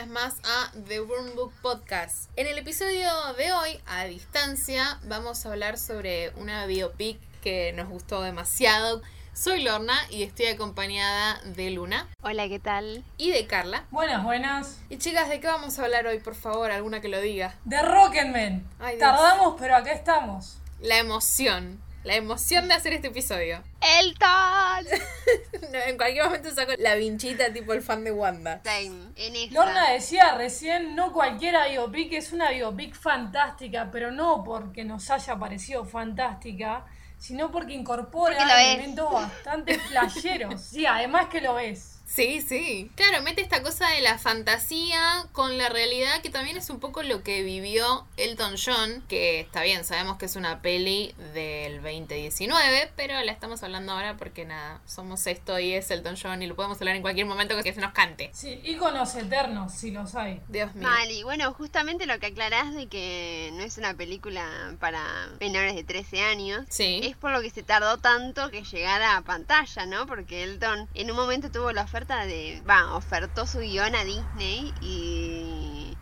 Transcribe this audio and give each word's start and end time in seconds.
vez 0.00 0.08
más 0.08 0.40
a 0.44 0.72
The 0.88 1.02
Worm 1.02 1.34
Book 1.34 1.52
Podcast. 1.60 2.30
En 2.36 2.46
el 2.46 2.56
episodio 2.56 3.10
de 3.36 3.52
hoy, 3.52 3.78
a 3.86 4.04
distancia, 4.04 4.98
vamos 5.04 5.44
a 5.44 5.50
hablar 5.50 5.76
sobre 5.76 6.30
una 6.36 6.64
biopic 6.64 7.18
que 7.42 7.74
nos 7.74 7.86
gustó 7.90 8.22
demasiado. 8.22 9.02
Soy 9.34 9.62
Lorna 9.62 9.94
y 10.08 10.22
estoy 10.22 10.46
acompañada 10.46 11.42
de 11.44 11.70
Luna. 11.70 12.08
Hola, 12.22 12.48
¿qué 12.48 12.58
tal? 12.58 13.04
Y 13.18 13.30
de 13.30 13.46
Carla. 13.46 13.84
Buenas, 13.90 14.24
buenas. 14.24 14.80
Y 14.88 14.96
chicas, 14.96 15.28
¿de 15.28 15.38
qué 15.38 15.48
vamos 15.48 15.78
a 15.78 15.84
hablar 15.84 16.06
hoy, 16.06 16.18
por 16.18 16.34
favor? 16.34 16.70
Alguna 16.70 17.02
que 17.02 17.08
lo 17.08 17.20
diga. 17.20 17.56
De 17.66 17.82
Rocketman. 17.82 18.66
Tardamos, 18.98 19.56
pero 19.58 19.76
acá 19.76 19.92
estamos. 19.92 20.56
La 20.80 20.96
emoción. 20.96 21.78
La 22.02 22.14
emoción 22.14 22.66
de 22.66 22.74
hacer 22.74 22.94
este 22.94 23.08
episodio. 23.08 23.62
¡Elton! 24.00 24.86
No, 25.70 25.78
en 25.78 25.96
cualquier 25.96 26.24
momento 26.24 26.50
saco 26.50 26.72
la 26.78 26.96
vinchita 26.96 27.52
tipo 27.52 27.72
el 27.72 27.82
fan 27.82 28.02
de 28.02 28.10
Wanda. 28.10 28.60
Same, 28.64 29.12
en 29.14 29.36
esta. 29.36 29.54
Lorna 29.54 29.90
decía 29.90 30.34
recién, 30.34 30.96
no 30.96 31.12
cualquiera 31.12 31.68
biopic 31.68 32.12
es 32.14 32.32
una 32.32 32.50
biopic 32.50 32.96
fantástica, 32.96 33.88
pero 33.92 34.10
no 34.10 34.42
porque 34.42 34.82
nos 34.82 35.08
haya 35.10 35.36
parecido 35.38 35.84
fantástica, 35.84 36.86
sino 37.18 37.52
porque 37.52 37.74
incorpora 37.74 38.36
Porque 38.36 38.52
elementos 38.52 39.12
bastante 39.12 39.78
flasheros. 39.88 40.60
Sí, 40.60 40.86
además 40.86 41.26
que 41.28 41.40
lo 41.40 41.56
es. 41.60 41.89
Sí, 42.10 42.40
sí. 42.40 42.90
Claro, 42.96 43.22
mete 43.22 43.40
esta 43.40 43.62
cosa 43.62 43.88
de 43.90 44.00
la 44.00 44.18
fantasía 44.18 45.28
con 45.30 45.56
la 45.58 45.68
realidad, 45.68 46.20
que 46.22 46.28
también 46.28 46.56
es 46.56 46.68
un 46.68 46.80
poco 46.80 47.04
lo 47.04 47.22
que 47.22 47.44
vivió 47.44 48.04
Elton 48.16 48.56
John, 48.62 49.04
que 49.08 49.38
está 49.38 49.62
bien, 49.62 49.84
sabemos 49.84 50.18
que 50.18 50.26
es 50.26 50.34
una 50.34 50.60
peli 50.60 51.14
del 51.32 51.76
2019, 51.76 52.90
pero 52.96 53.14
la 53.22 53.30
estamos 53.30 53.62
hablando 53.62 53.92
ahora 53.92 54.16
porque 54.16 54.44
nada, 54.44 54.80
somos 54.86 55.24
esto 55.28 55.60
y 55.60 55.72
es 55.72 55.88
Elton 55.92 56.16
John 56.20 56.42
y 56.42 56.48
lo 56.48 56.56
podemos 56.56 56.80
hablar 56.80 56.96
en 56.96 57.02
cualquier 57.02 57.26
momento 57.26 57.54
que 57.62 57.72
se 57.72 57.80
nos 57.80 57.92
cante. 57.92 58.30
Sí, 58.34 58.60
íconos 58.64 59.14
eternos, 59.14 59.72
si 59.72 59.92
los 59.92 60.16
hay. 60.16 60.40
Dios 60.48 60.74
mío. 60.74 60.88
Mal, 60.88 61.08
y 61.12 61.22
bueno, 61.22 61.54
justamente 61.54 62.06
lo 62.06 62.18
que 62.18 62.26
aclarás 62.26 62.74
de 62.74 62.88
que 62.88 63.50
no 63.54 63.62
es 63.62 63.78
una 63.78 63.94
película 63.94 64.74
para 64.80 65.00
menores 65.38 65.76
de 65.76 65.84
13 65.84 66.22
años. 66.22 66.66
Sí. 66.70 67.02
Es 67.04 67.16
por 67.16 67.30
lo 67.30 67.40
que 67.40 67.50
se 67.50 67.62
tardó 67.62 67.98
tanto 67.98 68.50
que 68.50 68.64
llegara 68.64 69.16
a 69.16 69.22
pantalla, 69.22 69.86
¿no? 69.86 70.06
Porque 70.08 70.42
Elton 70.42 70.88
en 70.94 71.10
un 71.12 71.16
momento 71.16 71.52
tuvo 71.52 71.70
la 71.70 71.82
oferta 71.82 71.99
de. 72.06 72.62
Va, 72.68 72.94
ofertó 72.94 73.46
su 73.46 73.58
guion 73.60 73.94
a 73.94 74.04
Disney 74.04 74.72
y. 74.80 75.96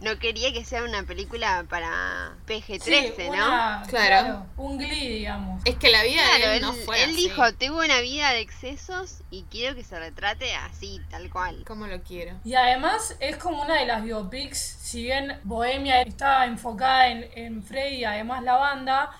No 0.00 0.18
quería 0.18 0.52
que 0.52 0.64
sea 0.64 0.82
una 0.82 1.04
película 1.04 1.64
para 1.70 2.32
PG-13, 2.46 3.14
Sí, 3.16 3.22
¿no? 3.30 3.82
Claro. 3.88 4.44
Un 4.56 4.76
glee, 4.76 5.08
digamos. 5.08 5.62
Es 5.64 5.76
que 5.76 5.88
la 5.90 6.02
vida 6.02 6.20
Claro, 6.36 6.50
de 6.50 6.56
él 6.56 6.56
él, 6.56 6.62
no 6.62 6.72
fue 6.74 7.02
él 7.04 7.10
así. 7.10 7.16
dijo, 7.16 7.52
tuve 7.54 7.86
una 7.86 8.00
vida 8.00 8.30
de 8.32 8.40
excesos 8.40 9.22
y 9.30 9.44
quiero 9.44 9.74
que 9.74 9.84
se 9.84 9.98
retrate 9.98 10.52
así, 10.56 11.00
tal 11.10 11.30
cual. 11.30 11.62
¿Cómo 11.66 11.86
lo 11.86 12.02
quiero? 12.02 12.36
Y 12.44 12.54
además 12.54 13.16
es 13.20 13.36
como 13.36 13.62
una 13.62 13.76
de 13.78 13.86
las 13.86 14.02
biopics, 14.02 14.58
si 14.58 15.04
bien 15.04 15.38
Bohemia 15.44 16.02
está 16.02 16.44
enfocada 16.44 17.08
en, 17.08 17.26
en 17.34 17.62
Freddy 17.62 17.98
y 17.98 18.04
además 18.04 18.42
la 18.42 18.56
banda, 18.56 19.10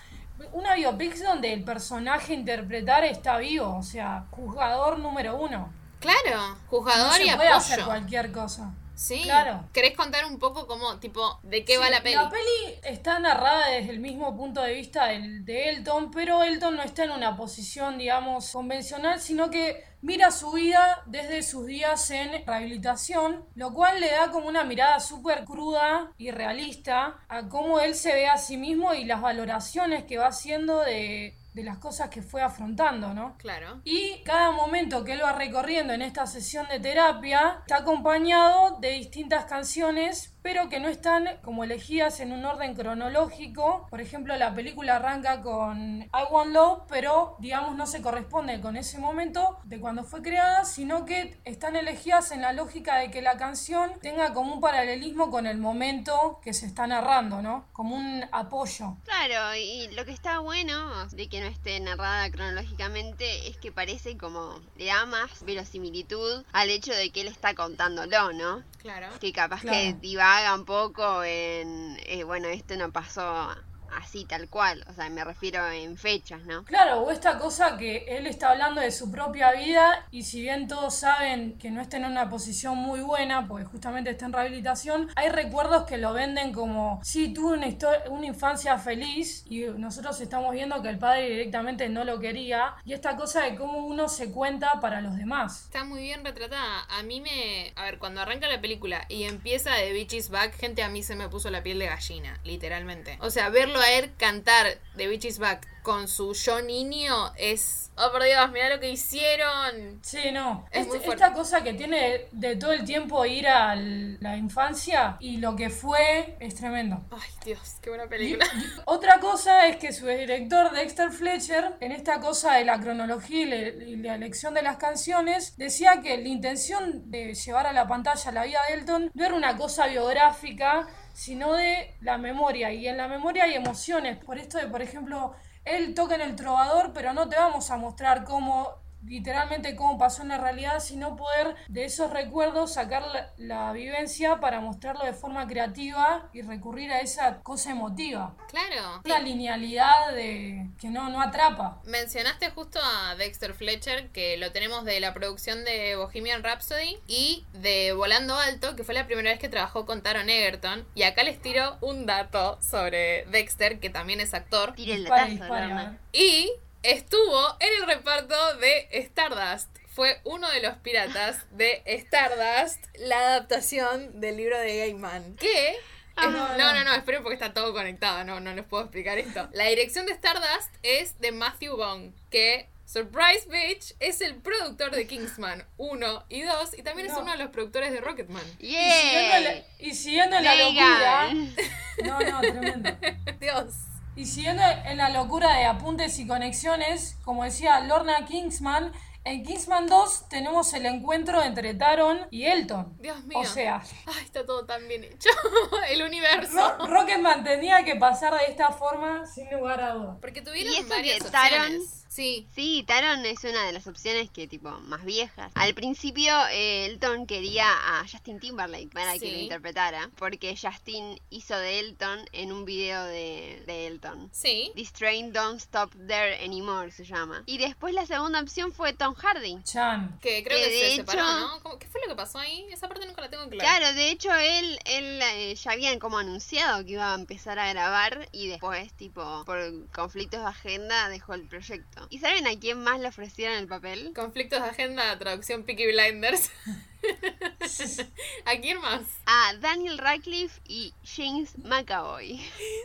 una 0.51 0.75
biopic 0.75 1.15
donde 1.17 1.53
el 1.53 1.63
personaje 1.63 2.33
a 2.33 2.35
interpretar 2.35 3.05
está 3.05 3.37
vivo, 3.37 3.77
o 3.77 3.81
sea, 3.83 4.25
juzgador 4.29 4.99
número 4.99 5.37
uno. 5.37 5.73
Claro, 6.05 6.37
No 6.49 6.57
juzgador 6.69 7.13
se 7.13 7.25
y 7.25 7.31
puede 7.31 7.49
hacer 7.49 7.83
cualquier 7.83 8.31
cosa. 8.31 8.73
Sí. 8.97 9.23
Claro. 9.23 9.65
¿Querés 9.73 9.93
contar 9.97 10.25
un 10.25 10.39
poco 10.39 10.67
cómo, 10.67 10.99
tipo, 10.99 11.37
de 11.43 11.65
qué 11.65 11.77
va 11.77 11.89
la 11.89 12.01
peli? 12.01 12.15
La 12.15 12.29
peli 12.29 12.79
está 12.83 13.19
narrada 13.19 13.67
desde 13.67 13.89
el 13.91 13.99
mismo 13.99 14.37
punto 14.37 14.61
de 14.61 14.73
vista 14.73 15.07
del- 15.07 15.43
de 15.43 15.69
Elton, 15.71 16.11
pero 16.11 16.43
Elton 16.43 16.77
no 16.77 16.81
está 16.81 17.03
en 17.03 17.11
una 17.11 17.35
posición, 17.35 17.97
digamos, 17.97 18.49
convencional, 18.53 19.19
sino 19.19 19.49
que 19.49 19.83
mira 20.01 20.31
su 20.31 20.49
vida 20.53 21.01
desde 21.07 21.43
sus 21.43 21.65
días 21.65 22.09
en 22.11 22.45
rehabilitación, 22.45 23.43
lo 23.55 23.73
cual 23.73 23.99
le 23.99 24.11
da 24.11 24.31
como 24.31 24.47
una 24.47 24.63
mirada 24.63 25.01
súper 25.01 25.43
cruda 25.43 26.11
y 26.17 26.31
realista 26.31 27.17
a 27.27 27.49
cómo 27.49 27.81
él 27.81 27.95
se 27.95 28.13
ve 28.13 28.27
a 28.27 28.37
sí 28.37 28.55
mismo 28.55 28.93
y 28.93 29.03
las 29.03 29.19
valoraciones 29.21 30.05
que 30.05 30.17
va 30.17 30.27
haciendo 30.27 30.79
de, 30.79 31.35
de 31.55 31.63
las 31.63 31.77
cosas 31.77 32.09
que 32.09 32.21
fue 32.21 32.41
afrontando, 32.41 33.13
¿no? 33.13 33.37
Claro. 33.37 33.79
Y 33.85 34.21
cada 34.25 34.51
momento 34.51 35.05
que 35.05 35.13
él 35.13 35.21
va 35.23 35.31
recorriendo 35.31 35.93
en 35.93 36.01
esta 36.01 36.27
sesión 36.27 36.67
de 36.67 36.81
terapia 36.81 37.59
está 37.61 37.77
acompañado 37.77 38.77
de 38.81 38.89
distintas 38.89 39.45
canciones, 39.45 40.34
pero 40.45 40.69
que 40.69 40.79
no 40.79 40.89
están 40.89 41.27
como 41.41 41.63
elegidas 41.63 42.19
en 42.19 42.31
un 42.31 42.45
orden 42.45 42.75
cronológico. 42.75 43.87
Por 43.89 43.99
ejemplo, 43.99 44.35
la 44.35 44.53
película 44.53 44.97
arranca 44.97 45.41
con 45.41 46.03
I 46.03 46.09
Want 46.29 46.51
Love, 46.53 46.83
pero 46.87 47.35
digamos 47.39 47.75
no 47.75 47.87
se 47.87 48.03
corresponde 48.03 48.61
con 48.61 48.77
ese 48.77 48.99
momento 48.99 49.57
de 49.63 49.79
cuando 49.79 50.03
fue 50.03 50.21
creada, 50.21 50.63
sino 50.63 51.03
que 51.03 51.39
están 51.45 51.75
elegidas 51.75 52.29
en 52.29 52.43
la 52.43 52.53
lógica 52.53 52.97
de 52.97 53.09
que 53.09 53.23
la 53.23 53.37
canción 53.37 53.93
tenga 54.03 54.33
como 54.33 54.53
un 54.53 54.61
paralelismo 54.61 55.31
con 55.31 55.47
el 55.47 55.57
momento 55.57 56.39
que 56.43 56.53
se 56.53 56.67
está 56.67 56.85
narrando, 56.85 57.41
¿no? 57.41 57.65
Como 57.73 57.95
un 57.95 58.23
apoyo. 58.31 58.97
Claro, 59.03 59.55
y 59.55 59.87
lo 59.95 60.05
que 60.05 60.11
está 60.11 60.37
bueno 60.41 61.07
de 61.07 61.27
que 61.27 61.41
no 61.41 61.47
esté 61.47 61.79
narrada 61.79 62.29
cronológicamente 62.29 63.47
es 63.47 63.57
que 63.57 63.71
parece 63.71 64.15
como 64.15 64.59
le 64.77 64.85
da 64.85 65.07
más 65.07 65.43
verosimilitud 65.43 66.43
al 66.53 66.69
hecho 66.69 66.93
de 66.93 67.09
que 67.09 67.21
él 67.21 67.29
está 67.29 67.55
contándolo, 67.55 68.31
¿no? 68.33 68.63
Claro. 68.77 69.07
Que 69.19 69.31
capaz 69.33 69.61
Claro. 69.61 69.75
que 69.79 69.93
divaga 70.35 70.55
un 70.55 70.65
poco 70.65 71.23
en, 71.23 71.97
eh, 72.05 72.23
bueno, 72.25 72.47
esto 72.49 72.75
no 72.77 72.91
pasó 72.91 73.49
así 73.97 74.25
tal 74.25 74.49
cual, 74.49 74.83
o 74.89 74.93
sea, 74.93 75.09
me 75.09 75.23
refiero 75.23 75.65
en 75.69 75.97
fechas, 75.97 76.41
¿no? 76.45 76.63
Claro, 76.65 77.01
o 77.01 77.11
esta 77.11 77.37
cosa 77.37 77.77
que 77.77 78.05
él 78.07 78.27
está 78.27 78.51
hablando 78.51 78.81
de 78.81 78.91
su 78.91 79.11
propia 79.11 79.51
vida 79.51 80.05
y 80.11 80.23
si 80.23 80.41
bien 80.41 80.67
todos 80.67 80.95
saben 80.95 81.57
que 81.57 81.71
no 81.71 81.81
está 81.81 81.97
en 81.97 82.05
una 82.05 82.29
posición 82.29 82.77
muy 82.77 83.01
buena, 83.01 83.47
porque 83.47 83.65
justamente 83.65 84.09
está 84.09 84.25
en 84.25 84.33
rehabilitación, 84.33 85.09
hay 85.15 85.29
recuerdos 85.29 85.85
que 85.85 85.97
lo 85.97 86.13
venden 86.13 86.53
como, 86.53 86.99
sí, 87.03 87.33
tuve 87.33 87.57
una, 87.57 87.67
una 88.09 88.25
infancia 88.25 88.77
feliz 88.77 89.43
y 89.47 89.65
nosotros 89.65 90.19
estamos 90.21 90.53
viendo 90.53 90.81
que 90.81 90.89
el 90.89 90.97
padre 90.97 91.29
directamente 91.29 91.89
no 91.89 92.03
lo 92.03 92.19
quería 92.19 92.75
y 92.85 92.93
esta 92.93 93.15
cosa 93.15 93.43
de 93.43 93.55
cómo 93.55 93.85
uno 93.85 94.09
se 94.09 94.31
cuenta 94.31 94.79
para 94.79 95.01
los 95.01 95.15
demás. 95.15 95.65
Está 95.65 95.83
muy 95.83 96.01
bien 96.01 96.23
retratada. 96.23 96.85
A 96.89 97.03
mí 97.03 97.21
me. 97.21 97.73
A 97.75 97.83
ver, 97.83 97.99
cuando 97.99 98.21
arranca 98.21 98.47
la 98.47 98.61
película 98.61 99.05
y 99.09 99.23
empieza 99.23 99.73
de 99.73 99.93
Bitch 99.93 100.13
is 100.13 100.29
Back, 100.29 100.55
gente, 100.57 100.83
a 100.83 100.89
mí 100.89 101.03
se 101.03 101.15
me 101.15 101.29
puso 101.29 101.49
la 101.49 101.63
piel 101.63 101.79
de 101.79 101.87
gallina, 101.87 102.39
literalmente. 102.43 103.17
O 103.21 103.29
sea, 103.29 103.49
verlo 103.49 103.79
a 103.85 103.91
él 103.93 104.11
cantar 104.17 104.67
de 104.95 105.07
Bitch 105.07 105.25
is 105.25 105.39
Back 105.39 105.67
con 105.83 106.07
su 106.07 106.33
yo 106.33 106.61
niño 106.61 107.31
es. 107.37 107.91
Oh, 107.97 108.11
por 108.11 108.23
Dios, 108.23 108.51
mira 108.51 108.69
lo 108.69 108.79
que 108.79 108.89
hicieron. 108.89 109.99
Sí, 110.01 110.31
no. 110.33 110.65
Es 110.71 110.87
Este- 110.87 111.09
esta 111.11 111.31
cosa 111.31 111.63
que 111.63 111.73
tiene 111.75 112.27
de 112.31 112.55
todo 112.55 112.71
el 112.73 112.83
tiempo 112.83 113.23
ir 113.25 113.47
a 113.47 113.75
la 113.75 114.35
infancia 114.35 115.15
y 115.19 115.37
lo 115.37 115.55
que 115.55 115.69
fue 115.69 116.35
es 116.39 116.55
tremendo. 116.55 117.05
Ay, 117.11 117.29
Dios, 117.45 117.75
qué 117.81 117.89
buena 117.91 118.07
película. 118.07 118.45
Otra 118.85 119.19
cosa 119.19 119.67
es 119.67 119.77
que 119.77 119.93
su 119.93 120.07
director 120.07 120.71
Dexter 120.71 121.11
Fletcher, 121.11 121.75
en 121.79 121.91
esta 121.91 122.19
cosa 122.19 122.53
de 122.53 122.65
la 122.65 122.79
cronología 122.79 123.45
y 123.45 123.95
la 123.97 124.15
elección 124.15 124.53
de 124.55 124.63
las 124.63 124.77
canciones, 124.77 125.55
decía 125.57 126.01
que 126.01 126.17
la 126.17 126.27
intención 126.27 127.09
de 127.11 127.33
llevar 127.35 127.67
a 127.67 127.73
la 127.73 127.87
pantalla 127.87 128.31
la 128.31 128.43
vida 128.43 128.59
de 128.67 128.73
Elton 128.73 129.11
no 129.13 129.25
era 129.25 129.35
una 129.35 129.55
cosa 129.55 129.85
biográfica, 129.87 130.87
sino 131.15 131.53
de 131.53 131.95
la 132.01 132.17
memoria. 132.17 132.73
Y 132.73 132.87
en 132.87 132.97
la 132.97 133.07
memoria 133.07 133.45
hay 133.45 133.53
emociones. 133.53 134.17
Por 134.17 134.37
esto 134.37 134.57
de, 134.57 134.67
por 134.67 134.81
ejemplo, 134.81 135.33
él 135.63 135.93
toca 135.95 136.15
en 136.15 136.21
el 136.21 136.35
trovador, 136.35 136.91
pero 136.93 137.13
no 137.13 137.29
te 137.29 137.37
vamos 137.37 137.71
a 137.71 137.77
mostrar 137.77 138.25
cómo 138.25 138.84
literalmente 139.07 139.75
cómo 139.75 139.97
pasó 139.97 140.21
en 140.21 140.29
la 140.29 140.37
realidad, 140.37 140.79
sino 140.79 141.15
poder 141.15 141.55
de 141.67 141.85
esos 141.85 142.11
recuerdos 142.11 142.73
sacar 142.73 143.03
la, 143.07 143.31
la 143.37 143.71
vivencia 143.73 144.39
para 144.39 144.61
mostrarlo 144.61 145.05
de 145.05 145.13
forma 145.13 145.47
creativa 145.47 146.29
y 146.33 146.41
recurrir 146.41 146.91
a 146.91 146.99
esa 146.99 147.41
cosa 147.41 147.71
emotiva. 147.71 148.35
Claro. 148.47 149.01
Una 149.03 149.19
linealidad 149.19 150.13
de 150.13 150.69
que 150.79 150.89
no, 150.89 151.09
no 151.09 151.21
atrapa. 151.21 151.81
Mencionaste 151.85 152.49
justo 152.51 152.79
a 152.81 153.15
Dexter 153.15 153.53
Fletcher, 153.53 154.09
que 154.09 154.37
lo 154.37 154.51
tenemos 154.51 154.85
de 154.85 154.99
la 154.99 155.13
producción 155.13 155.63
de 155.65 155.95
Bohemian 155.95 156.43
Rhapsody 156.43 156.97
y 157.07 157.45
de 157.53 157.93
Volando 157.93 158.37
Alto, 158.37 158.75
que 158.75 158.83
fue 158.83 158.93
la 158.93 159.05
primera 159.05 159.29
vez 159.29 159.39
que 159.39 159.49
trabajó 159.49 159.85
con 159.85 160.01
Taron 160.01 160.29
Egerton. 160.29 160.85
Y 160.95 161.03
acá 161.03 161.23
les 161.23 161.41
tiro 161.41 161.77
un 161.81 162.05
dato 162.05 162.59
sobre 162.61 163.25
Dexter, 163.25 163.79
que 163.79 163.89
también 163.89 164.19
es 164.19 164.33
actor. 164.33 164.73
Tire 164.73 164.93
el 164.93 165.01
Dispare, 165.01 165.37
datazo. 165.37 165.97
Y 166.11 166.51
estuvo 166.91 167.57
en 167.59 167.81
el 167.81 167.87
reparto 167.87 168.55
de 168.57 168.87
Stardust. 168.91 169.69
Fue 169.87 170.19
uno 170.25 170.49
de 170.51 170.61
los 170.61 170.75
piratas 170.77 171.45
de 171.51 171.81
Stardust, 171.85 172.83
la 172.97 173.17
adaptación 173.19 174.19
del 174.19 174.37
libro 174.37 174.57
de 174.59 174.77
Gaiman. 174.79 175.35
Que. 175.37 175.69
es- 175.71 175.77
Ah, 176.17 176.27
no, 176.27 176.57
no, 176.57 176.73
no, 176.73 176.83
no. 176.85 176.93
esperen 176.95 177.23
porque 177.23 177.33
está 177.33 177.53
todo 177.53 177.73
conectado, 177.73 178.23
no, 178.23 178.39
no 178.39 178.53
les 178.53 178.63
puedo 178.63 178.83
explicar 178.83 179.17
esto. 179.17 179.49
La 179.51 179.65
dirección 179.65 180.05
de 180.05 180.13
Stardust 180.13 180.73
es 180.81 181.19
de 181.19 181.33
Matthew 181.33 181.75
Vaughn, 181.75 182.15
que, 182.29 182.69
surprise 182.85 183.45
bitch, 183.49 183.95
es 183.99 184.21
el 184.21 184.35
productor 184.35 184.91
de 184.91 185.07
Kingsman 185.07 185.67
1 185.75 186.25
y 186.29 186.43
2 186.43 186.77
y 186.77 186.83
también 186.83 187.07
es 187.07 187.13
No. 187.15 187.19
uno 187.19 187.33
de 187.33 187.37
los 187.39 187.49
productores 187.49 187.91
de 187.91 187.99
Rocketman. 187.99 188.45
Y 188.59 188.75
siguiendo, 188.77 189.39
la, 189.41 189.55
y 189.79 189.93
siguiendo 189.93 190.35
en 190.37 190.43
la 190.45 190.55
locura. 190.55 191.29
No, 192.05 192.19
no, 192.21 192.39
tremendo. 192.41 192.89
Dios. 193.41 193.73
Y 194.15 194.25
siguiendo 194.25 194.63
en 194.85 194.97
la 194.97 195.09
locura 195.09 195.53
de 195.57 195.65
apuntes 195.65 196.17
y 196.19 196.27
conexiones, 196.27 197.17
como 197.23 197.43
decía 197.43 197.79
Lorna 197.81 198.25
Kingsman, 198.25 198.91
En 199.27 199.41
Kingsman 199.43 199.87
2 199.87 200.29
tenemos 200.29 200.71
el 200.75 200.85
encuentro 200.85 201.41
entre 201.41 201.73
Taron 201.73 202.27
y 202.29 202.45
Elton. 202.45 202.95
Dios 202.99 203.23
mío. 203.25 203.39
O 203.39 203.43
sea, 203.43 203.81
Ay, 204.05 204.23
está 204.23 204.45
todo 204.45 204.67
tan 204.67 204.87
bien 204.87 205.03
hecho. 205.03 205.29
El 205.89 206.03
universo. 206.03 206.53
Ro- 206.77 206.85
Rocketman 206.85 207.43
tenía 207.43 207.83
que 207.83 207.95
pasar 207.95 208.35
de 208.35 208.45
esta 208.51 208.69
forma 208.69 209.25
sin 209.25 209.49
lugar 209.49 209.81
a 209.81 209.93
dudas. 209.93 210.17
Porque 210.21 210.43
tuvieron 210.43 210.71
Y 210.75 210.83
varias 210.87 211.23
que 211.23 211.29
Taron-. 211.31 211.81
Sí. 212.15 212.47
Sí, 212.55 212.83
Taron 212.87 213.25
es 213.25 213.43
una 213.43 213.65
de 213.65 213.73
las 213.73 213.87
opciones 213.87 214.29
que, 214.31 214.47
tipo, 214.47 214.69
más 214.71 215.03
viejas. 215.03 215.51
Al 215.55 215.73
principio, 215.73 216.33
eh, 216.51 216.85
Elton 216.85 217.27
quería 217.27 217.65
a 217.69 218.05
Justin 218.09 218.39
Timberlake 218.39 218.87
para 218.93 219.13
que 219.13 219.19
Sí. 219.19 219.31
lo 219.31 219.37
interpretara, 219.39 220.09
porque 220.17 220.55
Justin 220.55 221.19
hizo 221.29 221.57
de 221.57 221.79
Elton 221.79 222.19
en 222.31 222.53
un 222.53 222.63
video 222.63 223.03
de, 223.03 223.61
de 223.67 223.87
Elton. 223.87 224.29
Sí. 224.31 224.71
This 224.75 224.93
Train 224.93 225.33
Don't 225.33 225.59
Stop 225.59 225.91
There 226.07 226.41
Anymore 226.43 226.89
se 226.91 227.03
llama. 227.03 227.43
Y 227.47 227.57
después 227.57 227.93
la 227.93 228.05
segunda 228.05 228.39
opción 228.39 228.71
fue 228.71 228.93
Tom 228.93 229.13
Hardy. 229.15 229.61
Chan. 229.63 230.17
Que 230.21 230.41
creo 230.43 230.57
Que 230.57 230.63
que, 230.63 230.69
de 230.69 230.79
se 230.79 230.87
hecho- 230.93 230.95
separó, 231.11 231.23
¿no? 231.39 231.59
¿Cómo- 231.63 231.79
¿Qué 231.79 231.87
fue 231.87 231.99
lo 232.01 232.07
que 232.07 232.15
pasó 232.15 232.39
ahí? 232.39 232.65
Esa 232.71 232.87
parte 232.87 233.05
nunca 233.05 233.21
la 233.21 233.29
tengo 233.29 233.49
clara. 233.49 233.77
Claro, 233.77 233.93
de 233.93 234.09
hecho 234.09 234.33
él, 234.33 234.79
él 234.85 235.19
eh, 235.21 235.55
ya 235.55 235.71
habían 235.71 235.99
como 235.99 236.17
anunciado 236.17 236.85
que 236.85 236.91
iba 236.91 237.11
a 237.11 237.15
empezar 237.15 237.59
a 237.59 237.67
grabar 237.73 238.29
y 238.31 238.47
después, 238.47 238.93
tipo, 238.93 239.43
por 239.45 239.59
conflictos 239.91 240.39
de 240.39 240.47
agenda 240.47 241.09
dejó 241.09 241.33
el 241.33 241.45
proyecto. 241.47 242.04
¿Y 242.09 242.19
saben 242.19 242.47
a 242.47 242.59
quién 242.59 242.83
más 242.83 242.99
le 242.99 243.07
ofrecieron 243.07 243.57
el 243.57 243.67
papel? 243.67 244.13
Conflictos 244.15 244.61
de 244.61 244.69
agenda, 244.69 245.17
traducción 245.17 245.63
Peaky 245.63 245.87
Blinders. 245.87 246.49
¿A 248.45 248.55
quién 248.59 248.79
más? 248.81 249.01
A 249.25 249.53
Daniel 249.59 249.97
Radcliffe 249.97 250.59
y 250.67 250.93
James 251.03 251.57
McAvoy. 251.59 252.41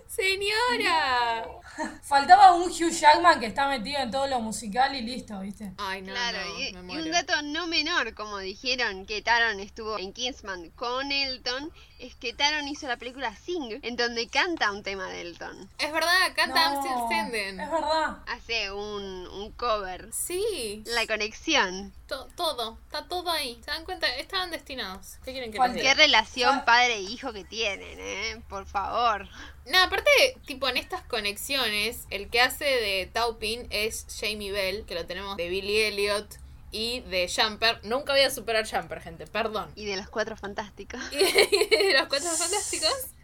Señora. 0.07 1.47
Faltaba 2.03 2.55
un 2.55 2.71
Hugh 2.71 2.91
Jackman 2.91 3.41
que 3.41 3.47
está 3.47 3.69
metido 3.69 4.01
en 4.01 4.11
todo 4.11 4.27
lo 4.27 4.41
musical 4.41 4.95
y 4.95 5.03
listo, 5.03 5.41
¿viste? 5.41 5.73
Ay, 5.79 6.03
no, 6.03 6.13
claro, 6.13 6.39
no, 6.45 6.61
y, 6.61 6.73
me 6.73 6.81
y 6.81 6.83
muero. 6.83 7.03
un 7.05 7.11
dato 7.13 7.43
no 7.43 7.67
menor, 7.67 8.15
como 8.15 8.39
dijeron 8.39 9.07
que 9.07 9.23
Taron 9.23 9.61
estuvo 9.61 9.99
en 9.99 10.13
Kingsman 10.13 10.71
con 10.71 11.13
Elton, 11.13 11.73
es 12.01 12.15
que 12.15 12.33
Taron 12.33 12.67
hizo 12.69 12.87
la 12.89 12.97
película 12.97 13.35
Sing, 13.37 13.79
en 13.83 13.97
donde 13.97 14.29
canta 14.29 14.71
un 14.73 14.83
tema 14.83 15.07
de 15.09 15.21
Elton. 15.23 15.69
Es 15.79 15.93
verdad, 15.93 16.11
canta 16.35 16.61
I'm 16.73 16.81
Still 16.81 16.95
No, 16.97 17.07
Standing. 17.07 17.61
Es 17.61 17.71
verdad. 17.71 18.17
Hace 18.27 18.73
un, 18.73 19.27
un 19.29 19.53
cover. 19.53 20.09
Sí. 20.13 20.83
La 20.87 21.07
conexión. 21.07 21.93
To- 22.07 22.27
todo. 22.37 22.79
Está 22.87 23.07
todo 23.07 23.31
ahí. 23.31 23.61
¿Se 23.65 23.71
dan 23.71 23.85
cuenta? 23.85 24.07
Estaban 24.17 24.51
destinados. 24.51 25.17
¿Qué 25.25 25.33
quieren 25.33 25.53
que 25.53 25.59
Cualquier- 25.59 25.97
relación 25.97 26.65
padre 26.65 26.95
e 26.97 27.01
hijo 27.03 27.33
que 27.33 27.45
tienen, 27.45 27.99
¿eh? 28.01 28.43
Por 28.49 28.67
favor. 28.67 29.29
No, 29.67 29.79
aparte, 29.79 30.11
tipo, 30.47 30.69
en 30.69 30.77
estas 30.79 31.03
conexiones, 31.03 32.07
el 32.11 32.29
que 32.31 32.41
hace 32.41 32.65
de 32.65 33.09
Taupin 33.13 33.67
es 33.71 34.07
Jamie 34.21 34.51
Bell, 34.51 34.85
que 34.87 34.95
lo 34.97 35.07
tenemos 35.07 35.37
de 35.37 35.49
Billy 35.49 35.77
Elliot 35.83 36.27
y 36.71 37.01
de 37.01 37.31
Jumper. 37.35 37.81
Nunca 37.85 38.13
voy 38.13 38.23
a 38.23 38.31
superar 38.31 38.69
Jumper, 38.69 39.01
gente, 39.01 39.27
perdón. 39.27 39.71
Y 39.75 39.87
de 39.87 39.97
los 39.97 40.09
cuatro 40.09 40.37
fantásticos. 40.37 41.01
Y 41.13 41.17
de 41.19 41.95
los 41.99 42.09
cuatro 42.09 42.29
fantásticos. 42.37 43.15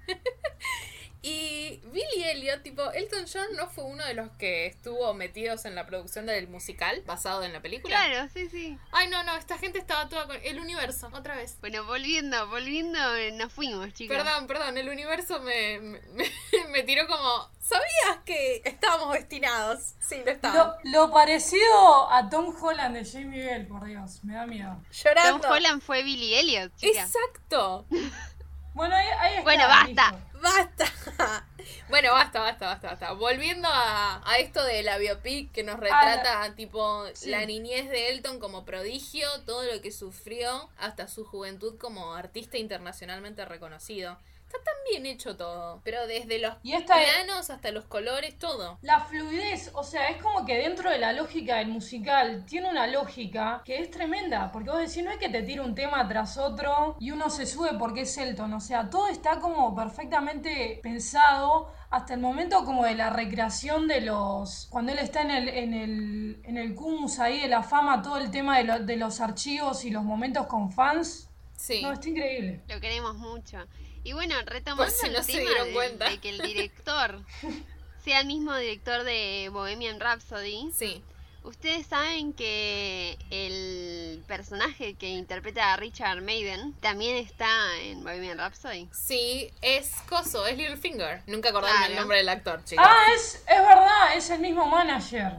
Y 1.28 1.80
Billy 1.86 2.22
Elliot, 2.22 2.62
tipo, 2.62 2.88
Elton 2.92 3.24
John 3.26 3.48
no 3.56 3.68
fue 3.68 3.82
uno 3.82 4.06
de 4.06 4.14
los 4.14 4.30
que 4.38 4.66
estuvo 4.66 5.12
metidos 5.12 5.64
en 5.64 5.74
la 5.74 5.84
producción 5.84 6.24
del 6.24 6.46
musical 6.46 7.02
basado 7.04 7.42
en 7.42 7.52
la 7.52 7.60
película. 7.60 7.96
Claro, 7.96 8.30
sí, 8.32 8.48
sí. 8.48 8.78
Ay, 8.92 9.08
no, 9.08 9.24
no, 9.24 9.34
esta 9.34 9.58
gente 9.58 9.80
estaba 9.80 10.08
toda 10.08 10.28
con 10.28 10.36
el 10.44 10.60
universo, 10.60 11.10
otra 11.12 11.34
vez. 11.34 11.56
Bueno, 11.60 11.84
volviendo, 11.84 12.46
volviendo, 12.46 13.16
eh, 13.16 13.32
nos 13.32 13.52
fuimos, 13.52 13.92
chicos. 13.92 14.16
Perdón, 14.16 14.46
perdón, 14.46 14.78
el 14.78 14.88
universo 14.88 15.40
me, 15.40 15.80
me, 15.80 16.00
me 16.70 16.84
tiró 16.84 17.08
como. 17.08 17.50
¿Sabías 17.58 18.22
que 18.24 18.62
estábamos 18.64 19.12
destinados? 19.14 19.96
Sí, 19.98 20.22
lo 20.24 20.30
estábamos. 20.30 20.76
lo 20.84 21.10
parecido 21.10 22.08
a 22.12 22.30
Tom 22.30 22.54
Holland 22.62 22.94
de 22.94 23.04
Jamie 23.04 23.44
Bell, 23.44 23.66
por 23.66 23.84
Dios, 23.84 24.22
me 24.22 24.34
da 24.34 24.46
miedo. 24.46 24.74
Tom 24.74 24.92
Llorando. 24.92 25.48
Holland 25.48 25.82
fue 25.82 26.04
Billy 26.04 26.36
Elliot, 26.36 26.72
chicas. 26.76 27.12
Exacto. 27.12 27.84
Bueno, 28.76 28.94
ahí, 28.94 29.06
ahí 29.18 29.30
está. 29.30 29.42
Bueno, 29.42 29.68
basta. 29.68 29.86
listo. 29.88 30.38
Basta. 30.42 31.46
Bueno, 31.88 32.12
basta, 32.12 32.40
basta, 32.40 32.66
basta, 32.66 32.88
basta. 32.90 33.12
Volviendo 33.12 33.66
a, 33.68 34.20
a 34.24 34.38
esto 34.38 34.62
de 34.62 34.82
la 34.82 34.98
biopic 34.98 35.50
que 35.50 35.64
nos 35.64 35.80
retrata, 35.80 36.54
tipo, 36.54 37.04
sí. 37.14 37.30
la 37.30 37.44
niñez 37.44 37.88
de 37.88 38.10
Elton 38.10 38.38
como 38.38 38.64
prodigio, 38.64 39.26
todo 39.46 39.64
lo 39.64 39.80
que 39.80 39.90
sufrió 39.90 40.68
hasta 40.78 41.08
su 41.08 41.24
juventud 41.24 41.76
como 41.78 42.14
artista 42.14 42.58
internacionalmente 42.58 43.44
reconocido. 43.44 44.18
Está 44.46 44.58
tan 44.58 44.74
bien 44.88 45.06
hecho 45.06 45.36
todo, 45.36 45.80
pero 45.82 46.06
desde 46.06 46.38
los 46.38 46.54
Y 46.62 46.72
esta 46.74 47.02
es- 47.02 47.10
planos 47.12 47.50
hasta 47.50 47.72
los 47.72 47.84
colores, 47.86 48.38
todo. 48.38 48.78
La 48.80 49.00
fluidez, 49.00 49.70
o 49.74 49.82
sea, 49.82 50.08
es 50.08 50.22
como 50.22 50.46
que 50.46 50.56
dentro 50.58 50.88
de 50.88 50.98
la 50.98 51.12
lógica 51.12 51.56
del 51.56 51.66
musical 51.68 52.44
tiene 52.46 52.70
una 52.70 52.86
lógica 52.86 53.62
que 53.64 53.80
es 53.80 53.90
tremenda, 53.90 54.52
porque 54.52 54.70
vos 54.70 54.78
decís, 54.78 55.02
no 55.02 55.10
es 55.10 55.18
que 55.18 55.28
te 55.28 55.42
tire 55.42 55.60
un 55.60 55.74
tema 55.74 56.06
tras 56.06 56.38
otro 56.38 56.96
y 57.00 57.10
uno 57.10 57.28
se 57.28 57.44
sube 57.44 57.70
porque 57.76 58.02
es 58.02 58.16
Elton, 58.16 58.54
o 58.54 58.60
sea, 58.60 58.88
todo 58.88 59.08
está 59.08 59.40
como 59.40 59.74
perfectamente 59.74 60.78
pensado 60.82 61.72
hasta 61.90 62.14
el 62.14 62.20
momento 62.20 62.64
como 62.64 62.84
de 62.84 62.94
la 62.94 63.10
recreación 63.10 63.88
de 63.88 64.00
los, 64.02 64.68
cuando 64.70 64.92
él 64.92 65.00
está 65.00 65.22
en 65.22 65.30
el, 65.32 65.48
en 65.48 65.74
el, 65.74 66.40
en 66.44 66.56
el 66.56 66.74
Cumus 66.76 67.18
ahí 67.18 67.40
de 67.40 67.48
la 67.48 67.64
fama, 67.64 68.00
todo 68.00 68.18
el 68.18 68.30
tema 68.30 68.58
de, 68.58 68.64
lo- 68.64 68.78
de 68.78 68.96
los 68.96 69.20
archivos 69.20 69.84
y 69.84 69.90
los 69.90 70.04
momentos 70.04 70.46
con 70.46 70.70
fans, 70.70 71.28
Sí. 71.56 71.80
no, 71.82 71.90
está 71.92 72.08
increíble. 72.08 72.60
Lo 72.68 72.78
queremos 72.80 73.14
mucho. 73.16 73.58
Y 74.06 74.12
bueno, 74.12 74.36
retomando 74.46 74.94
si 74.94 75.06
el 75.06 75.12
no 75.14 75.22
tema 75.24 75.50
dieron 75.64 75.98
de, 75.98 76.18
que 76.20 76.28
el 76.28 76.38
director 76.40 77.20
sea 78.04 78.20
el 78.20 78.26
mismo 78.28 78.54
director 78.56 79.02
de 79.02 79.48
Bohemian 79.52 79.98
Rhapsody, 79.98 80.70
Sí. 80.72 81.02
ustedes 81.42 81.88
saben 81.88 82.32
que 82.32 83.18
el 83.30 84.22
personaje 84.28 84.94
que 84.94 85.08
interpreta 85.08 85.72
a 85.72 85.76
Richard 85.76 86.22
Maiden 86.22 86.72
también 86.74 87.16
está 87.16 87.48
en 87.80 88.04
Bohemian 88.04 88.38
Rhapsody. 88.38 88.88
Sí, 88.92 89.50
es 89.60 89.90
Coso, 90.08 90.46
es 90.46 90.56
Littlefinger. 90.56 91.22
Nunca 91.26 91.48
acordarme 91.48 91.78
el 91.80 91.86
Claro. 91.86 92.00
nombre 92.02 92.18
del 92.18 92.28
actor, 92.28 92.62
chicos. 92.64 92.86
Ah, 92.88 93.06
es, 93.12 93.42
es 93.48 93.58
verdad, 93.58 94.16
es 94.16 94.30
el 94.30 94.38
mismo 94.38 94.66
manager. 94.66 95.32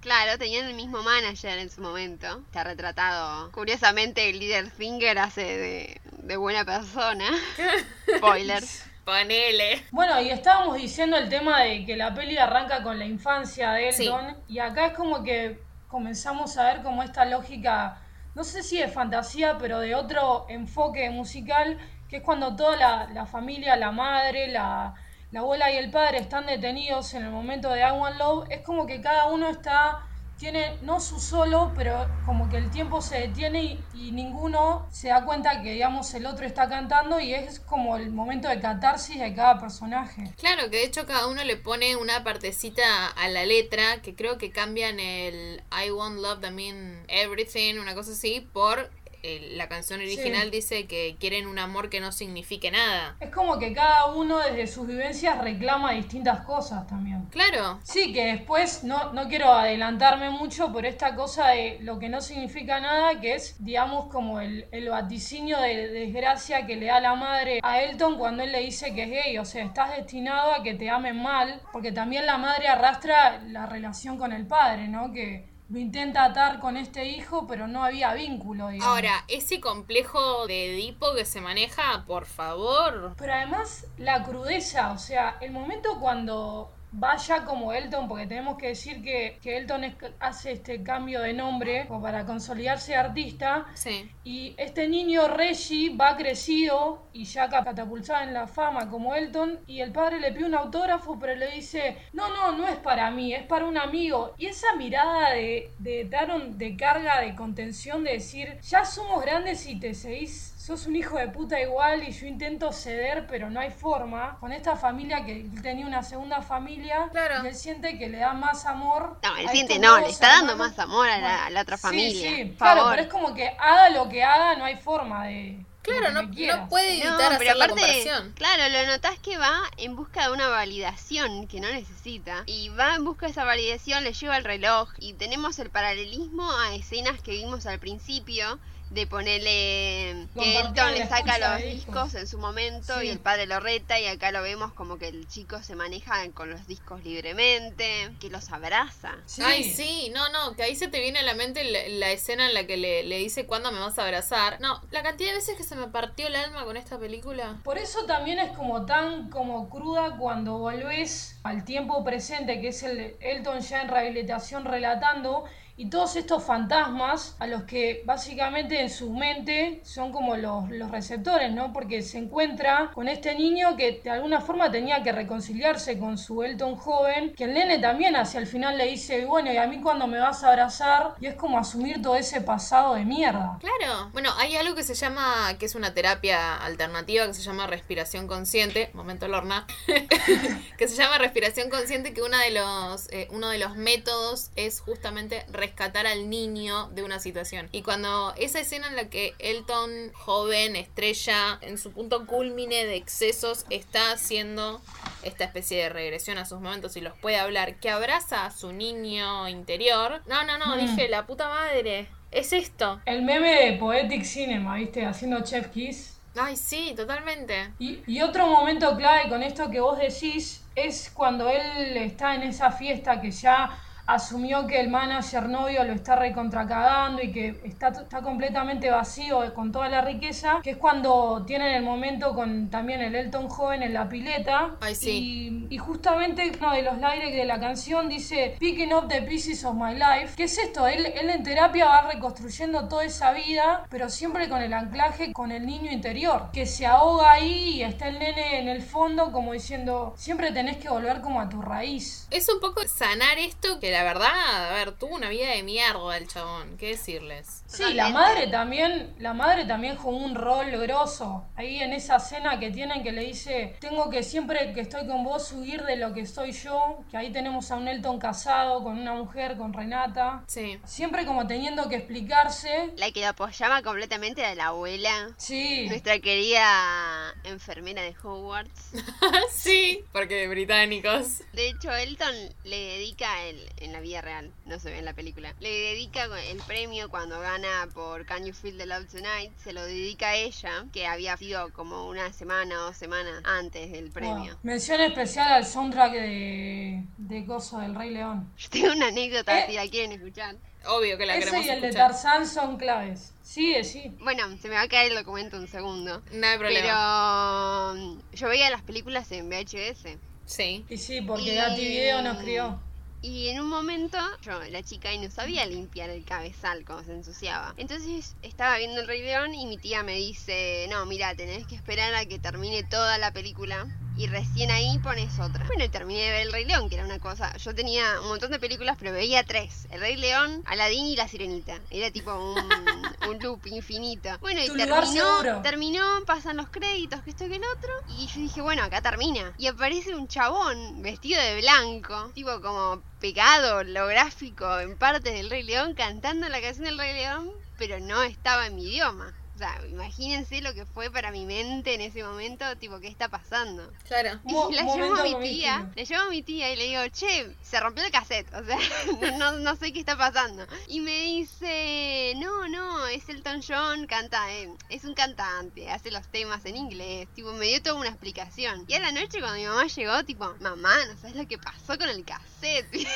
Claro, 0.00 0.36
tenían 0.36 0.66
el 0.66 0.74
mismo 0.74 1.00
manager 1.02 1.58
en 1.58 1.70
su 1.70 1.80
momento. 1.80 2.40
Está 2.46 2.64
retratado. 2.64 3.50
Curiosamente, 3.52 4.30
el 4.30 4.40
líder 4.40 4.68
Finger 4.70 5.16
hace 5.20 5.42
de, 5.42 6.00
de 6.22 6.36
buena 6.36 6.64
persona. 6.64 7.26
Spoilers. 8.16 8.84
Ponele. 9.04 9.84
Bueno, 9.90 10.20
y 10.20 10.30
estábamos 10.30 10.76
diciendo 10.76 11.16
el 11.16 11.28
tema 11.28 11.60
de 11.62 11.84
que 11.84 11.96
la 11.96 12.14
peli 12.14 12.38
arranca 12.38 12.84
con 12.84 12.98
la 12.98 13.04
infancia 13.04 13.72
de 13.72 13.92
Sí. 13.92 14.04
Elton, 14.06 14.36
y 14.46 14.60
acá 14.60 14.86
es 14.86 14.92
como 14.92 15.24
que 15.24 15.60
comenzamos 15.88 16.56
a 16.56 16.64
ver 16.72 16.82
como 16.82 17.02
esta 17.02 17.24
lógica, 17.24 18.00
no 18.36 18.44
sé 18.44 18.62
si 18.62 18.78
de 18.78 18.86
fantasía, 18.88 19.58
pero 19.58 19.80
de 19.80 19.96
otro 19.96 20.46
enfoque 20.48 21.10
musical, 21.10 21.78
que 22.08 22.18
es 22.18 22.22
cuando 22.22 22.54
toda 22.54 22.76
la, 22.76 23.08
la 23.12 23.26
familia, 23.26 23.74
la 23.74 23.90
madre, 23.90 24.46
la, 24.46 24.94
la 25.32 25.40
abuela 25.40 25.70
y 25.72 25.78
el 25.78 25.90
padre 25.90 26.18
están 26.18 26.46
detenidos 26.46 27.12
en 27.14 27.24
el 27.24 27.30
momento 27.30 27.70
de 27.70 27.80
I 27.80 27.90
Want 27.90 28.18
Love, 28.18 28.46
es 28.50 28.60
como 28.62 28.86
que 28.86 29.00
cada 29.00 29.26
uno 29.26 29.48
está 29.48 30.06
tiene 30.42 30.76
no 30.82 30.98
su 30.98 31.20
solo, 31.20 31.72
pero 31.76 32.04
como 32.26 32.48
que 32.48 32.56
el 32.56 32.68
tiempo 32.68 33.00
se 33.00 33.16
detiene 33.16 33.78
y, 33.94 34.10
ninguno 34.10 34.88
se 34.90 35.06
da 35.08 35.24
cuenta 35.24 35.62
que, 35.62 35.70
digamos, 35.70 36.12
el 36.14 36.26
otro 36.26 36.44
está 36.44 36.68
cantando 36.68 37.20
y 37.20 37.32
es 37.32 37.60
como 37.60 37.96
el 37.96 38.10
momento 38.10 38.48
de 38.48 38.58
catarsis 38.60 39.20
de 39.20 39.32
cada 39.36 39.60
personaje. 39.60 40.34
Claro, 40.38 40.64
que 40.64 40.78
de 40.78 40.84
hecho 40.84 41.06
cada 41.06 41.28
uno 41.28 41.44
le 41.44 41.56
pone 41.56 41.94
una 41.94 42.24
partecita 42.24 43.06
a 43.06 43.28
la 43.28 43.46
letra 43.46 44.02
que 44.02 44.16
creo 44.16 44.36
que 44.36 44.50
cambian 44.50 44.98
el 44.98 45.62
I 45.70 45.92
want 45.92 46.18
love 46.18 46.40
también 46.40 47.04
everything, 47.06 47.78
una 47.78 47.94
cosa 47.94 48.10
así, 48.10 48.40
por 48.52 48.90
la 49.22 49.68
canción 49.68 50.00
original 50.00 50.50
dice 50.50 50.86
que 50.86 51.16
quieren 51.18 51.46
un 51.46 51.58
amor 51.58 51.88
que 51.88 52.00
no 52.00 52.12
signifique 52.12 52.70
nada. 52.70 53.16
Es 53.20 53.30
como 53.30 53.58
que 53.58 53.72
cada 53.72 54.06
uno 54.06 54.38
desde 54.38 54.66
sus 54.66 54.86
vivencias 54.86 55.38
reclama 55.38 55.92
distintas 55.92 56.44
cosas 56.44 56.86
también. 56.86 57.26
Claro, 57.30 57.78
Sí, 57.84 58.12
que 58.12 58.24
después 58.26 58.84
no, 58.84 59.12
no 59.12 59.28
quiero 59.28 59.52
adelantarme 59.52 60.30
mucho 60.30 60.72
por 60.72 60.86
esta 60.86 61.14
cosa 61.14 61.48
de 61.48 61.78
lo 61.80 61.98
que 61.98 62.08
no 62.08 62.20
significa 62.20 62.80
nada, 62.80 63.20
que 63.20 63.34
es, 63.34 63.62
digamos, 63.64 64.06
como 64.10 64.40
el, 64.40 64.66
el 64.72 64.88
vaticinio 64.88 65.60
de 65.60 65.88
desgracia 65.88 66.66
que 66.66 66.76
le 66.76 66.86
da 66.86 67.00
la 67.00 67.14
madre 67.14 67.60
a 67.62 67.82
Elton 67.82 68.18
cuando 68.18 68.42
él 68.42 68.52
le 68.52 68.60
dice 68.60 68.94
que 68.94 69.04
es 69.04 69.10
gay. 69.10 69.38
O 69.38 69.44
sea, 69.44 69.64
estás 69.64 69.96
destinado 69.96 70.52
a 70.52 70.62
que 70.62 70.74
te 70.74 70.90
amen 70.90 71.20
mal, 71.20 71.60
porque 71.72 71.92
también 71.92 72.26
la 72.26 72.38
madre 72.38 72.68
arrastra 72.68 73.40
la 73.46 73.66
relación 73.66 74.18
con 74.18 74.32
el 74.32 74.46
padre, 74.46 74.88
¿no? 74.88 75.12
Que 75.12 75.51
lo 75.72 75.78
intenta 75.78 76.24
atar 76.24 76.60
con 76.60 76.76
este 76.76 77.06
hijo, 77.06 77.46
pero 77.46 77.66
no 77.66 77.82
había 77.82 78.12
vínculo, 78.12 78.68
digamos. 78.68 78.94
ahora, 78.94 79.24
ese 79.28 79.58
complejo 79.58 80.46
de 80.46 80.74
Edipo 80.74 81.14
que 81.14 81.24
se 81.24 81.40
maneja, 81.40 82.04
por 82.06 82.26
favor. 82.26 83.14
Pero 83.16 83.32
además 83.32 83.86
la 83.96 84.22
crudeza, 84.22 84.92
o 84.92 84.98
sea, 84.98 85.38
el 85.40 85.50
momento 85.50 85.98
cuando 85.98 86.70
vaya 86.92 87.44
como 87.44 87.72
Elton, 87.72 88.06
porque 88.08 88.26
tenemos 88.26 88.56
que 88.58 88.68
decir 88.68 89.02
que, 89.02 89.38
que 89.42 89.56
Elton 89.56 89.84
es- 89.84 89.94
hace 90.20 90.52
este 90.52 90.82
cambio 90.82 91.20
de 91.22 91.32
nombre 91.32 91.86
como 91.88 92.02
para 92.02 92.24
consolidarse 92.26 92.94
artista. 92.94 93.66
Sí. 93.74 94.10
Y 94.24 94.54
este 94.58 94.88
niño 94.88 95.26
Reggie 95.28 95.96
va 95.96 96.16
crecido 96.16 97.08
y 97.12 97.24
ya 97.24 97.48
catapultado 97.48 98.22
en 98.22 98.34
la 98.34 98.46
fama 98.46 98.88
como 98.90 99.14
Elton. 99.14 99.60
Y 99.66 99.80
el 99.80 99.92
padre 99.92 100.20
le 100.20 100.32
pide 100.32 100.44
un 100.46 100.54
autógrafo, 100.54 101.18
pero 101.18 101.34
le 101.34 101.50
dice: 101.52 101.96
No, 102.12 102.28
no, 102.28 102.52
no 102.52 102.68
es 102.68 102.76
para 102.76 103.10
mí, 103.10 103.34
es 103.34 103.42
para 103.44 103.66
un 103.66 103.78
amigo. 103.78 104.34
Y 104.38 104.46
esa 104.46 104.74
mirada 104.76 105.30
de, 105.30 105.70
de 105.78 106.04
dar 106.04 106.30
un- 106.30 106.58
de 106.58 106.76
carga, 106.76 107.20
de 107.20 107.34
contención, 107.34 108.04
de 108.04 108.12
decir: 108.12 108.58
Ya 108.62 108.84
somos 108.84 109.22
grandes 109.22 109.66
y 109.66 109.78
te 109.80 109.94
seguís. 109.94 110.51
Sos 110.64 110.86
un 110.86 110.94
hijo 110.94 111.18
de 111.18 111.26
puta 111.26 111.60
igual 111.60 112.04
y 112.06 112.12
yo 112.12 112.24
intento 112.24 112.70
ceder, 112.72 113.26
pero 113.26 113.50
no 113.50 113.58
hay 113.58 113.72
forma. 113.72 114.36
Con 114.38 114.52
esta 114.52 114.76
familia 114.76 115.24
que 115.24 115.32
él 115.32 115.60
tenía 115.60 115.84
una 115.84 116.04
segunda 116.04 116.40
familia, 116.40 117.08
Claro. 117.10 117.42
y 117.42 117.48
él 117.48 117.56
siente 117.56 117.98
que 117.98 118.08
le 118.08 118.18
da 118.18 118.32
más 118.32 118.64
amor. 118.66 119.18
No, 119.24 119.36
él 119.38 119.48
siente, 119.48 119.80
no, 119.80 119.98
le 119.98 120.06
está 120.06 120.28
dando 120.28 120.56
más 120.56 120.78
amor 120.78 121.08
a 121.08 121.18
la, 121.18 121.28
Bueno, 121.28 121.42
a 121.46 121.50
la 121.50 121.62
otra 121.62 121.76
sí, 121.76 121.82
familia. 121.82 122.30
Sí, 122.30 122.44
por 122.44 122.56
claro, 122.58 122.86
pero 122.90 123.02
es 123.02 123.08
como 123.08 123.34
que 123.34 123.48
haga 123.48 123.90
lo 123.90 124.08
que 124.08 124.22
haga, 124.22 124.54
no 124.54 124.64
hay 124.64 124.76
forma 124.76 125.26
de. 125.26 125.58
Claro, 125.82 126.12
no, 126.12 126.22
no 126.22 126.68
puede 126.68 126.98
No, 127.04 127.10
evitar 127.10 127.38
pero 127.38 127.50
hacer 127.50 127.56
la 127.56 127.68
comparación. 127.68 128.32
claro, 128.36 128.68
lo 128.68 128.86
notás 128.86 129.18
que 129.18 129.36
va 129.38 129.62
en 129.78 129.96
busca 129.96 130.28
de 130.28 130.32
una 130.32 130.46
validación 130.46 131.48
que 131.48 131.58
no 131.58 131.72
necesita. 131.72 132.44
Y 132.46 132.68
va 132.68 132.94
en 132.94 133.04
busca 133.04 133.26
de 133.26 133.32
esa 133.32 133.42
validación, 133.42 134.04
le 134.04 134.12
lleva 134.12 134.36
el 134.36 134.44
reloj. 134.44 134.90
Y 135.00 135.14
tenemos 135.14 135.58
el 135.58 135.70
paralelismo 135.70 136.48
a 136.52 136.72
escenas 136.76 137.20
que 137.20 137.32
vimos 137.32 137.66
al 137.66 137.80
principio. 137.80 138.60
De 138.92 139.06
ponerle 139.06 140.26
que 140.34 140.58
Elton 140.58 140.92
le 140.94 141.06
saca 141.08 141.38
los 141.38 141.56
discos 141.62 142.12
discos. 142.12 142.14
en 142.14 142.26
su 142.26 142.38
momento 142.38 143.00
Sí. 143.00 143.06
y 143.06 143.10
el 143.10 143.18
padre 143.18 143.46
lo 143.46 143.58
reta 143.60 143.98
y 143.98 144.06
acá 144.06 144.30
lo 144.32 144.42
vemos 144.42 144.72
como 144.72 144.98
que 144.98 145.08
el 145.08 145.26
chico 145.28 145.62
se 145.62 145.74
maneja 145.76 146.30
con 146.34 146.50
los 146.50 146.66
discos 146.66 147.02
libremente, 147.04 148.10
que 148.20 148.28
los 148.28 148.50
abraza. 148.52 149.12
Sí. 149.26 149.42
Ay, 149.44 149.64
sí, 149.70 150.12
no, 150.14 150.28
no, 150.28 150.54
que 150.56 150.62
ahí 150.64 150.76
se 150.76 150.88
te 150.88 151.00
viene 151.00 151.20
a 151.20 151.22
la 151.22 151.34
mente 151.34 151.64
la, 151.64 151.80
la 151.88 152.10
escena 152.10 152.46
en 152.46 152.54
la 152.54 152.66
que 152.66 152.76
le, 152.76 153.02
le 153.04 153.16
dice 153.18 153.46
cuándo 153.46 153.72
me 153.72 153.80
vas 153.80 153.98
a 153.98 154.04
abrazar. 154.04 154.60
No, 154.60 154.80
la 154.90 155.02
cantidad 155.02 155.30
de 155.30 155.36
veces 155.36 155.56
que 155.56 155.64
se 155.64 155.74
me 155.74 155.88
partió 155.88 156.26
el 156.26 156.36
alma 156.36 156.64
con 156.64 156.76
esta 156.76 156.98
película. 156.98 157.56
Por 157.64 157.78
eso 157.78 158.04
también 158.04 158.38
es 158.38 158.52
como 158.56 158.84
tan 158.84 159.30
como 159.30 159.70
cruda 159.70 160.16
cuando 160.18 160.58
volvés 160.58 161.36
al 161.44 161.64
tiempo 161.64 162.04
presente, 162.04 162.60
que 162.60 162.68
es 162.68 162.82
el 162.82 163.16
Elton 163.20 163.60
ya 163.60 163.82
en 163.82 163.88
rehabilitación 163.88 164.64
relatando, 164.64 165.44
y 165.76 165.88
todos 165.88 166.16
estos 166.16 166.44
fantasmas 166.44 167.36
a 167.38 167.46
los 167.46 167.64
que 167.64 168.02
básicamente 168.04 168.80
en 168.80 168.90
su 168.90 169.10
mente 169.10 169.80
son 169.84 170.12
como 170.12 170.36
los, 170.36 170.70
los 170.70 170.90
receptores, 170.90 171.52
¿no? 171.52 171.72
Porque 171.72 172.02
se 172.02 172.18
encuentra 172.18 172.90
con 172.94 173.08
este 173.08 173.34
niño 173.34 173.76
que 173.76 174.00
de 174.02 174.10
alguna 174.10 174.40
forma 174.40 174.70
tenía 174.70 175.02
que 175.02 175.12
reconciliarse 175.12 175.98
con 175.98 176.18
su 176.18 176.42
Elton 176.42 176.76
joven, 176.76 177.34
que 177.34 177.44
el 177.44 177.54
nene 177.54 177.78
también 177.78 178.16
hacia 178.16 178.40
el 178.40 178.46
final 178.46 178.76
le 178.78 178.86
dice, 178.86 179.24
bueno, 179.24 179.52
y 179.52 179.56
a 179.56 179.66
mí 179.66 179.80
cuando 179.80 180.06
me 180.06 180.18
vas 180.18 180.44
a 180.44 180.48
abrazar, 180.48 181.14
y 181.20 181.26
es 181.26 181.34
como 181.34 181.58
asumir 181.58 182.02
todo 182.02 182.16
ese 182.16 182.40
pasado 182.40 182.94
de 182.94 183.04
mierda. 183.04 183.58
Claro. 183.60 184.10
Bueno, 184.12 184.30
hay 184.38 184.56
algo 184.56 184.74
que 184.74 184.82
se 184.82 184.94
llama, 184.94 185.56
que 185.58 185.66
es 185.66 185.74
una 185.74 185.94
terapia 185.94 186.56
alternativa 186.56 187.26
que 187.26 187.34
se 187.34 187.42
llama 187.42 187.66
respiración 187.66 188.26
consciente. 188.26 188.90
Momento 188.92 189.28
Lorna. 189.28 189.66
que 190.78 190.88
se 190.88 190.96
llama 190.96 191.18
respiración 191.18 191.70
consciente, 191.70 192.12
que 192.12 192.22
uno 192.22 192.38
de 192.38 192.50
los, 192.50 193.08
eh, 193.10 193.28
uno 193.30 193.48
de 193.48 193.58
los 193.58 193.76
métodos 193.76 194.50
es 194.56 194.80
justamente 194.80 195.44
rescatar 195.62 196.06
al 196.06 196.28
niño 196.28 196.88
de 196.88 197.02
una 197.04 197.18
situación. 197.20 197.68
Y 197.72 197.82
cuando 197.82 198.34
esa 198.36 198.58
escena 198.60 198.88
en 198.88 198.96
la 198.96 199.08
que 199.08 199.34
Elton, 199.38 200.12
joven, 200.12 200.74
estrella, 200.76 201.58
en 201.60 201.78
su 201.78 201.92
punto 201.92 202.26
culmine 202.26 202.84
de 202.84 202.96
excesos, 202.96 203.64
está 203.70 204.12
haciendo 204.12 204.80
esta 205.22 205.44
especie 205.44 205.80
de 205.82 205.88
regresión 205.88 206.36
a 206.38 206.44
sus 206.44 206.60
momentos 206.60 206.96
y 206.96 207.00
los 207.00 207.16
puede 207.18 207.36
hablar, 207.38 207.76
que 207.76 207.90
abraza 207.90 208.44
a 208.44 208.50
su 208.50 208.72
niño 208.72 209.48
interior. 209.48 210.20
No, 210.26 210.42
no, 210.44 210.58
no, 210.58 210.74
Mm. 210.76 210.80
dije, 210.80 211.08
la 211.08 211.26
puta 211.26 211.48
madre. 211.48 212.08
Es 212.32 212.52
esto. 212.52 213.00
El 213.04 213.22
meme 213.22 213.50
de 213.66 213.72
Poetic 213.78 214.24
Cinema, 214.24 214.76
¿viste? 214.76 215.04
Haciendo 215.04 215.42
Chef 215.42 215.68
Kiss. 215.68 216.18
Ay, 216.34 216.56
sí, 216.56 216.94
totalmente. 216.96 217.72
Y, 217.78 217.98
y 218.06 218.22
otro 218.22 218.46
momento 218.46 218.96
clave 218.96 219.28
con 219.28 219.42
esto 219.42 219.70
que 219.70 219.80
vos 219.80 219.98
decís 219.98 220.64
es 220.74 221.10
cuando 221.12 221.48
él 221.50 221.96
está 221.98 222.34
en 222.34 222.42
esa 222.44 222.72
fiesta 222.72 223.20
que 223.20 223.30
ya 223.30 223.78
asumió 224.06 224.66
que 224.66 224.80
el 224.80 224.88
manager 224.88 225.48
novio 225.48 225.84
lo 225.84 225.92
está 225.92 226.16
recontracagando 226.16 227.22
y 227.22 227.32
que 227.32 227.60
está, 227.64 227.88
está 227.88 228.22
completamente 228.22 228.90
vacío 228.90 229.52
con 229.54 229.72
toda 229.72 229.88
la 229.88 230.00
riqueza, 230.00 230.60
que 230.62 230.70
es 230.70 230.76
cuando 230.76 231.44
tienen 231.46 231.74
el 231.74 231.82
momento 231.82 232.34
con 232.34 232.70
también 232.70 233.00
el 233.00 233.14
Elton 233.14 233.48
joven 233.48 233.82
en 233.82 233.94
la 233.94 234.08
pileta. 234.08 234.76
Ay, 234.80 234.94
sí. 234.94 235.68
Y, 235.70 235.74
y 235.74 235.78
justamente 235.78 236.50
uno 236.58 236.72
de 236.72 236.82
los 236.82 236.96
lyrics 236.98 237.36
de 237.36 237.44
la 237.44 237.60
canción 237.60 238.08
dice 238.08 238.56
Picking 238.58 238.92
up 238.92 239.08
the 239.08 239.22
pieces 239.22 239.64
of 239.64 239.74
my 239.74 239.94
life. 239.94 240.34
¿Qué 240.36 240.44
es 240.44 240.58
esto? 240.58 240.86
Él, 240.86 241.06
él 241.06 241.30
en 241.30 241.42
terapia 241.42 241.86
va 241.86 242.10
reconstruyendo 242.12 242.88
toda 242.88 243.04
esa 243.04 243.32
vida, 243.32 243.86
pero 243.88 244.08
siempre 244.10 244.48
con 244.48 244.62
el 244.62 244.72
anclaje 244.72 245.32
con 245.32 245.52
el 245.52 245.66
niño 245.66 245.90
interior, 245.90 246.50
que 246.52 246.66
se 246.66 246.86
ahoga 246.86 247.32
ahí 247.32 247.76
y 247.76 247.82
está 247.82 248.08
el 248.08 248.18
nene 248.18 248.58
en 248.58 248.68
el 248.68 248.82
fondo 248.82 249.30
como 249.32 249.52
diciendo, 249.52 250.14
siempre 250.16 250.52
tenés 250.52 250.78
que 250.78 250.88
volver 250.88 251.20
como 251.20 251.40
a 251.40 251.48
tu 251.48 251.62
raíz. 251.62 252.26
Es 252.30 252.48
un 252.48 252.60
poco 252.60 252.82
sanar 252.88 253.38
esto 253.38 253.78
que 253.80 253.91
la 253.92 254.04
verdad, 254.04 254.70
a 254.70 254.74
ver, 254.74 254.92
tuvo 254.92 255.14
una 255.14 255.28
vida 255.28 255.50
de 255.50 255.62
mierda 255.62 256.16
el 256.16 256.26
chabón. 256.26 256.76
¿Qué 256.78 256.88
decirles? 256.88 257.62
Sí, 257.66 257.94
la 257.94 258.08
madre 258.08 258.48
también, 258.48 259.14
la 259.18 259.34
madre 259.34 259.64
también 259.64 259.96
jugó 259.96 260.16
un 260.16 260.34
rol 260.34 260.70
grosso. 260.72 261.44
Ahí 261.56 261.80
en 261.80 261.92
esa 261.92 262.16
escena 262.16 262.58
que 262.58 262.70
tienen 262.70 263.02
que 263.02 263.12
le 263.12 263.22
dice, 263.22 263.76
tengo 263.80 264.10
que 264.10 264.22
siempre 264.22 264.72
que 264.72 264.80
estoy 264.80 265.06
con 265.06 265.24
vos 265.24 265.52
huir 265.52 265.82
de 265.84 265.96
lo 265.96 266.12
que 266.12 266.26
soy 266.26 266.52
yo, 266.52 267.04
que 267.10 267.16
ahí 267.16 267.30
tenemos 267.32 267.70
a 267.70 267.76
un 267.76 267.88
Elton 267.88 268.18
casado 268.18 268.82
con 268.82 268.98
una 268.98 269.14
mujer, 269.14 269.56
con 269.56 269.72
Renata. 269.72 270.44
Sí. 270.46 270.80
Siempre 270.84 271.24
como 271.26 271.46
teniendo 271.46 271.88
que 271.88 271.96
explicarse. 271.96 272.92
La 272.96 273.10
que 273.10 273.20
lo 273.20 273.28
apoyaba 273.28 273.82
completamente 273.82 274.40
era 274.40 274.54
la 274.54 274.66
abuela. 274.66 275.30
Sí. 275.36 275.86
Nuestra 275.88 276.18
querida 276.18 277.34
enfermera 277.44 278.02
de 278.02 278.14
Hogwarts. 278.22 278.92
sí, 279.52 280.04
porque 280.12 280.48
británicos. 280.48 281.42
De 281.52 281.68
hecho, 281.68 281.92
Elton 281.92 282.34
le 282.64 282.78
dedica 282.78 283.42
el, 283.44 283.68
en 283.82 283.92
la 283.92 284.00
vida 284.00 284.20
real, 284.20 284.52
no 284.66 284.78
se 284.78 284.90
ve 284.90 284.98
en 284.98 285.04
la 285.04 285.12
película, 285.14 285.54
le 285.60 285.68
dedica 285.70 286.24
el 286.48 286.58
premio 286.58 287.08
cuando 287.10 287.40
gana 287.40 287.88
por 287.94 288.24
Can 288.26 288.44
You 288.46 288.54
Feel 288.54 288.78
the 288.78 288.86
Love 288.86 289.06
Tonight, 289.10 289.52
se 289.62 289.72
lo 289.72 289.84
dedica 289.84 290.30
a 290.30 290.36
ella, 290.36 290.84
que 290.92 291.06
había 291.06 291.36
sido 291.36 291.72
como 291.72 292.08
una 292.08 292.32
semana 292.32 292.78
o 292.80 292.82
dos 292.86 292.96
semanas 292.96 293.42
antes 293.44 293.90
del 293.92 294.10
premio. 294.10 294.36
Bueno, 294.36 294.58
mención 294.62 295.00
especial 295.00 295.52
al 295.52 295.66
soundtrack 295.66 296.12
de, 296.12 297.04
de 297.18 297.46
Coso 297.46 297.78
del 297.80 297.94
Rey 297.94 298.10
León. 298.10 298.52
Yo 298.56 298.68
tengo 298.70 298.92
una 298.92 299.08
anécdota 299.08 299.60
Eh. 299.60 299.64
si 299.68 299.72
la 299.74 299.86
quieren 299.88 300.12
escuchar. 300.12 300.56
Obvio 300.84 301.16
que 301.16 301.26
la 301.26 301.36
Ese 301.36 301.46
queremos 301.46 301.66
y 301.66 301.70
el 301.70 301.80
de. 301.80 301.90
Tarzán 301.92 302.44
son 302.46 302.76
claves. 302.76 303.32
Sigue, 303.42 303.84
sí. 303.84 304.10
Bueno, 304.18 304.56
se 304.60 304.68
me 304.68 304.74
va 304.74 304.82
a 304.82 304.88
caer 304.88 305.12
el 305.12 305.18
documento 305.18 305.56
un 305.56 305.68
segundo. 305.68 306.22
No 306.32 306.46
hay 306.46 306.58
problema. 306.58 307.92
Pero 307.94 308.04
mm, 308.04 308.20
yo 308.34 308.48
veía 308.48 308.68
las 308.70 308.82
películas 308.82 309.30
en 309.30 309.48
VHS. 309.48 310.16
Sí. 310.44 310.84
Y 310.88 310.96
sí, 310.98 311.20
porque 311.20 311.52
Y- 311.52 311.54
Gati 311.54 311.80
Video 311.86 312.20
nos 312.22 312.38
crió. 312.38 312.80
Y 313.24 313.48
en 313.50 313.60
un 313.60 313.68
momento, 313.68 314.18
yo, 314.42 314.60
la 314.70 314.82
chica, 314.82 315.12
y 315.12 315.18
no 315.18 315.30
sabía 315.30 315.64
limpiar 315.64 316.10
el 316.10 316.24
cabezal 316.24 316.84
cuando 316.84 317.04
se 317.04 317.12
ensuciaba. 317.12 317.72
Entonces 317.76 318.34
estaba 318.42 318.78
viendo 318.78 319.00
el 319.00 319.06
Rey 319.06 319.22
y 319.54 319.66
mi 319.66 319.78
tía 319.78 320.02
me 320.02 320.16
dice, 320.16 320.88
no, 320.90 321.06
mira, 321.06 321.32
tenés 321.36 321.64
que 321.68 321.76
esperar 321.76 322.12
a 322.16 322.26
que 322.26 322.40
termine 322.40 322.82
toda 322.82 323.18
la 323.18 323.30
película. 323.30 323.86
Y 324.14 324.26
recién 324.26 324.70
ahí 324.70 324.98
pones 324.98 325.38
otra. 325.38 325.64
Bueno, 325.66 325.84
y 325.84 325.88
terminé 325.88 326.20
de 326.20 326.30
ver 326.30 326.46
El 326.46 326.52
Rey 326.52 326.64
León, 326.64 326.88
que 326.88 326.96
era 326.96 327.04
una 327.04 327.18
cosa. 327.18 327.56
Yo 327.56 327.74
tenía 327.74 328.20
un 328.20 328.28
montón 328.28 328.50
de 328.50 328.58
películas, 328.58 328.96
pero 328.98 329.12
veía 329.12 329.42
tres: 329.42 329.86
El 329.90 330.00
Rey 330.00 330.16
León, 330.16 330.62
Aladín 330.66 331.06
y 331.06 331.16
La 331.16 331.28
Sirenita. 331.28 331.80
Era 331.90 332.10
tipo 332.10 332.34
un, 332.34 332.56
un 333.28 333.38
loop 333.38 333.66
infinito. 333.66 334.30
Bueno, 334.40 334.60
y 334.62 334.68
terminó, 334.68 335.62
terminó, 335.62 336.04
pasan 336.26 336.56
los 336.58 336.68
créditos, 336.68 337.22
que 337.22 337.30
esto 337.30 337.48
que 337.48 337.56
el 337.56 337.62
otro. 337.76 337.90
Y 338.18 338.26
yo 338.26 338.40
dije, 338.40 338.60
bueno, 338.60 338.82
acá 338.82 339.00
termina. 339.00 339.54
Y 339.56 339.66
aparece 339.66 340.14
un 340.14 340.28
chabón 340.28 341.02
vestido 341.02 341.40
de 341.40 341.60
blanco, 341.60 342.30
tipo 342.34 342.60
como 342.60 343.02
pegado, 343.20 343.78
holográfico, 343.78 344.80
en 344.80 344.98
partes 344.98 345.32
del 345.32 345.48
Rey 345.48 345.62
León, 345.62 345.94
cantando 345.94 346.48
la 346.48 346.60
canción 346.60 346.84
del 346.84 346.98
Rey 346.98 347.14
León, 347.14 347.50
pero 347.78 347.98
no 348.00 348.22
estaba 348.22 348.66
en 348.66 348.76
mi 348.76 348.88
idioma. 348.88 349.34
Sea, 349.62 349.80
imagínense 349.88 350.60
lo 350.60 350.74
que 350.74 350.84
fue 350.86 351.08
para 351.08 351.30
mi 351.30 351.46
mente 351.46 351.94
en 351.94 352.00
ese 352.00 352.24
momento, 352.24 352.64
tipo, 352.78 352.98
¿qué 352.98 353.06
está 353.06 353.28
pasando? 353.28 353.92
Claro. 354.08 354.40
Mo- 354.44 354.68
Y 354.70 354.74
la 354.74 354.82
momento 354.82 355.20
a 355.20 355.22
mi 355.22 355.36
tía, 355.48 355.88
le 355.94 356.04
llamo 356.04 356.24
a 356.24 356.30
mi 356.30 356.42
tía 356.42 356.72
y 356.72 356.76
le 356.76 356.84
digo, 356.88 357.02
che, 357.12 357.54
se 357.62 357.78
rompió 357.78 358.04
el 358.04 358.10
cassette, 358.10 358.52
o 358.54 358.64
sea, 358.64 358.76
no, 359.20 359.38
no, 359.38 359.52
no 359.60 359.76
sé 359.76 359.92
qué 359.92 360.00
está 360.00 360.16
pasando. 360.18 360.66
Y 360.88 360.98
me 360.98 361.16
dice, 361.20 362.32
no, 362.38 362.66
no, 362.66 363.06
es 363.06 363.28
Elton 363.28 363.62
John, 363.64 364.08
canta, 364.08 364.52
eh, 364.52 364.68
es 364.88 365.04
un 365.04 365.14
cantante, 365.14 365.88
hace 365.92 366.10
los 366.10 366.26
temas 366.26 366.64
en 366.64 366.74
inglés, 366.74 367.28
tipo, 367.32 367.52
me 367.52 367.66
dio 367.68 367.80
toda 367.82 367.94
una 368.00 368.08
explicación. 368.08 368.84
Y 368.88 368.94
a 368.94 368.98
la 368.98 369.12
noche 369.12 369.38
cuando 369.38 369.58
mi 369.60 369.66
mamá 369.66 369.86
llegó, 369.86 370.24
tipo, 370.24 370.52
mamá, 370.58 371.04
no 371.06 371.16
sabes 371.20 371.36
lo 371.36 371.46
que 371.46 371.58
pasó 371.58 371.96
con 371.96 372.08
el 372.08 372.24
cassette. 372.24 372.88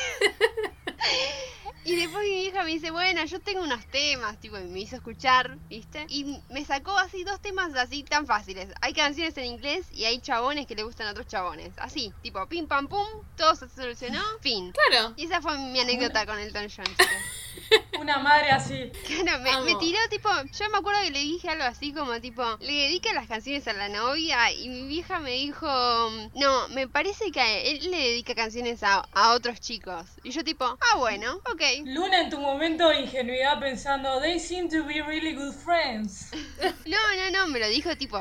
Y 1.85 1.95
después 1.95 2.21
mi 2.25 2.31
vieja 2.41 2.63
me 2.65 2.71
dice, 2.71 2.91
bueno, 2.91 3.23
yo 3.23 3.39
tengo 3.39 3.61
unos 3.61 3.85
temas, 3.87 4.37
tipo, 4.41 4.57
y 4.57 4.63
me 4.65 4.79
hizo 4.81 4.97
escuchar, 4.97 5.57
¿viste? 5.69 6.05
Y 6.09 6.36
me 6.49 6.65
sacó 6.65 6.97
así 6.97 7.23
dos 7.23 7.41
temas 7.41 7.75
así 7.75 8.03
tan 8.03 8.25
fáciles. 8.25 8.69
Hay 8.81 8.93
canciones 8.93 9.37
en 9.37 9.45
inglés 9.45 9.85
y 9.91 10.05
hay 10.05 10.19
chabones 10.19 10.67
que 10.67 10.75
le 10.75 10.83
gustan 10.83 11.07
a 11.07 11.11
otros 11.11 11.27
chabones. 11.27 11.73
Así, 11.77 12.13
tipo, 12.21 12.45
pim 12.47 12.67
pam 12.67 12.87
pum, 12.87 13.07
todo 13.35 13.55
se 13.55 13.69
solucionó, 13.69 14.21
fin. 14.41 14.71
Claro. 14.71 15.13
Y 15.17 15.25
esa 15.25 15.41
fue 15.41 15.57
mi 15.57 15.79
anécdota 15.79 16.25
con 16.25 16.39
Elton 16.39 16.67
John, 16.75 16.85
chicos. 16.85 17.07
Una 17.99 18.19
madre 18.19 18.51
así. 18.51 18.91
Claro, 19.07 19.39
me, 19.63 19.75
tiró 19.75 19.97
tipo, 20.09 20.29
yo 20.29 20.69
me 20.69 20.77
acuerdo 20.77 21.01
que 21.03 21.11
le 21.11 21.19
dije 21.19 21.49
algo 21.49 21.63
así 21.63 21.93
como 21.93 22.19
tipo, 22.21 22.43
le 22.59 22.73
dedica 22.73 23.13
las 23.13 23.27
canciones 23.27 23.67
a 23.67 23.73
la 23.73 23.89
novia 23.89 24.51
y 24.51 24.69
mi 24.69 24.87
vieja 24.87 25.19
me 25.19 25.31
dijo, 25.31 25.67
no, 26.35 26.67
me 26.69 26.87
parece 26.87 27.31
que 27.31 27.39
a 27.39 27.57
él 27.59 27.91
le 27.91 27.97
dedica 27.97 28.35
canciones 28.35 28.83
a, 28.83 29.07
a 29.13 29.33
otros 29.33 29.59
chicos. 29.59 30.05
Y 30.23 30.31
yo 30.31 30.43
tipo, 30.43 30.65
ah 30.65 30.97
bueno, 30.97 31.35
ok. 31.51 31.61
Luna 31.85 32.21
en 32.21 32.29
tu 32.29 32.39
momento 32.39 32.89
de 32.89 33.01
ingenuidad 33.01 33.59
pensando, 33.59 34.19
they 34.21 34.39
seem 34.39 34.69
to 34.69 34.83
be 34.83 35.01
really 35.01 35.33
good 35.33 35.53
friends. 35.53 36.31
No, 36.87 36.97
no, 37.15 37.31
no, 37.31 37.47
me 37.47 37.59
lo 37.59 37.67
dijo 37.67 37.95
tipo 37.97 38.17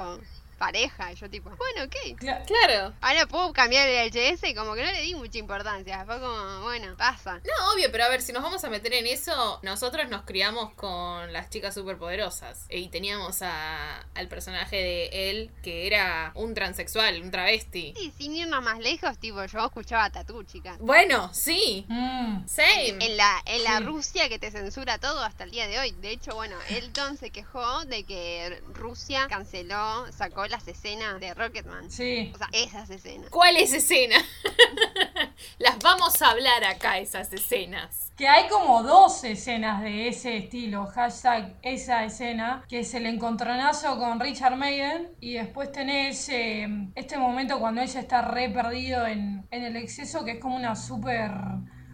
pareja. 0.57 1.13
Y 1.13 1.17
yo 1.17 1.29
tipo, 1.31 1.51
bueno, 1.51 1.85
ok. 1.85 2.19
Cla- 2.19 2.45
Claro. 2.47 2.95
Ahora 3.01 3.27
puedo 3.27 3.53
cambiar 3.53 3.89
el 3.89 4.11
HS, 4.11 4.55
como 4.55 4.75
que 4.75 4.85
no 4.85 4.93
le 4.93 5.01
di 5.03 5.15
mucha 5.15 5.39
importancia. 5.39 6.05
Fue 6.05 6.19
como, 6.21 6.61
bueno, 6.63 6.97
pasa. 6.97 7.35
No, 7.45 7.73
obvio, 7.73 7.91
pero 7.93 8.05
a 8.05 8.09
ver, 8.09 8.23
si 8.23 8.33
nos 8.33 8.43
vamos 8.43 8.63
a 8.65 8.71
meter 8.71 8.93
en 8.95 9.07
eso, 9.07 9.59
nosotros 9.63 10.09
nos 10.09 10.23
criamos 10.23 10.73
con 10.75 11.33
las 11.33 11.51
chicas 11.51 11.75
superpoderosas. 11.75 12.67
Y 12.71 12.89
teníamos 12.89 13.43
a, 13.43 14.01
al 14.15 14.29
personaje 14.29 14.77
de 14.77 15.31
él 15.31 15.51
que 15.63 15.87
era 15.87 16.33
un 16.35 16.55
transexual, 16.55 17.21
un 17.23 17.31
travesti. 17.31 17.95
Y 18.01 18.11
sin 18.13 18.35
irnos 18.37 18.63
más 18.63 18.79
lejos, 18.79 19.19
tipo, 19.19 19.45
yo 19.45 19.65
escuchaba 19.67 20.11
Tatú, 20.11 20.43
chicas. 20.45 20.79
Bueno, 20.81 21.31
sí. 21.33 21.85
Mm. 21.89 22.47
Same. 22.47 22.97
En 23.01 23.17
la, 23.17 23.43
en 23.47 23.65
la 23.65 23.79
Sí. 23.79 23.85
Rusia 23.85 24.29
que 24.29 24.39
te 24.39 24.51
censura 24.51 24.99
todo 24.99 25.23
hasta 25.23 25.45
el 25.45 25.51
día 25.51 25.67
de 25.69 25.79
hoy. 25.79 25.91
De 25.93 26.11
hecho, 26.11 26.35
bueno, 26.35 26.57
Elton 26.71 27.17
se 27.19 27.31
quejó 27.31 27.85
de 27.85 28.05
que 28.05 28.63
Rusia 28.73 29.27
canceló, 29.29 30.11
sacó 30.13 30.46
las 30.49 30.67
escenas 30.69 31.21
de 31.21 31.35
Rocketman. 31.35 31.91
Sí. 31.91 32.31
O 32.35 32.39
sea, 32.39 32.49
esas 32.53 32.91
escenas. 32.91 33.31
¿Cuál 33.31 33.57
es 33.57 33.73
escena? 33.73 34.17
Las 35.59 35.79
vamos 35.79 36.21
a 36.23 36.31
hablar 36.31 36.65
acá, 36.65 36.99
esas 36.99 37.33
escenas. 37.33 38.13
Que 38.17 38.29
hay 38.29 38.49
como 38.49 38.83
dos 38.83 39.23
escenas 39.25 39.83
de 39.83 40.09
ese 40.09 40.37
estilo, 40.37 40.87
hashtag 40.87 41.55
esa 41.63 42.05
escena, 42.05 42.65
que 42.69 42.81
es 42.81 42.95
el 42.95 43.07
encontronazo 43.07 43.99
con 43.99 44.19
Richard 44.21 44.57
Maiden 44.57 45.11
y 45.21 45.35
después 45.35 45.71
tenés 45.73 46.29
eh, 46.31 46.67
este 46.95 47.19
momento 47.19 47.59
cuando 47.59 47.83
ella 47.83 48.01
está 48.01 48.23
re 48.23 48.49
perdido 48.51 49.07
en, 49.07 49.47
en 49.51 49.65
el 49.65 49.77
exceso, 49.77 50.25
que 50.25 50.33
es 50.33 50.41
como 50.41 50.57
una 50.57 50.75
súper 50.77 51.31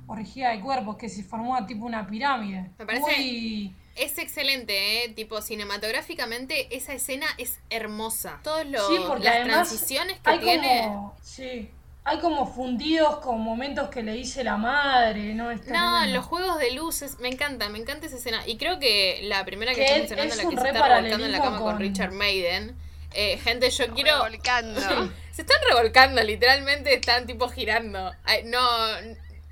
orgía 0.07 0.51
de 0.51 0.61
cuerpos, 0.61 0.97
que 0.97 1.09
se 1.09 1.23
formó 1.25 1.65
tipo 1.67 1.87
una 1.87 2.07
pirámide. 2.07 2.71
Me 2.79 2.87
parece- 2.87 3.01
Muy- 3.03 3.77
Es 3.97 4.17
excelente, 4.19 5.05
¿eh? 5.05 5.09
Tipo, 5.11 5.43
cinematográficamente, 5.43 6.75
esa 6.75 6.95
escena 6.95 7.27
es 7.39 7.59
hermosa. 7.71 8.41
Todos 8.43 8.67
los, 8.67 8.87
Sí, 8.87 8.99
las 9.21 9.45
transiciones 9.45 10.19
que 10.21 10.31
hay 10.31 10.39
tiene. 10.39 10.83
como... 10.85 11.17
Sí. 11.23 11.71
Hay 12.05 12.19
como 12.19 12.47
fundidos 12.53 13.19
con 13.21 13.41
momentos 13.41 13.89
que 13.89 14.03
le 14.03 14.13
dice 14.15 14.43
la 14.43 14.57
madre, 14.57 15.35
¿no? 15.35 15.53
Es 15.53 15.65
No, 15.69 16.05
los 16.07 16.25
juegos 16.25 16.59
de 16.59 16.73
luces, 16.73 17.21
me 17.21 17.29
encanta, 17.29 17.69
me 17.69 17.79
encanta 17.79 18.07
esa 18.07 18.17
escena. 18.17 18.43
Y 18.47 18.57
creo 18.57 18.81
que 18.81 19.21
la 19.23 19.45
primera 19.45 19.73
que, 19.73 19.85
Que 19.85 19.85
estoy 19.85 20.01
es- 20.03 20.11
mencionando, 20.11 20.33
es 20.35 20.37
la 20.37 20.43
que 20.51 20.57
se 20.57 20.67
está 20.67 20.89
revolcando 20.89 21.27
en 21.27 21.33
la 21.33 21.39
cama 21.41 21.59
con, 21.61 21.71
con- 21.73 21.79
Richard 21.79 22.11
Maiden. 22.13 22.77
Eh, 23.15 23.39
gente, 23.39 23.71
yo 23.71 23.87
quiero. 23.95 24.25
Revolcando. 24.25 24.81
Se 25.33 25.43
están 25.43 25.57
revolcando, 25.67 26.23
literalmente 26.23 26.93
están 26.93 27.27
tipo 27.27 27.49
girando. 27.49 28.13
Ay, 28.25 28.43
no, 28.45 28.59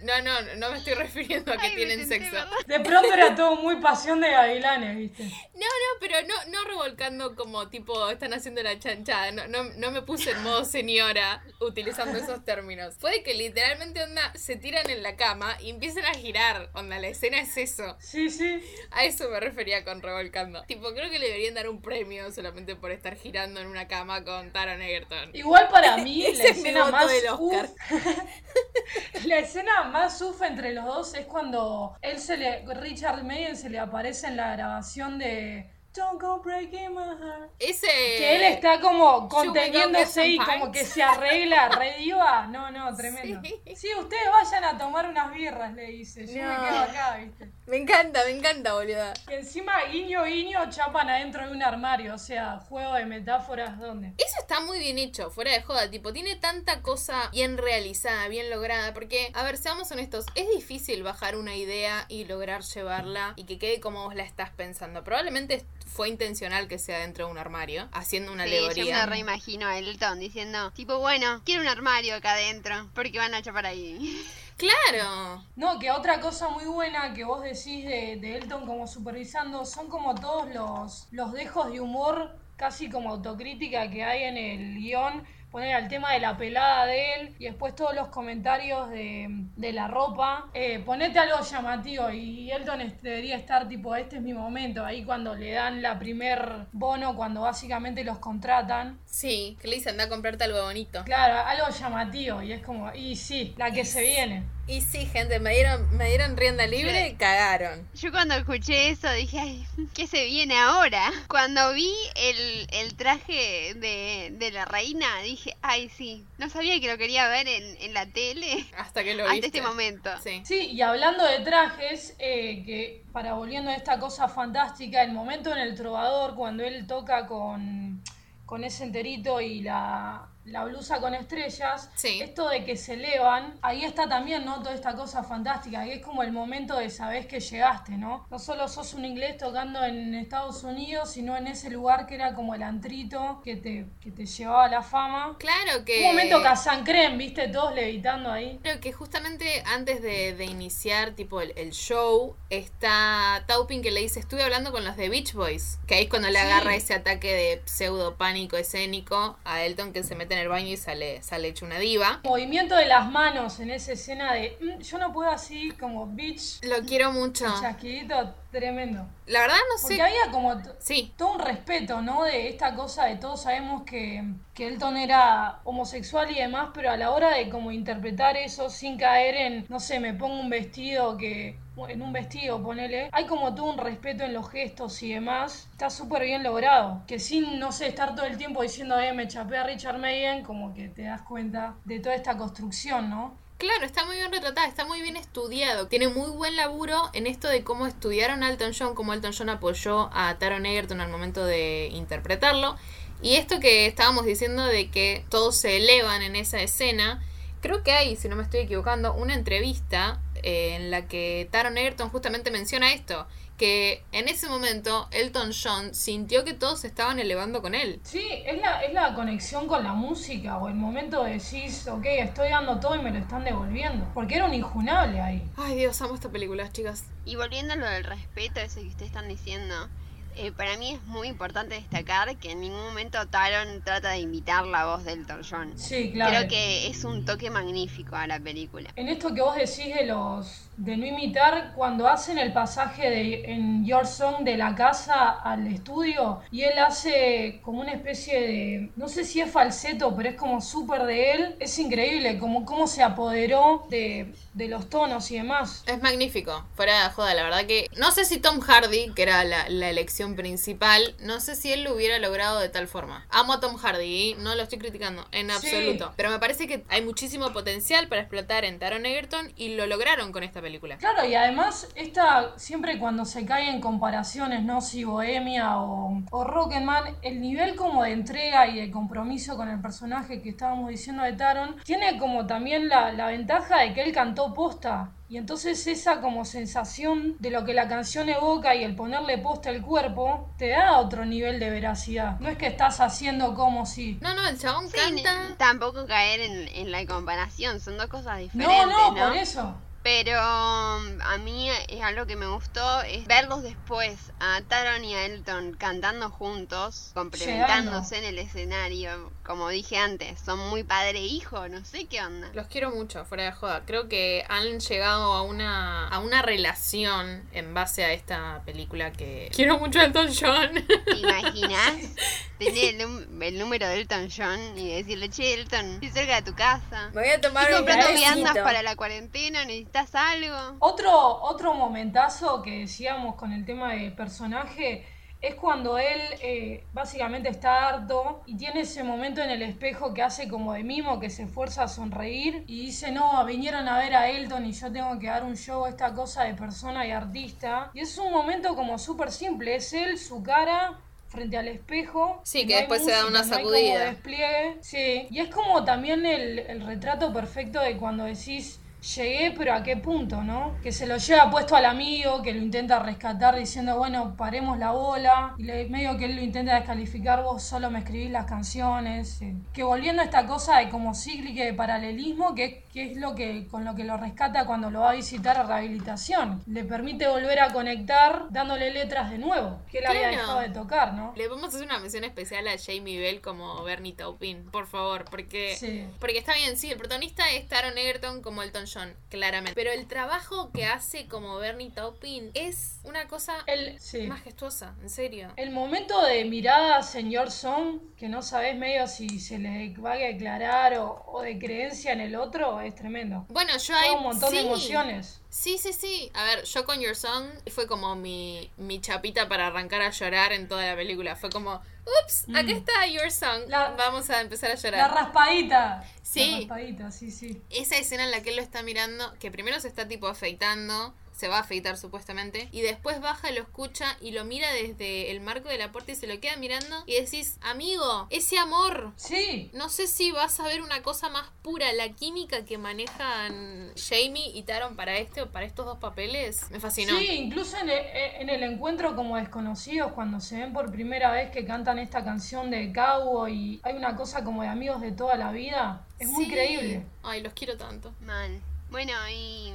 no, 0.03 0.23
no, 0.23 0.55
no 0.57 0.71
me 0.71 0.79
estoy 0.79 0.95
refiriendo 0.95 1.53
a 1.53 1.57
que 1.59 1.67
Ay, 1.67 1.77
tienen 1.77 2.07
sexo. 2.07 2.33
¿verdad? 2.33 2.51
De 2.67 2.81
pronto 2.81 3.13
era 3.13 3.35
todo 3.35 3.57
muy 3.57 3.77
pasión 3.77 4.21
de 4.21 4.31
gavilanes, 4.31 4.97
¿viste? 4.97 5.25
No, 5.55 5.67
no, 5.67 6.01
pero 6.01 6.17
no, 6.27 6.35
no 6.51 6.65
revolcando 6.65 7.35
como 7.37 7.69
tipo 7.69 8.09
están 8.11 8.33
haciendo 8.33 8.63
la 8.63 8.79
chanchada. 8.79 9.31
No, 9.33 9.47
no, 9.49 9.65
no 9.77 9.91
me 9.91 10.03
puse 10.03 10.31
en 10.31 10.43
modo 10.43 10.65
señora 10.65 11.43
utilizando 11.61 12.19
esos 12.19 12.45
términos. 12.45 12.95
Fue 12.99 13.11
de 13.13 13.23
que 13.23 13.35
literalmente 13.35 14.03
onda 14.03 14.33
se 14.35 14.57
tiran 14.57 14.89
en 14.91 15.03
la 15.03 15.17
cama 15.17 15.57
y 15.61 15.71
empiezan 15.71 16.05
a 16.07 16.15
girar. 16.15 16.71
Onda, 16.75 16.99
la 16.99 17.09
escena 17.09 17.41
es 17.41 17.57
eso. 17.57 17.97
Sí, 18.01 18.31
sí. 18.31 18.63
A 18.93 19.05
eso 19.05 19.29
me 19.29 19.41
refería 19.41 19.85
con 19.85 20.01
revolcando. 20.03 20.63
Tipo, 20.65 20.93
creo 20.95 21.11
que 21.11 21.19
le 21.19 21.27
deberían 21.27 21.55
dar 21.55 21.69
un 21.69 21.83
premio 21.83 22.31
solamente 22.33 22.77
por 22.77 22.91
estar 22.91 23.17
girando 23.17 23.61
en 23.61 23.67
una 23.67 23.87
cama 23.89 24.25
con 24.25 24.53
Taron 24.53 24.81
Egerton. 24.83 25.31
Igual 25.35 25.69
para 25.69 25.97
mí 26.05 26.23
la 26.37 26.45
escena 26.45 26.87
más 26.87 27.11
del 27.11 27.29
Oscar. 27.29 27.69
uf- 27.69 27.75
la 29.27 29.39
escena 29.39 29.85
más 29.85 30.21
uf 30.23 30.43
entre 30.43 30.73
los 30.73 30.85
dos 30.85 31.15
es 31.15 31.27
cuando 31.27 31.97
él 32.03 32.19
se 32.19 32.37
le 32.37 32.65
Richard 32.75 33.25
Maiden 33.25 33.57
se 33.57 33.71
le 33.71 33.79
aparece 33.79 34.27
en 34.27 34.37
la 34.37 34.53
grabación 34.57 35.19
de 35.19 35.71
Don't 35.93 36.21
go 36.21 36.41
breaking 36.41 36.95
my 36.95 37.01
heart. 37.21 37.51
Ese. 37.59 37.87
Que 37.89 38.37
él 38.37 38.43
está 38.43 38.81
como 38.81 39.29
conteniéndose 39.29 40.25
y 40.29 40.39
como 40.39 40.71
que 40.71 40.85
se 40.85 41.03
arregla, 41.03 41.69
re 41.71 41.97
diva. 41.99 42.47
No, 42.47 42.71
no, 42.71 42.95
tremendo. 42.97 43.41
Sí. 43.43 43.61
Sí. 43.75 43.89
ustedes 43.99 44.23
vayan 44.31 44.65
a 44.65 44.79
tomar 44.79 45.09
unas 45.09 45.33
birras, 45.35 45.75
le 45.75 45.87
dice. 45.87 46.27
Yo 46.27 46.43
No. 46.43 46.49
me 46.63 46.69
quedo 46.69 46.79
acá, 46.79 47.17
¿viste? 47.17 47.51
Me 47.67 47.77
encanta, 47.79 48.25
me 48.25 48.31
encanta, 48.31 48.75
boluda. 48.75 49.13
Que 49.27 49.39
encima 49.41 49.73
guiño 49.91 50.25
guiño 50.25 50.71
chapan 50.71 51.11
adentro 51.11 51.45
de 51.47 51.53
un 51.53 51.63
armario, 51.63 52.15
o 52.15 52.19
sea, 52.19 52.59
juego 52.69 52.95
de 52.95 53.07
metáforas, 53.07 53.79
¿dónde? 53.79 54.13
Eso 54.19 54.37
está 54.41 54.61
muy 54.61 54.79
bien 54.79 54.99
hecho, 54.99 55.31
fuera 55.31 55.53
de 55.53 55.63
joda, 55.63 55.91
tipo, 55.91 56.13
tiene 56.13 56.37
tanta 56.37 56.83
cosa 56.83 57.29
bien 57.33 57.59
realizada, 57.59 58.29
bien 58.29 58.49
lograda, 58.51 58.93
porque, 58.95 59.31
a 59.35 59.43
ver, 59.45 59.57
seamos 59.57 59.91
honestos, 59.93 60.27
es 60.37 60.49
difícil 60.51 61.03
bajar 61.03 61.37
una 61.37 61.55
idea 61.57 62.07
y 62.09 62.25
lograr 62.25 62.63
llevarla 62.63 63.35
y 63.37 63.45
que 63.45 63.59
quede 63.59 63.81
como 63.81 64.05
vos 64.05 64.15
la 64.15 64.23
estás 64.25 64.51
pensando. 64.51 65.05
Probablemente 65.05 65.65
fue 65.93 66.09
intencional 66.09 66.69
que 66.69 66.79
sea 66.79 66.99
dentro 67.01 67.27
de 67.27 67.33
un 67.33 67.39
armario, 67.39 67.89
haciendo 67.93 68.33
una 68.33 68.45
Sí, 68.45 68.51
yo 68.51 68.85
me 68.85 68.93
alegoría. 68.95 69.07
reimagino 69.07 69.67
a 69.67 69.79
Elton 69.79 70.19
diciendo, 70.21 70.71
tipo, 70.73 70.99
bueno, 70.99 71.43
quiero 71.45 71.63
un 71.63 71.69
armario 71.69 72.15
acá 72.15 72.33
adentro, 72.33 72.89
porque 72.95 73.19
van 73.19 73.35
a 73.35 73.43
chapar 73.43 73.67
ahí. 73.67 74.23
Claro. 74.57 75.43
No, 75.57 75.79
que 75.79 75.91
otra 75.91 76.21
cosa 76.21 76.49
muy 76.51 76.65
buena 76.67 77.15
que 77.15 77.25
vos 77.25 77.43
decís 77.43 77.85
de, 77.85 78.19
de 78.21 78.37
Elton 78.37 78.67
como 78.67 78.87
supervisando 78.87 79.65
son 79.65 79.89
como 79.89 80.15
todos 80.15 80.49
los, 80.55 81.09
los 81.13 81.33
dejos 81.33 81.73
de 81.73 81.81
humor, 81.81 82.37
casi 82.57 82.91
como 82.91 83.11
autocrítica 83.11 83.91
que 83.91 84.05
hay 84.05 84.25
en 84.25 84.37
el 84.37 84.75
guion. 84.77 85.27
Poner 85.51 85.75
al 85.75 85.89
tema 85.89 86.13
de 86.13 86.21
la 86.21 86.37
pelada 86.37 86.87
de 86.87 87.15
él 87.15 87.35
y 87.39 87.45
después 87.45 87.75
todos 87.75 87.95
los 87.95 88.09
comentarios 88.09 88.91
de, 88.91 89.27
de 89.57 89.73
la 89.73 89.89
ropa. 89.89 90.47
Eh, 90.55 90.81
ponete 90.85 91.19
algo 91.19 91.41
llamativo 91.41 92.11
y 92.11 92.51
Elton 92.51 92.95
debería 93.03 93.37
estar 93.37 93.69
tipo, 93.69 93.95
este 93.97 94.17
es 94.17 94.23
mi 94.23 94.33
momento, 94.33 94.85
ahí 94.85 95.05
cuando 95.05 95.35
le 95.35 95.53
dan 95.53 95.83
la 95.83 95.99
primer 95.99 96.67
bono, 96.73 97.17
cuando 97.17 97.43
básicamente 97.43 98.05
los 98.05 98.19
contratan. 98.19 98.99
Sí, 99.05 99.57
que 99.61 99.69
le 99.69 99.77
dicen, 99.77 99.93
anda 99.93 100.05
a 100.05 100.09
comprarte 100.09 100.45
algo 100.45 100.63
bonito. 100.63 101.03
Claro, 101.05 101.47
algo 101.49 101.69
llamativo 101.77 102.43
y 102.43 102.53
es 102.53 102.63
como, 102.63 102.93
y 102.95 103.17
sí, 103.17 103.55
la 103.57 103.71
que 103.71 103.85
se 103.85 104.03
viene. 104.03 104.45
Y 104.67 104.83
sí, 104.83 105.05
gente, 105.07 105.41
me 105.41 105.53
dieron, 105.53 105.97
me 105.97 106.09
dieron 106.09 106.37
rienda 106.37 106.65
libre 106.65 107.09
y 107.09 107.15
cagaron. 107.15 107.89
Yo 107.93 108.13
cuando 108.13 108.35
escuché 108.35 108.91
eso 108.91 109.11
dije, 109.11 109.41
ay, 109.41 109.67
¿qué 109.95 110.07
se 110.07 110.27
viene 110.27 110.57
ahora? 110.57 111.11
Cuando 111.29 111.73
vi 111.73 111.93
el, 112.15 112.69
el 112.71 112.95
traje 112.95 113.75
de, 113.75 114.29
de 114.31 114.51
la 114.53 114.67
reina, 114.67 115.07
dije, 115.23 115.40
ay, 115.63 115.89
sí, 115.89 116.25
no 116.39 116.49
sabía 116.49 116.81
que 116.81 116.89
lo 116.91 116.99
quería 116.99 117.29
ver 117.29 117.47
en, 117.49 117.77
en 117.81 117.95
la 117.95 118.07
tele 118.07 118.67
Hasta 118.77 119.03
que 119.05 119.15
lo 119.15 119.23
hasta 119.25 119.35
viste. 119.35 119.47
este 119.49 119.63
momento. 119.63 120.11
Sí. 120.23 120.41
Sí, 120.45 120.67
y 120.73 120.81
hablando 120.83 121.25
de 121.25 121.41
trajes, 121.41 122.15
eh, 122.19 122.63
que 122.65 123.05
para 123.13 123.35
volviendo 123.35 123.71
a 123.71 123.75
esta 123.75 123.99
cosa 123.99 124.29
fantástica, 124.29 125.03
el 125.03 125.13
momento 125.13 125.53
en 125.53 125.59
el 125.59 125.75
trovador, 125.75 126.35
cuando 126.35 126.65
él 126.65 126.87
toca 126.87 127.27
con, 127.27 128.03
con 128.47 128.65
ese 128.65 128.85
enterito 128.85 129.41
y 129.41 129.61
la, 129.63 130.30
la 130.45 130.65
blusa 130.65 131.01
con 131.01 131.15
estrellas, 131.15 131.91
Sí. 131.95 132.21
esto 132.23 132.49
de 132.49 132.65
que 132.65 132.77
se 132.77 132.95
elevan, 132.95 133.59
ahí 133.63 133.85
está 133.85 134.09
también, 134.09 134.45
¿no? 134.45 134.63
Toda 134.63 134.75
esta 134.75 134.95
cosa 134.97 135.23
fantástica, 135.23 135.85
que 135.85 135.95
es 135.95 136.03
como 136.05 136.23
el 136.23 136.33
momento 136.33 136.77
de 136.77 136.89
sabés 136.91 137.27
que 137.27 137.41
llegaste, 137.41 137.93
¿no? 137.93 138.27
No 138.31 138.39
solo 138.39 138.67
sos 138.69 138.95
un 138.95 139.05
inglés 139.05 139.37
tocando 139.37 139.85
en 139.85 140.15
Estados 140.15 140.65
Unidos, 140.65 141.11
sino 141.13 141.37
en 141.37 141.47
ese 141.47 141.71
lugar 141.71 142.07
que 142.07 142.15
era 142.15 142.35
como 142.35 142.55
el 142.55 142.63
antrito 142.63 143.41
que 143.45 143.57
te, 143.57 143.87
que 144.01 144.11
te 144.11 144.27
llevaba 144.27 144.65
a 144.65 144.69
la 144.69 144.83
fama. 144.83 145.37
Claro 145.39 145.85
que. 145.85 145.99
Un 146.01 146.07
momento 146.09 146.43
Casancrem, 146.43 147.19
viste, 147.19 147.49
todos 147.49 147.75
levitando 147.75 148.31
ahí. 148.33 148.59
Creo 148.63 148.81
que 148.81 148.93
justamente 148.93 149.63
antes 149.67 150.01
de, 150.03 150.35
de 150.35 150.45
iniciar 150.47 151.13
tipo 151.13 151.41
el, 151.43 151.53
el 151.57 151.71
show 151.73 152.35
está 152.49 153.45
Taupin 153.47 153.83
que 153.83 153.91
le 153.91 154.01
dice 154.01 154.21
estuve 154.21 154.43
hablando 154.43 154.73
con 154.73 154.85
los 154.85 154.97
de 154.97 155.09
Beach 155.09 155.33
Boys 155.35 155.79
que 155.87 155.95
ahí 155.97 156.03
es 156.05 156.09
cuando 156.11 156.29
le 156.29 156.39
Sí. 156.41 156.47
agarra 156.47 156.75
ese 156.75 156.95
ataque 156.95 157.33
de 157.33 157.63
pseudo 157.67 158.17
pánico 158.17 158.57
escénico 158.57 159.39
a 159.45 159.63
Elton 159.63 159.93
que 159.93 160.03
se 160.03 160.15
mete 160.15 160.30
en 160.35 160.41
el 160.41 160.49
baño 160.49 160.69
y 160.69 160.77
sale 160.77 161.23
sale 161.23 161.49
hecho 161.49 161.65
una 161.67 161.79
diva. 161.79 162.21
Movimiento 162.25 162.77
de 162.77 162.87
las 162.87 163.11
manos 163.11 163.61
en 163.61 163.71
esa 163.71 163.93
escena 163.93 164.33
de 164.35 164.57
"Mm, 164.61 164.81
yo 164.81 164.99
no 164.99 165.13
puedo 165.13 165.31
así 165.31 165.71
como 165.73 166.07
bitch 166.07 166.65
lo 166.65 166.81
quiero 166.87 167.13
mucho. 167.13 167.47
Chasquidito 167.61 168.35
tremendo. 168.51 169.07
La 169.27 169.41
verdad 169.43 169.55
no 169.57 169.81
porque 169.83 169.97
sé. 169.97 170.03
había 170.03 170.31
como 170.33 170.61
sí. 170.81 171.13
todo 171.17 171.33
un 171.35 171.39
respeto 171.39 172.03
no 172.03 172.25
de 172.25 172.49
esta 172.49 172.75
cosa 172.75 173.05
de 173.07 173.17
todos 173.17 173.43
sabemos 173.43 173.83
que, 173.85 174.25
que 174.55 174.67
Elton 174.67 174.97
era 174.97 175.61
homosexual 175.65 176.31
y 176.31 176.35
demás 176.35 176.71
pero 176.75 176.91
a 176.91 176.97
la 176.97 177.11
hora 177.13 177.31
de 177.37 177.49
como 177.49 177.71
interpretar 177.71 178.37
eso 178.37 178.69
sin 178.69 178.99
caer 178.99 179.37
en 179.37 179.67
no 179.69 179.79
sé 179.79 180.01
me 180.01 180.15
pongo 180.15 180.41
un 180.41 180.51
vestido 180.51 181.17
que 181.17 181.57
en 181.89 182.03
un 182.03 182.13
vestido, 182.13 182.63
ponele, 182.63 183.09
hay 183.13 183.27
como 183.27 183.55
todo 183.55 183.67
un 183.67 183.79
respeto 183.79 184.25
en 184.25 184.35
los 184.35 184.51
gestos 184.51 185.03
y 185.03 185.13
demás. 185.15 185.69
Está 185.73 185.91
súper 185.91 186.25
bien 186.25 186.43
logrado. 186.43 187.03
Que 187.07 187.19
sin, 187.19 187.59
no 187.59 187.73
sé, 187.73 187.87
estar 187.87 188.15
todo 188.15 188.27
el 188.27 188.37
tiempo 188.37 188.63
diciendo, 188.63 188.99
eh, 188.99 189.13
me 189.13 189.29
chapé 189.29 189.59
a 189.59 189.65
Richard 189.65 189.99
Mayen, 189.99 190.43
como 190.43 190.75
que 190.75 190.89
te 190.89 191.03
das 191.03 191.23
cuenta 191.23 191.75
de 191.85 192.01
toda 192.01 192.15
esta 192.15 192.37
construcción, 192.37 193.11
¿no? 193.11 193.37
Claro, 193.61 193.85
está 193.85 194.07
muy 194.07 194.17
bien 194.17 194.33
retratada, 194.33 194.67
está 194.67 194.87
muy 194.87 195.03
bien 195.03 195.19
estudiado. 195.19 195.87
Tiene 195.87 196.09
muy 196.09 196.31
buen 196.31 196.57
laburo 196.57 197.11
en 197.13 197.27
esto 197.27 197.47
de 197.47 197.63
cómo 197.63 197.87
estudiaron 197.87 198.43
a 198.43 198.49
Elton 198.49 198.73
John, 198.77 198.95
cómo 198.95 199.13
Elton 199.13 199.35
John 199.37 199.51
apoyó 199.51 200.09
a 200.15 200.35
Taron 200.39 200.65
Egerton 200.65 201.03
al 201.03 201.11
momento 201.11 201.45
de 201.45 201.89
interpretarlo. 201.93 202.77
Y 203.21 203.35
esto 203.35 203.61
que 203.61 203.85
estábamos 203.85 204.25
diciendo 204.25 204.65
de 204.65 204.89
que 204.91 205.27
todos 205.29 205.59
se 205.59 205.77
elevan 205.77 206.23
en 206.23 206.37
esa 206.37 206.63
escena, 206.63 207.23
creo 207.61 207.83
que 207.83 207.93
hay, 207.93 208.17
si 208.17 208.31
no 208.31 208.37
me 208.37 208.45
estoy 208.45 208.61
equivocando, 208.61 209.13
una 209.13 209.35
entrevista 209.35 210.21
eh, 210.43 210.77
en 210.77 210.91
la 210.91 211.07
que 211.07 211.49
Taron 211.51 211.79
Egerton 211.79 212.11
justamente 212.11 212.51
menciona 212.51 212.93
esto, 212.93 213.27
que 213.57 214.03
en 214.13 214.29
ese 214.29 214.49
momento 214.49 215.07
Elton 215.11 215.51
John 215.53 215.95
sintió 215.95 216.45
que 216.45 216.55
todos 216.55 216.81
se 216.81 216.87
estaban 216.87 217.19
elevando 217.19 217.61
con 217.61 217.75
él. 217.75 218.01
Sí, 218.05 218.27
es 218.47 218.59
la, 218.59 218.81
es 218.83 218.95
la 218.95 219.15
conexión 219.15 219.67
con 219.67 219.85
la 219.85 219.93
música 219.93 220.57
o 220.57 220.69
el 220.69 220.75
momento 220.75 221.25
de 221.25 221.35
decís, 221.35 221.87
ok, 221.87 222.07
estoy 222.07 222.49
dando 222.49 222.81
todo 222.81 222.97
y 222.97 223.03
me 223.03 223.11
lo 223.11 223.19
están 223.19 223.45
devolviendo. 223.45 224.09
Porque 224.15 224.37
era 224.37 224.47
un 224.47 224.55
injunable 224.55 225.21
ahí. 225.21 225.47
Ay 225.59 225.77
Dios, 225.77 226.01
amo 226.01 226.15
esta 226.15 226.31
película, 226.31 226.73
chicas. 226.73 227.05
Y 227.27 227.37
volviendo 227.37 227.75
a 227.75 227.77
lo 227.77 227.87
del 227.87 228.05
respeto, 228.05 228.61
ese 228.61 228.81
que 228.81 228.89
ustedes 228.89 229.09
están 229.09 229.29
diciendo, 229.29 229.89
eh, 230.37 230.53
para 230.53 230.77
mí 230.77 230.93
es 230.93 231.03
muy 231.07 231.29
importante 231.29 231.75
destacar 231.75 232.37
que 232.37 232.53
en 232.53 232.61
ningún 232.61 232.81
momento 232.81 233.27
Taron 233.27 233.83
trata 233.83 234.11
de 234.11 234.21
imitar 234.21 234.67
la 234.67 234.87
voz 234.87 235.05
de 235.05 235.13
Elton 235.13 235.43
John. 235.49 235.73
Sí, 235.77 236.13
claro. 236.13 236.31
Creo 236.31 236.49
que 236.49 236.87
es 236.89 237.05
un 237.05 237.25
toque 237.25 237.51
magnífico 237.51 238.17
a 238.17 238.27
la 238.27 238.41
película. 238.41 238.91
En 238.97 239.09
esto 239.09 239.35
que 239.35 239.43
vos 239.43 239.55
decís 239.57 239.95
de 239.95 240.07
los 240.07 240.70
de 240.81 240.97
no 240.97 241.05
imitar, 241.05 241.75
cuando 241.77 242.09
hacen 242.09 242.39
el 242.39 242.55
pasaje 242.55 243.11
de 243.11 243.53
en 243.53 243.85
Your 243.85 244.07
Song 244.07 244.45
de 244.45 244.57
la 244.57 244.75
casa 244.75 245.29
al 245.29 245.67
estudio 245.67 246.41
y 246.51 246.63
él 246.63 246.79
hace 246.79 247.61
como 247.63 247.83
una 247.83 247.93
especie 247.93 248.41
de, 248.41 248.91
no 248.97 249.07
sé 249.07 249.25
si 249.25 249.43
es 249.43 249.51
falseto, 249.51 250.17
pero 250.17 250.31
es 250.31 250.37
como 250.37 250.63
súper 250.63 251.03
de 251.03 251.33
él, 251.33 251.57
es 251.61 251.79
increíble 251.79 252.39
como 252.39 252.65
cómo 252.65 252.87
se 252.87 253.03
apoderó 253.03 253.87
de, 253.91 254.33
de 254.55 254.69
los 254.69 254.89
tonos 254.89 255.31
y 255.31 255.37
demás. 255.37 255.85
Es 255.87 256.01
magnífico, 256.01 256.65
fuera 256.75 257.05
de 257.05 257.11
joda, 257.11 257.35
la 257.35 257.43
verdad 257.43 257.67
que 257.67 257.87
no 257.99 258.11
sé 258.11 258.25
si 258.25 258.39
Tom 258.39 258.61
Hardy, 258.61 259.13
que 259.13 259.23
era 259.23 259.45
la, 259.45 259.69
la 259.69 259.91
elección 259.91 260.35
principal, 260.35 261.15
no 261.21 261.41
sé 261.41 261.57
si 261.57 261.71
él 261.71 261.85
lo 261.85 261.95
hubiera 261.95 262.19
logrado 262.19 262.59
de 262.59 262.71
tal 262.71 262.89
forma. 262.89 263.27
Amo 263.29 263.53
a 263.53 263.61
Tom 263.61 263.77
Hardy, 263.77 264.35
no 264.39 264.55
lo 264.55 264.63
estoy 264.63 264.79
criticando 264.79 265.27
en 265.33 265.51
absoluto, 265.51 266.15
pero 266.17 266.31
me 266.31 266.39
parece 266.39 266.67
que 266.67 266.85
hay 266.89 267.03
muchísimo 267.03 267.53
potencial 267.53 268.09
para 268.09 268.23
explotar 268.23 268.65
en 268.65 268.79
Taron 268.79 269.05
Egerton 269.05 269.53
y 269.57 269.75
lo 269.75 269.87
lograron 269.87 270.33
con 270.33 270.43
esta 270.43 270.63
película. 270.63 270.70
Claro, 270.99 271.25
y 271.27 271.35
además, 271.35 271.89
esta, 271.95 272.53
siempre 272.57 272.99
cuando 272.99 273.25
se 273.25 273.45
cae 273.45 273.71
en 273.71 273.81
comparaciones, 273.81 274.63
¿no? 274.63 274.81
Si 274.81 275.05
Bohemia 275.05 275.79
o, 275.79 276.23
o 276.31 276.45
Rocketman, 276.45 277.17
el 277.23 277.41
nivel 277.41 277.75
como 277.77 278.05
de 278.05 278.13
entrega 278.13 278.67
y 278.69 278.79
de 278.81 278.91
compromiso 278.91 279.57
con 279.57 279.69
el 279.69 279.81
personaje 279.81 280.43
que 280.43 280.51
estábamos 280.51 280.91
diciendo 280.91 281.23
de 281.23 281.33
Taron, 281.33 281.77
tiene 281.85 282.19
como 282.19 282.47
también 282.47 282.89
la, 282.89 283.13
la 283.13 283.27
ventaja 283.27 283.81
de 283.81 283.95
que 283.95 284.03
él 284.03 284.13
cantó 284.13 284.53
posta. 284.55 285.11
Y 285.29 285.37
entonces 285.37 285.87
esa 285.87 286.21
como 286.21 286.45
sensación 286.45 287.37
de 287.39 287.51
lo 287.51 287.65
que 287.65 287.73
la 287.73 287.87
canción 287.87 288.29
evoca 288.29 288.75
y 288.75 288.83
el 288.83 288.97
ponerle 288.97 289.39
posta 289.39 289.71
al 289.71 289.81
cuerpo 289.81 290.51
te 290.59 290.71
da 290.71 290.99
otro 290.99 291.25
nivel 291.25 291.61
de 291.61 291.71
veracidad. 291.71 292.41
No 292.41 292.49
es 292.49 292.59
que 292.59 292.67
estás 292.67 293.01
haciendo 293.01 293.55
como 293.55 293.87
si... 293.87 294.19
No, 294.21 294.35
no, 294.35 294.49
el 294.49 294.59
chabón 294.59 294.89
Sí, 294.91 294.97
canta. 295.23 295.55
tampoco 295.57 296.05
caer 296.07 296.41
en, 296.41 296.67
en 296.69 296.91
la 296.91 297.07
comparación, 297.07 297.79
son 297.79 297.97
dos 297.97 298.09
cosas 298.09 298.39
diferentes. 298.39 298.87
No, 298.87 299.13
no, 299.13 299.15
por 299.15 299.37
eso. 299.37 299.73
Pero 300.03 300.33
um, 300.33 301.21
a 301.21 301.37
mí 301.39 301.69
es 301.89 302.03
algo 302.03 302.27
que 302.27 302.35
me 302.35 302.47
gustó 302.47 303.03
es 303.03 303.27
verlos 303.27 303.63
después 303.63 304.33
a 304.41 304.63
Taron 304.67 305.05
y 305.05 305.15
a 305.15 305.27
Elton 305.27 305.75
cantando 305.75 306.31
juntos, 306.31 307.11
complementándose 307.15 308.19
en 308.19 308.25
el 308.25 308.39
escenario. 308.39 309.31
Como 309.45 309.69
dije 309.69 309.99
antes, 309.99 310.41
son 310.41 310.59
muy 310.71 310.85
padre 310.85 311.19
e 311.19 311.27
hijo, 311.27 311.69
no 311.69 311.85
sé 311.85 312.07
qué 312.07 312.23
onda. 312.23 312.51
Los 312.55 312.69
quiero 312.69 312.91
mucho, 312.91 313.25
fuera 313.27 313.45
de 313.45 313.53
joda. 313.53 313.83
Creo 313.85 314.09
que 314.09 314.45
han 314.49 314.81
llegado 314.81 315.33
a 315.33 315.43
una, 315.43 316.09
a 316.09 316.19
una 316.21 316.41
relación 316.41 317.45
en 317.53 317.75
base 317.75 318.05
a 318.05 318.13
esta 318.13 318.63
película 318.65 319.13
que 319.13 319.51
quiero 319.55 319.79
mucho 319.79 320.01
a 320.01 320.05
Elton 320.05 320.29
John. 320.29 320.87
¿Te 321.05 321.17
imaginas? 321.17 321.95
Tener 322.59 323.01
el, 323.01 323.59
número 323.59 323.89
de 323.89 324.01
Elton 324.01 324.29
John 324.35 324.79
y 324.79 324.95
decirle, 324.95 325.31
che, 325.31 325.55
Elton, 325.55 325.95
estoy 325.95 326.11
cerca 326.11 326.37
de 326.37 326.43
tu 326.43 326.55
casa. 326.55 327.11
Me 327.15 327.23
voy 327.23 327.31
a 327.31 327.41
tomar 327.41 327.65
Estoy 327.65 327.79
comprando 327.79 328.13
viandas 328.13 328.59
para 328.59 328.83
la 328.83 328.97
cuarentena, 328.97 329.65
¿necesitas 329.93 330.15
algo? 330.15 330.77
Otro, 330.79 331.43
otro 331.43 331.75
momentazo 331.75 332.63
que 332.63 332.81
decíamos 332.81 333.35
con 333.35 333.53
el 333.53 333.65
tema 333.65 333.93
de 333.95 334.11
personaje 334.11 335.05
es 335.41 335.55
cuando 335.55 335.97
él 335.97 336.21
eh, 336.43 336.85
básicamente 336.93 337.49
está 337.49 337.89
harto 337.89 338.43
y 338.45 338.57
tiene 338.57 338.81
ese 338.81 339.03
momento 339.03 339.41
en 339.41 339.49
el 339.51 339.63
espejo 339.63 340.13
que 340.13 340.23
hace 340.23 340.49
como 340.49 340.75
de 340.75 340.85
mimo, 340.85 341.19
que 341.19 341.31
se 341.31 341.45
esfuerza 341.45 341.85
a 341.85 341.89
sonreír 341.89 342.63
y 342.67 342.87
dice, 342.87 343.11
no, 343.11 343.43
vinieron 343.47 343.89
a 343.89 343.99
ver 343.99 344.15
a 344.15 344.29
Elton 344.29 344.67
y 344.67 344.73
yo 344.73 344.93
tengo 344.93 345.19
que 345.19 345.29
dar 345.29 345.45
un 345.45 345.57
show, 345.57 345.87
esta 345.87 346.13
cosa 346.15 346.45
de 346.45 346.55
persona 346.55 347.07
y 347.07 347.11
artista. 347.13 347.91
Y 347.95 348.01
es 348.01 348.19
un 348.19 348.31
momento 348.31 348.75
como 348.75 348.99
súper 348.99 349.31
simple, 349.33 349.77
es 349.77 349.93
él, 349.95 350.19
su 350.19 350.43
cara 350.43 350.99
frente 351.29 351.57
al 351.57 351.69
espejo. 351.69 352.43
Sí, 352.45 352.67
que 352.67 352.75
hay 352.75 352.81
después 352.81 353.05
se 353.05 353.13
da 353.13 353.25
una 353.27 353.43
no 353.43 353.57
hay 353.57 353.63
como 353.63 353.75
sacudida. 353.75 354.05
despliegue. 354.05 354.77
Sí, 354.83 355.27
y 355.31 355.39
es 355.39 355.49
como 355.49 355.85
también 355.85 356.27
el, 356.27 356.59
el 356.59 356.85
retrato 356.85 357.33
perfecto 357.33 357.81
de 357.81 357.97
cuando 357.97 358.25
decís, 358.25 358.79
llegué, 359.01 359.55
pero 359.57 359.75
a 359.75 359.83
qué 359.83 359.97
punto, 359.97 360.43
¿no? 360.43 360.77
Que 360.83 360.93
se 360.93 361.07
lo 361.07 361.17
lleva 361.17 361.51
puesto 361.51 361.77
al 361.77 361.85
amigo, 361.87 362.43
que 362.43 362.53
lo 362.53 362.61
intenta 362.61 362.99
rescatar 362.99 363.57
diciendo, 363.57 363.97
bueno, 363.97 364.37
paremos 364.37 364.79
la 364.79 364.93
bola, 364.93 365.55
y 365.59 365.65
le, 365.65 365.89
medio 365.89 366.17
que 366.17 366.27
él 366.27 366.37
lo 366.37 366.43
intenta 366.43 366.75
descalificar, 366.75 367.43
vos 367.43 367.63
solo 367.63 367.91
me 367.91 368.01
escribís 368.01 368.31
las 368.31 368.47
canciones. 368.47 369.41
Que 369.73 369.83
volviendo 369.83 370.23
a 370.23 370.25
esta 370.25 370.47
cosa 370.47 370.79
de 370.79 370.89
como 370.89 371.15
cíclica 371.15 371.65
de 371.65 371.73
paralelismo, 371.75 372.55
que, 372.55 372.85
que 372.93 373.13
es 373.13 373.17
lo 373.17 373.35
que 373.35 373.67
con 373.69 373.85
lo 373.85 373.95
que 373.95 374.05
lo 374.05 374.17
rescata 374.17 374.67
cuando 374.67 374.91
lo 374.91 375.01
va 375.01 375.11
a 375.11 375.15
visitar 375.15 375.57
a 375.59 375.63
rehabilitación. 375.63 376.63
Le 376.67 376.85
permite 376.85 377.27
volver 377.29 377.61
a 377.61 377.73
conectar 377.73 378.47
dándole 378.51 378.93
letras 378.93 379.31
de 379.31 379.39
nuevo, 379.39 379.81
que 379.91 379.99
él 379.99 380.07
había 380.07 380.29
dejado 380.29 380.61
de 380.61 380.71
tocar, 380.71 381.15
¿no? 381.15 381.33
Le 381.37 381.49
vamos 381.49 381.65
a 381.65 381.69
hacer 381.69 381.83
una 381.85 381.99
mención 381.99 382.25
especial 382.25 382.67
a 382.69 382.73
Jamie 382.79 383.19
Bell 383.19 383.41
como 383.41 383.83
Bernie 383.85 384.13
Taupin, 384.13 384.65
por 384.71 384.87
favor, 384.87 385.25
porque 385.31 385.77
Sí. 385.77 386.05
porque 386.19 386.39
está 386.39 386.55
bien, 386.55 386.77
sí, 386.77 386.91
el 386.91 386.99
protagonista 386.99 387.51
es 387.51 387.69
Taron 387.69 387.97
Egerton 387.97 388.43
como 388.43 388.63
Elton 388.63 388.87
John, 388.93 389.15
claramente, 389.29 389.75
pero 389.75 389.91
el 389.93 390.07
trabajo 390.07 390.71
que 390.73 390.87
hace 390.87 391.27
como 391.27 391.59
Bernie 391.59 391.91
Taupin 391.91 392.51
es 392.55 393.01
una 393.05 393.29
cosa 393.29 393.55
El, 393.67 393.99
sí. 394.01 394.27
majestuosa, 394.27 394.95
en 395.03 395.11
serio. 395.11 395.53
El 395.57 395.71
momento 395.71 396.25
de 396.25 396.45
mirada, 396.45 397.03
señor 397.03 397.51
Son, 397.51 398.01
que 398.17 398.29
no 398.29 398.43
sabes 398.43 398.77
medio 398.77 399.07
si 399.07 399.39
se 399.41 399.59
le 399.59 399.95
va 399.99 400.13
a 400.13 400.17
declarar 400.17 400.95
o, 400.99 401.25
o 401.27 401.43
de 401.43 401.59
creencia 401.59 402.13
en 402.13 402.21
el 402.21 402.37
otro, 402.37 402.81
es 402.81 402.95
tremendo. 402.95 403.47
Bueno, 403.49 403.77
yo 403.79 403.95
hay 403.95 404.11
un 404.11 404.23
montón 404.23 404.53
de 404.53 404.61
emociones. 404.61 405.40
Sí, 405.51 405.79
sí, 405.79 405.93
sí. 405.93 406.31
A 406.35 406.45
ver, 406.45 406.63
yo 406.65 406.85
con 406.85 407.01
Your 407.01 407.17
Song 407.17 407.47
fue 407.73 407.87
como 407.89 408.15
mi, 408.15 408.71
mi 408.77 409.01
chapita 409.01 409.49
para 409.49 409.67
arrancar 409.67 410.01
a 410.01 410.11
llorar 410.11 410.53
en 410.53 410.69
toda 410.69 410.87
la 410.87 410.95
película. 410.95 411.35
Fue 411.35 411.51
como, 411.51 411.83
ups, 412.25 412.45
acá 412.51 412.63
Mm. 412.63 412.69
está 412.71 413.07
Your 413.07 413.31
Song. 413.33 413.63
La- 413.69 413.91
Vamos 413.91 414.31
a 414.31 414.41
empezar 414.41 414.71
a 414.71 414.75
La 414.75 414.81
llorar. 414.81 415.13
raspadita. 415.15 416.05
Sí. 416.23 416.51
La 416.53 416.75
raspadita, 416.75 417.11
sí, 417.11 417.31
sí. 417.33 417.61
Esa 417.69 417.97
escena 417.97 418.25
en 418.25 418.31
la 418.31 418.43
que 418.43 418.51
él 418.51 418.57
lo 418.57 418.63
está 418.63 418.83
mirando, 418.85 419.35
que 419.41 419.51
primero 419.51 419.81
se 419.81 419.89
está 419.89 420.07
tipo 420.07 420.29
afeitando, 420.29 421.15
se 421.41 421.49
va 421.49 421.57
a 421.57 421.61
afeitar 421.61 421.97
supuestamente, 421.97 422.69
y 422.71 422.83
después 422.83 423.19
baja, 423.21 423.51
lo 423.51 423.63
escucha 423.63 424.19
y 424.21 424.33
lo 424.33 424.45
mira 424.45 424.71
desde 424.73 425.31
el 425.31 425.41
marco 425.41 425.71
de 425.71 425.79
la 425.79 425.91
puerta 425.91 426.13
y 426.13 426.15
se 426.15 426.27
lo 426.27 426.39
queda 426.39 426.57
mirando 426.57 427.03
y 427.07 427.15
decís, 427.15 427.57
amigo, 427.63 428.27
ese 428.29 428.59
amor. 428.59 429.13
Sí, 429.17 429.71
No 429.73 429.89
sé 429.89 430.07
si 430.07 430.33
vas 430.33 430.61
a 430.61 430.65
ver 430.65 430.83
una 430.83 431.03
cosa 431.03 431.31
más 431.31 431.49
pura, 431.63 431.93
la 431.95 432.11
química 432.11 432.67
que 432.67 432.77
manejan 432.77 433.91
Jamie 433.97 434.51
y 434.55 434.63
Taron 434.65 434.97
para 434.97 435.17
este 435.17 435.41
o 435.41 435.51
para 435.51 435.65
estos 435.65 435.87
dos 435.87 435.99
papeles, 435.99 436.71
me 436.71 436.79
fascinó. 436.79 437.19
sí, 437.19 437.27
incluso 437.31 437.79
en 437.79 437.89
el, 437.89 438.05
en 438.41 438.51
el 438.51 438.63
encuentro 438.63 439.17
como 439.17 439.37
desconocidos, 439.37 440.13
cuando 440.13 440.41
se 440.41 440.59
ven 440.59 440.75
por 440.75 440.93
primera 440.93 441.31
vez 441.33 441.51
que 441.51 441.65
cantan 441.65 441.99
esta 441.99 442.23
canción 442.23 442.71
de 442.71 442.93
Cowboy 442.93 443.55
y 443.55 443.81
hay 443.83 443.97
una 443.97 444.15
cosa 444.15 444.45
como 444.45 444.61
de 444.63 444.69
amigos 444.69 445.01
de 445.01 445.13
toda 445.13 445.37
la 445.37 445.53
vida, 445.53 446.07
es 446.19 446.29
muy 446.29 446.49
creíble. 446.49 447.07
Ay, 447.23 447.41
los 447.41 447.55
quiero 447.55 447.79
tanto. 447.79 448.13
Mal. 448.21 448.61
Bueno, 448.91 449.13
y, 449.33 449.73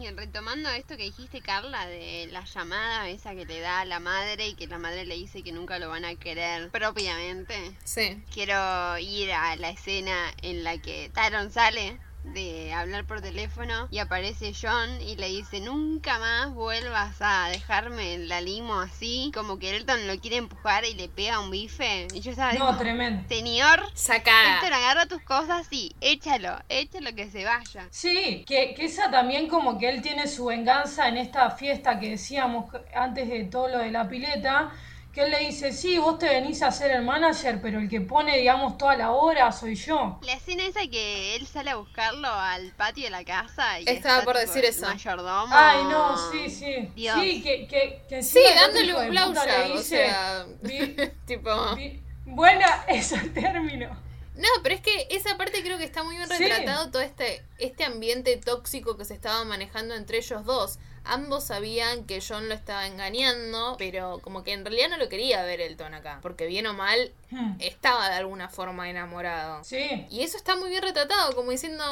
y 0.00 0.10
retomando 0.10 0.70
esto 0.70 0.96
que 0.96 1.04
dijiste, 1.04 1.40
Carla, 1.40 1.86
de 1.86 2.28
la 2.30 2.44
llamada 2.44 3.08
esa 3.08 3.34
que 3.34 3.44
le 3.44 3.60
da 3.60 3.80
a 3.80 3.84
la 3.84 4.00
madre 4.00 4.48
y 4.48 4.54
que 4.54 4.66
la 4.66 4.78
madre 4.78 5.04
le 5.04 5.14
dice 5.14 5.42
que 5.42 5.52
nunca 5.52 5.78
lo 5.78 5.88
van 5.88 6.04
a 6.04 6.14
querer 6.14 6.70
propiamente. 6.70 7.54
Sí. 7.84 8.22
Quiero 8.32 8.98
ir 8.98 9.32
a 9.32 9.56
la 9.56 9.70
escena 9.70 10.32
en 10.42 10.64
la 10.64 10.78
que 10.78 11.10
Taron 11.12 11.50
sale 11.50 11.98
de 12.24 12.72
hablar 12.72 13.04
por 13.04 13.20
teléfono 13.20 13.88
y 13.90 13.98
aparece 13.98 14.52
John 14.60 15.00
y 15.00 15.16
le 15.16 15.28
dice 15.28 15.60
nunca 15.60 16.18
más 16.18 16.52
vuelvas 16.54 17.16
a 17.20 17.48
dejarme 17.48 18.18
la 18.18 18.40
limo 18.40 18.80
así, 18.80 19.30
como 19.34 19.58
que 19.58 19.76
Elton 19.76 20.06
lo 20.06 20.18
quiere 20.20 20.36
empujar 20.36 20.84
y 20.84 20.94
le 20.94 21.08
pega 21.08 21.40
un 21.40 21.50
bife. 21.50 22.06
Y 22.14 22.20
yo 22.20 22.30
estaba 22.30 22.52
No, 22.54 22.76
tremendo. 22.78 23.28
señor, 23.28 23.82
Sacada. 23.94 24.54
Elton 24.56 24.72
agarra 24.72 25.06
tus 25.06 25.22
cosas 25.22 25.66
y 25.70 25.94
échalo, 26.00 26.58
échalo 26.68 27.14
que 27.14 27.30
se 27.30 27.44
vaya. 27.44 27.88
Sí, 27.90 28.44
que, 28.46 28.74
que 28.74 28.84
esa 28.84 29.10
también 29.10 29.48
como 29.48 29.78
que 29.78 29.88
él 29.88 30.00
tiene 30.02 30.26
su 30.28 30.46
venganza 30.46 31.08
en 31.08 31.16
esta 31.16 31.50
fiesta 31.50 31.98
que 31.98 32.10
decíamos 32.10 32.66
antes 32.94 33.28
de 33.28 33.44
todo 33.44 33.68
lo 33.68 33.78
de 33.78 33.90
la 33.90 34.08
pileta, 34.08 34.70
que 35.12 35.22
él 35.24 35.30
le 35.30 35.38
dice, 35.40 35.72
sí, 35.72 35.98
vos 35.98 36.18
te 36.18 36.26
venís 36.26 36.62
a 36.62 36.70
ser 36.70 36.90
el 36.92 37.02
manager, 37.02 37.60
pero 37.60 37.78
el 37.80 37.88
que 37.88 38.00
pone, 38.00 38.38
digamos, 38.38 38.78
toda 38.78 38.96
la 38.96 39.10
hora 39.10 39.52
soy 39.52 39.74
yo. 39.74 40.18
La 40.22 40.32
escena 40.32 40.64
esa 40.64 40.86
que 40.86 41.36
él 41.36 41.46
sale 41.46 41.70
a 41.70 41.76
buscarlo 41.76 42.28
al 42.28 42.70
patio 42.72 43.04
de 43.04 43.10
la 43.10 43.22
casa 43.24 43.78
y 43.80 43.84
Estaba 43.88 44.20
está, 44.20 44.24
por 44.24 44.36
tipo, 44.36 44.46
decir 44.46 44.64
el 44.64 44.70
eso. 44.70 44.86
mayordomo. 44.86 45.54
Ay, 45.54 45.84
no, 45.84 46.16
sí, 46.32 46.48
sí. 46.48 46.88
Dios. 46.94 47.20
Sí, 47.20 47.42
que, 47.42 47.66
que, 47.66 48.02
que 48.08 48.22
Sí, 48.22 48.38
el 48.38 48.54
dándole 48.58 48.94
un 48.94 49.14
le 49.14 49.72
o 49.72 49.76
dice, 49.76 49.96
sea, 50.06 50.46
"Vi- 50.62 50.96
tipo... 51.26 51.74
vi- 51.76 52.00
buena 52.24 52.84
ese 52.88 53.18
término. 53.30 53.90
No, 54.34 54.48
pero 54.62 54.74
es 54.74 54.80
que 54.80 55.08
esa 55.10 55.36
parte 55.36 55.62
creo 55.62 55.76
que 55.78 55.84
está 55.84 56.02
muy 56.02 56.16
bien 56.16 56.28
Sí. 56.28 56.38
retratado 56.38 56.90
todo 56.90 57.02
este, 57.02 57.44
este 57.58 57.84
ambiente 57.84 58.36
tóxico 58.38 58.96
que 58.96 59.04
se 59.04 59.14
estaba 59.14 59.44
manejando 59.44 59.94
entre 59.94 60.18
ellos 60.18 60.44
dos. 60.44 60.78
Ambos 61.04 61.42
sabían 61.46 62.04
que 62.06 62.22
John 62.26 62.48
lo 62.48 62.54
estaba 62.54 62.86
engañando, 62.86 63.74
pero 63.76 64.20
como 64.22 64.44
que 64.44 64.52
en 64.52 64.64
realidad 64.64 64.88
no 64.88 64.98
lo 64.98 65.08
quería 65.08 65.42
ver 65.42 65.60
Elton 65.60 65.94
acá, 65.94 66.20
porque 66.22 66.46
bien 66.46 66.66
o 66.68 66.74
mal 66.74 67.12
Hmm, 67.30 67.54
estaba 67.60 68.08
de 68.10 68.16
alguna 68.16 68.48
forma 68.50 68.88
enamorado. 68.88 69.64
Sí. 69.64 70.06
Y 70.10 70.22
eso 70.22 70.36
está 70.36 70.54
muy 70.54 70.68
bien 70.70 70.82
retratado, 70.82 71.34
como 71.34 71.50
diciendo, 71.50 71.84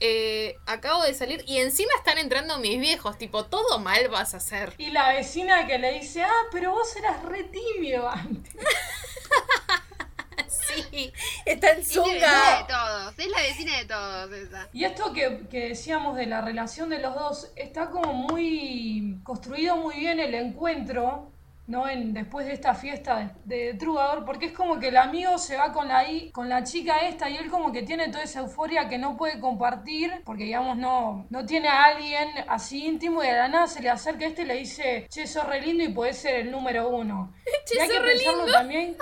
eh, 0.00 0.56
acabo 0.66 1.02
de 1.04 1.14
salir 1.14 1.42
y 1.46 1.58
encima 1.58 1.92
están 1.96 2.18
entrando 2.18 2.58
mis 2.58 2.78
viejos, 2.80 3.16
tipo, 3.16 3.44
todo 3.46 3.78
mal 3.78 4.08
vas 4.08 4.34
a 4.34 4.38
hacer. 4.38 4.74
Y 4.78 4.90
la 4.90 5.14
vecina 5.14 5.66
que 5.66 5.78
le 5.78 5.92
dice, 5.92 6.22
ah, 6.22 6.42
pero 6.50 6.72
vos 6.72 6.94
eras 6.96 7.22
re 7.22 7.44
tímido 7.44 8.08
antes. 8.08 8.54
Sí, 10.90 11.12
está 11.44 11.70
en 11.70 11.80
Es 11.80 11.96
la 11.96 12.02
vecina 12.02 12.58
de 12.58 12.64
todos, 12.68 13.18
es 13.18 13.28
la 13.28 13.42
vecina 13.42 13.78
de 13.78 13.84
todos 13.84 14.32
esa. 14.32 14.68
Y 14.72 14.84
esto 14.84 15.12
que, 15.12 15.46
que 15.50 15.68
decíamos 15.68 16.16
de 16.16 16.26
la 16.26 16.40
relación 16.40 16.88
de 16.88 16.98
los 16.98 17.14
dos, 17.14 17.52
está 17.56 17.90
como 17.90 18.12
muy 18.12 19.18
construido 19.22 19.76
muy 19.76 19.96
bien 19.96 20.20
el 20.20 20.34
encuentro, 20.34 21.32
¿no? 21.66 21.88
En, 21.88 22.12
después 22.12 22.46
de 22.46 22.52
esta 22.52 22.74
fiesta 22.74 23.32
de, 23.44 23.66
de 23.72 23.74
Troubadour, 23.74 24.24
porque 24.24 24.46
es 24.46 24.52
como 24.52 24.78
que 24.78 24.88
el 24.88 24.96
amigo 24.96 25.38
se 25.38 25.56
va 25.56 25.72
con 25.72 25.88
la, 25.88 26.04
con 26.32 26.48
la 26.48 26.64
chica 26.64 27.06
esta 27.06 27.30
y 27.30 27.36
él 27.36 27.50
como 27.50 27.72
que 27.72 27.82
tiene 27.82 28.08
toda 28.08 28.24
esa 28.24 28.40
euforia 28.40 28.88
que 28.88 28.98
no 28.98 29.16
puede 29.16 29.38
compartir, 29.40 30.22
porque 30.24 30.44
digamos 30.44 30.76
no, 30.76 31.26
no 31.30 31.46
tiene 31.46 31.68
a 31.68 31.84
alguien 31.84 32.28
así 32.48 32.86
íntimo 32.86 33.22
y 33.22 33.28
de 33.28 33.34
la 33.34 33.48
nada 33.48 33.66
se 33.68 33.80
le 33.80 33.90
acerca 33.90 34.26
este 34.26 34.42
y 34.42 34.46
le 34.46 34.54
dice, 34.54 35.06
che, 35.08 35.26
sos 35.26 35.46
re 35.46 35.60
lindo 35.60 35.84
y 35.84 35.88
podés 35.92 36.18
ser 36.18 36.34
el 36.34 36.50
número 36.50 36.88
uno. 36.88 37.32
Che, 37.64 37.76
y 37.76 37.78
hay 37.78 37.88
que 37.88 37.94
sos 37.94 38.02
re 38.02 38.12
pensarlo 38.12 38.44
lindo. 38.44 38.52
también. 38.52 38.96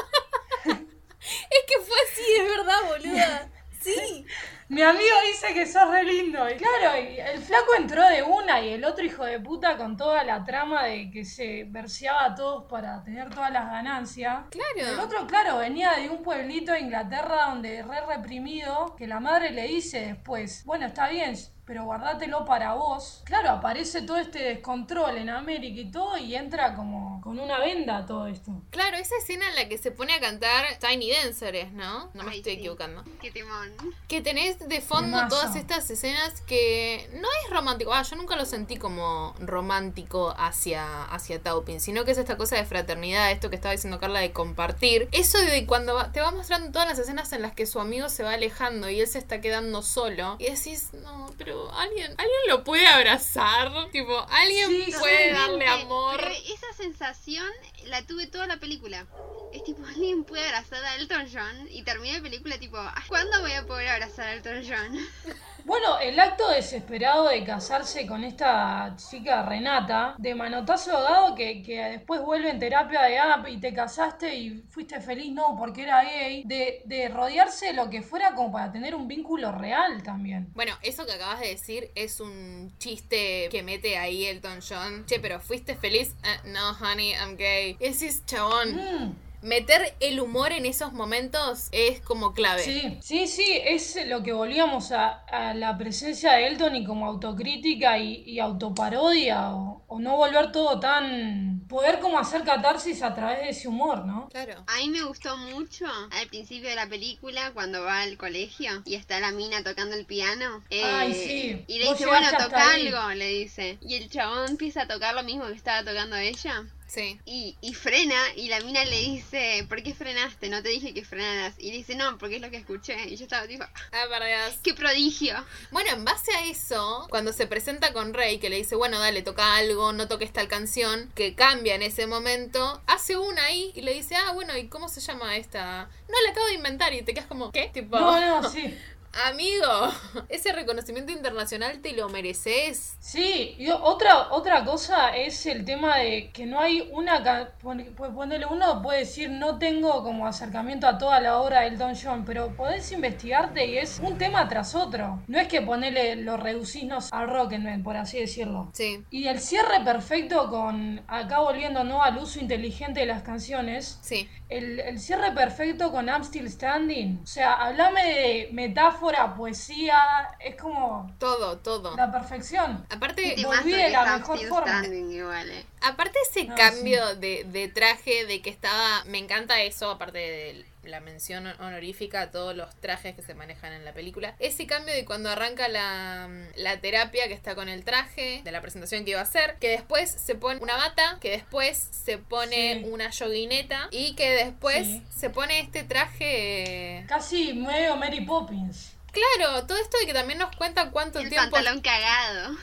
Es 1.20 1.64
que 1.66 1.84
fue 1.84 1.96
así, 2.10 2.22
es 2.38 2.56
verdad, 2.56 2.88
boluda. 2.88 3.50
Sí. 3.80 4.26
Mi 4.68 4.82
amigo 4.82 5.16
dice 5.26 5.52
que 5.52 5.66
sos 5.66 5.90
re 5.90 6.04
lindo. 6.04 6.48
Y 6.48 6.54
claro, 6.54 6.96
y 6.96 7.18
el 7.18 7.40
flaco 7.40 7.74
entró 7.76 8.04
de 8.08 8.22
una 8.22 8.60
y 8.60 8.74
el 8.74 8.84
otro 8.84 9.04
hijo 9.04 9.24
de 9.24 9.40
puta 9.40 9.76
con 9.76 9.96
toda 9.96 10.22
la 10.22 10.44
trama 10.44 10.84
de 10.84 11.10
que 11.10 11.24
se 11.24 11.64
verseaba 11.64 12.26
a 12.26 12.34
todos 12.36 12.70
para 12.70 13.02
tener 13.02 13.30
todas 13.30 13.50
las 13.50 13.68
ganancias. 13.68 14.44
Claro. 14.50 14.92
El 14.92 15.00
otro, 15.00 15.26
claro, 15.26 15.58
venía 15.58 15.94
de 15.94 16.08
un 16.08 16.22
pueblito 16.22 16.70
de 16.70 16.80
Inglaterra 16.80 17.46
donde 17.46 17.82
re 17.82 18.00
reprimido, 18.06 18.94
que 18.96 19.08
la 19.08 19.18
madre 19.18 19.50
le 19.50 19.66
dice 19.66 20.06
después, 20.06 20.64
bueno, 20.64 20.86
está 20.86 21.08
bien, 21.08 21.34
pero 21.70 21.84
guardátelo 21.84 22.44
para 22.44 22.74
vos. 22.74 23.22
Claro, 23.24 23.50
aparece 23.50 24.02
todo 24.02 24.16
este 24.16 24.40
descontrol 24.42 25.16
en 25.18 25.30
América 25.30 25.80
y 25.80 25.88
todo 25.88 26.18
y 26.18 26.34
entra 26.34 26.74
como 26.74 27.20
con 27.20 27.38
una 27.38 27.60
venda 27.60 28.04
todo 28.06 28.26
esto. 28.26 28.50
Claro, 28.70 28.96
esa 28.96 29.14
escena 29.18 29.48
en 29.50 29.54
la 29.54 29.68
que 29.68 29.78
se 29.78 29.92
pone 29.92 30.12
a 30.14 30.18
cantar 30.18 30.64
Tiny 30.80 31.12
Dancers, 31.12 31.70
¿no? 31.72 32.10
No 32.12 32.24
me 32.24 32.32
Ay, 32.32 32.38
estoy 32.38 32.54
sí. 32.54 32.58
equivocando. 32.58 33.04
Qué 33.22 33.30
timón. 33.30 33.72
Que 34.08 34.20
tenés 34.20 34.58
de 34.68 34.80
fondo 34.80 35.16
Temazo. 35.18 35.28
todas 35.28 35.54
estas 35.54 35.88
escenas 35.88 36.40
que 36.40 37.08
no 37.12 37.28
es 37.44 37.50
romántico. 37.52 37.94
Ah, 37.94 38.02
yo 38.02 38.16
nunca 38.16 38.34
lo 38.34 38.46
sentí 38.46 38.76
como 38.76 39.32
romántico 39.38 40.34
hacia, 40.36 41.04
hacia 41.04 41.40
Taupin, 41.40 41.80
sino 41.80 42.04
que 42.04 42.10
es 42.10 42.18
esta 42.18 42.36
cosa 42.36 42.56
de 42.56 42.64
fraternidad, 42.64 43.30
esto 43.30 43.48
que 43.48 43.54
estaba 43.54 43.70
diciendo 43.70 44.00
Carla 44.00 44.18
de 44.18 44.32
compartir. 44.32 45.08
Eso 45.12 45.38
de 45.38 45.66
cuando 45.66 45.94
va- 45.94 46.10
te 46.10 46.20
va 46.20 46.32
mostrando 46.32 46.72
todas 46.72 46.88
las 46.88 46.98
escenas 46.98 47.32
en 47.32 47.42
las 47.42 47.52
que 47.52 47.64
su 47.66 47.78
amigo 47.78 48.08
se 48.08 48.24
va 48.24 48.32
alejando 48.32 48.90
y 48.90 49.00
él 49.00 49.06
se 49.06 49.18
está 49.18 49.40
quedando 49.40 49.82
solo. 49.82 50.34
Y 50.40 50.46
decís, 50.50 50.88
no, 50.94 51.30
pero 51.38 51.59
alguien, 51.72 52.10
alguien 52.18 52.40
lo 52.48 52.64
puede 52.64 52.86
abrazar. 52.86 53.90
Tipo, 53.90 54.26
alguien 54.30 54.68
Sí, 54.68 54.92
puede 54.98 55.32
darle 55.32 55.66
amor. 55.66 56.16
Pero 56.18 56.30
esa 56.30 56.72
sensación 56.76 57.46
la 57.86 58.02
tuve 58.06 58.26
toda 58.26 58.46
la 58.46 58.58
película. 58.58 59.06
Es 59.52 59.64
tipo, 59.64 59.84
alguien 59.86 60.24
puede 60.24 60.46
abrazar 60.46 60.84
a 60.84 60.96
Elton 60.96 61.26
John 61.32 61.68
y 61.70 61.82
termina 61.82 62.18
la 62.18 62.22
película 62.22 62.58
tipo, 62.58 62.76
"Ah, 62.78 63.02
¿cuándo 63.08 63.40
voy 63.40 63.52
a 63.52 63.66
poder 63.66 63.88
abrazar 63.88 64.28
a 64.28 64.32
Elton 64.34 64.62
John? 64.66 64.98
Bueno, 65.62 65.98
el 65.98 66.18
acto 66.18 66.48
desesperado 66.48 67.28
de 67.28 67.44
casarse 67.44 68.06
con 68.06 68.24
esta 68.24 68.96
chica 68.96 69.42
Renata, 69.42 70.14
de 70.16 70.34
manotazo 70.34 70.90
dado 70.90 71.34
que, 71.34 71.62
que 71.62 71.78
después 71.84 72.22
vuelve 72.22 72.48
en 72.50 72.58
terapia 72.58 73.02
de 73.02 73.18
ah, 73.18 73.44
y 73.46 73.60
te 73.60 73.72
casaste 73.74 74.34
y 74.34 74.62
fuiste 74.70 75.00
feliz, 75.02 75.30
no, 75.32 75.56
porque 75.58 75.82
era 75.82 76.02
gay, 76.02 76.42
de, 76.46 76.80
de 76.86 77.08
rodearse 77.10 77.66
de 77.66 77.72
lo 77.74 77.90
que 77.90 78.00
fuera 78.02 78.34
como 78.34 78.50
para 78.50 78.72
tener 78.72 78.94
un 78.94 79.06
vínculo 79.06 79.52
real 79.52 80.02
también. 80.02 80.48
Bueno, 80.54 80.72
eso 80.82 81.04
que 81.04 81.12
acabas 81.12 81.40
de 81.40 81.48
decir 81.48 81.90
es 81.94 82.20
un 82.20 82.72
chiste 82.78 83.48
que 83.50 83.62
mete 83.62 83.98
ahí 83.98 84.24
Elton 84.26 84.60
John. 84.66 85.04
Che, 85.06 85.20
pero 85.20 85.40
¿fuiste 85.40 85.76
feliz? 85.76 86.14
"Eh, 86.24 86.48
no, 86.48 86.70
honey, 86.80 87.12
I'm 87.12 87.36
gay. 87.36 87.69
Ese 87.78 88.06
es 88.08 88.24
chabón. 88.26 88.74
Mm, 88.76 89.16
Meter 89.42 89.94
el 90.00 90.20
humor 90.20 90.52
en 90.52 90.66
esos 90.66 90.92
momentos 90.92 91.68
es 91.72 92.02
como 92.02 92.34
clave. 92.34 92.62
sí, 92.62 92.98
sí, 93.00 93.26
sí, 93.26 93.58
es 93.64 93.98
lo 94.06 94.22
que 94.22 94.34
volvíamos 94.34 94.92
a, 94.92 95.08
a 95.24 95.54
la 95.54 95.78
presencia 95.78 96.32
de 96.32 96.46
Elton 96.48 96.76
y 96.76 96.84
como 96.84 97.06
autocrítica 97.06 97.96
y, 97.96 98.22
y 98.26 98.38
autoparodia, 98.38 99.54
o, 99.54 99.82
o 99.88 99.98
no 99.98 100.16
volver 100.16 100.52
todo 100.52 100.78
tan... 100.78 101.64
poder 101.68 102.00
como 102.00 102.18
hacer 102.18 102.44
catarsis 102.44 103.02
a 103.02 103.14
través 103.14 103.38
de 103.38 103.48
ese 103.48 103.66
humor, 103.68 104.04
¿no? 104.04 104.28
Claro. 104.28 104.62
A 104.66 104.76
mí 104.76 104.90
me 104.90 105.04
gustó 105.04 105.34
mucho 105.38 105.86
al 106.10 106.26
principio 106.28 106.68
de 106.68 106.76
la 106.76 106.86
película 106.88 107.52
cuando 107.54 107.82
va 107.82 108.02
al 108.02 108.18
colegio 108.18 108.82
y 108.84 108.94
está 108.94 109.20
la 109.20 109.30
mina 109.32 109.64
tocando 109.64 109.96
el 109.96 110.04
piano. 110.04 110.62
Eh, 110.68 110.82
Ay, 110.84 111.14
sí. 111.14 111.64
Y 111.66 111.78
le 111.78 111.86
Vos 111.86 111.96
dice, 111.96 112.10
bueno, 112.10 112.28
toca 112.36 112.74
algo, 112.74 113.14
le 113.14 113.28
dice. 113.28 113.78
Y 113.80 113.94
el 113.94 114.10
chabón 114.10 114.50
empieza 114.50 114.82
a 114.82 114.86
tocar 114.86 115.14
lo 115.14 115.22
mismo 115.22 115.46
que 115.46 115.54
estaba 115.54 115.82
tocando 115.82 116.16
ella. 116.16 116.66
Sí. 116.90 117.20
Y, 117.24 117.56
y 117.60 117.74
frena 117.74 118.20
y 118.34 118.48
la 118.48 118.58
mina 118.60 118.84
le 118.84 118.98
dice, 118.98 119.64
¿por 119.68 119.80
qué 119.80 119.94
frenaste? 119.94 120.48
No 120.48 120.60
te 120.60 120.70
dije 120.70 120.92
que 120.92 121.04
frenaras. 121.04 121.54
Y 121.56 121.70
le 121.70 121.76
dice, 121.76 121.94
no, 121.94 122.18
porque 122.18 122.36
es 122.36 122.42
lo 122.42 122.50
que 122.50 122.56
escuché. 122.56 122.96
Y 123.08 123.14
yo 123.16 123.22
estaba 123.24 123.46
tipo, 123.46 123.64
Ah, 123.92 124.04
para 124.10 124.26
Dios. 124.26 124.58
¡qué 124.64 124.74
prodigio! 124.74 125.36
Bueno, 125.70 125.90
en 125.92 126.04
base 126.04 126.32
a 126.34 126.46
eso, 126.46 127.06
cuando 127.08 127.32
se 127.32 127.46
presenta 127.46 127.92
con 127.92 128.12
Rey, 128.12 128.38
que 128.40 128.50
le 128.50 128.56
dice, 128.56 128.74
bueno, 128.74 128.98
dale, 128.98 129.22
toca 129.22 129.54
algo, 129.54 129.92
no 129.92 130.08
toques 130.08 130.32
tal 130.32 130.48
canción, 130.48 131.12
que 131.14 131.36
cambia 131.36 131.76
en 131.76 131.82
ese 131.82 132.08
momento, 132.08 132.82
hace 132.88 133.16
una 133.16 133.44
ahí 133.44 133.70
y 133.76 133.82
le 133.82 133.94
dice, 133.94 134.16
ah, 134.16 134.32
bueno, 134.32 134.56
¿y 134.56 134.66
cómo 134.66 134.88
se 134.88 135.00
llama 135.00 135.36
esta? 135.36 135.88
No, 136.08 136.20
la 136.24 136.30
acabo 136.30 136.46
de 136.48 136.54
inventar 136.54 136.92
y 136.92 137.02
te 137.02 137.14
quedas 137.14 137.26
como, 137.28 137.52
¿qué? 137.52 137.70
Tipo, 137.72 138.00
No, 138.00 138.42
no, 138.42 138.50
sí. 138.50 138.74
amigo, 139.28 139.92
ese 140.28 140.52
reconocimiento 140.52 141.12
internacional 141.12 141.80
te 141.80 141.92
lo 141.92 142.08
mereces. 142.08 142.96
Sí, 143.00 143.54
y 143.58 143.70
otra, 143.70 144.32
otra 144.32 144.64
cosa 144.64 145.16
es 145.16 145.46
el 145.46 145.64
tema 145.64 145.98
de 145.98 146.30
que 146.30 146.46
no 146.46 146.60
hay 146.60 146.88
una... 146.92 147.52
pues 147.60 148.12
Ponele, 148.12 148.46
uno 148.46 148.82
puede 148.82 149.00
decir, 149.00 149.30
no 149.30 149.58
tengo 149.58 150.02
como 150.02 150.26
acercamiento 150.26 150.86
a 150.86 150.98
toda 150.98 151.20
la 151.20 151.38
obra 151.38 151.62
del 151.62 151.78
Don 151.78 151.94
John, 151.94 152.24
pero 152.24 152.54
podés 152.56 152.90
investigarte 152.92 153.66
y 153.66 153.78
es 153.78 154.00
un 154.02 154.18
tema 154.18 154.48
tras 154.48 154.74
otro. 154.74 155.22
No 155.26 155.38
es 155.38 155.48
que 155.48 155.62
ponele, 155.62 156.16
lo 156.16 156.36
reducís 156.36 156.84
no, 156.84 156.98
al 157.10 157.28
Rocketman, 157.28 157.82
por 157.82 157.96
así 157.96 158.18
decirlo. 158.18 158.70
Sí, 158.72 159.04
Y 159.10 159.26
el 159.26 159.40
cierre 159.40 159.80
perfecto 159.84 160.48
con, 160.48 161.02
acá 161.08 161.40
volviendo 161.40 161.84
¿no? 161.84 162.02
al 162.02 162.18
uso 162.18 162.40
inteligente 162.40 163.00
de 163.00 163.06
las 163.06 163.22
canciones, 163.22 163.98
sí. 164.02 164.28
El, 164.50 164.80
el 164.80 164.98
cierre 165.00 165.32
perfecto 165.32 165.90
con 165.90 166.06
I'm 166.06 166.22
Still 166.24 166.50
Standing. 166.50 167.20
O 167.22 167.26
sea, 167.26 167.54
hablame 167.54 168.04
de 168.04 168.48
metáfora, 168.52 169.34
poesía, 169.34 169.96
es 170.40 170.56
como 170.56 171.10
Todo, 171.18 171.58
todo. 171.58 171.96
la 171.96 172.10
perfección. 172.10 172.84
Aparte, 172.90 173.36
volví 173.44 173.72
de 173.72 173.90
la 173.90 174.18
mejor 174.18 174.36
Still 174.36 174.48
forma. 174.50 174.78
Standing 174.80 175.10
igual, 175.12 175.50
eh. 175.50 175.66
Aparte 175.82 176.18
ese 176.30 176.44
No, 176.44 176.54
cambio 176.56 177.14
de, 177.16 177.44
de 177.44 177.68
traje, 177.68 178.26
de 178.26 178.42
que 178.42 178.50
estaba, 178.50 179.04
me 179.06 179.18
encanta 179.18 179.60
eso, 179.62 179.90
aparte 179.90 180.18
de 180.18 180.66
la 180.82 181.00
mención 181.00 181.46
honorífica 181.46 182.22
a 182.22 182.30
todos 182.30 182.56
los 182.56 182.74
trajes 182.80 183.14
que 183.14 183.22
se 183.22 183.34
manejan 183.34 183.72
en 183.72 183.84
la 183.84 183.92
película, 183.92 184.34
ese 184.38 184.66
cambio 184.66 184.94
de 184.94 185.04
cuando 185.04 185.28
arranca 185.30 185.68
la, 185.68 186.28
la 186.56 186.80
terapia 186.80 187.28
que 187.28 187.34
está 187.34 187.54
con 187.54 187.68
el 187.68 187.84
traje, 187.84 188.40
de 188.44 188.52
la 188.52 188.60
presentación 188.60 189.04
que 189.04 189.10
iba 189.12 189.20
a 189.20 189.24
hacer, 189.24 189.56
que 189.60 189.68
después 189.68 190.10
se 190.10 190.34
pone 190.34 190.60
una 190.60 190.76
bata, 190.76 191.18
que 191.20 191.30
después 191.30 191.88
se 191.90 192.18
pone 192.18 192.80
Sí. 192.82 192.88
una 192.90 193.10
yoguineta 193.10 193.88
y 193.90 194.14
que 194.14 194.30
después 194.30 194.86
Sí. 194.86 195.02
se 195.14 195.30
pone 195.30 195.60
este 195.60 195.84
traje... 195.84 197.04
Casi 197.08 197.52
medio 197.52 197.96
Mary 197.96 198.22
Poppins. 198.22 198.92
Claro, 199.12 199.66
todo 199.66 199.76
esto 199.78 199.98
de 199.98 200.06
que 200.06 200.14
también 200.14 200.38
nos 200.38 200.54
cuenta 200.56 200.90
cuánto 200.90 201.18
El 201.18 201.28
tiempo 201.28 201.50
pantalón 201.50 201.80
cagado. 201.80 202.56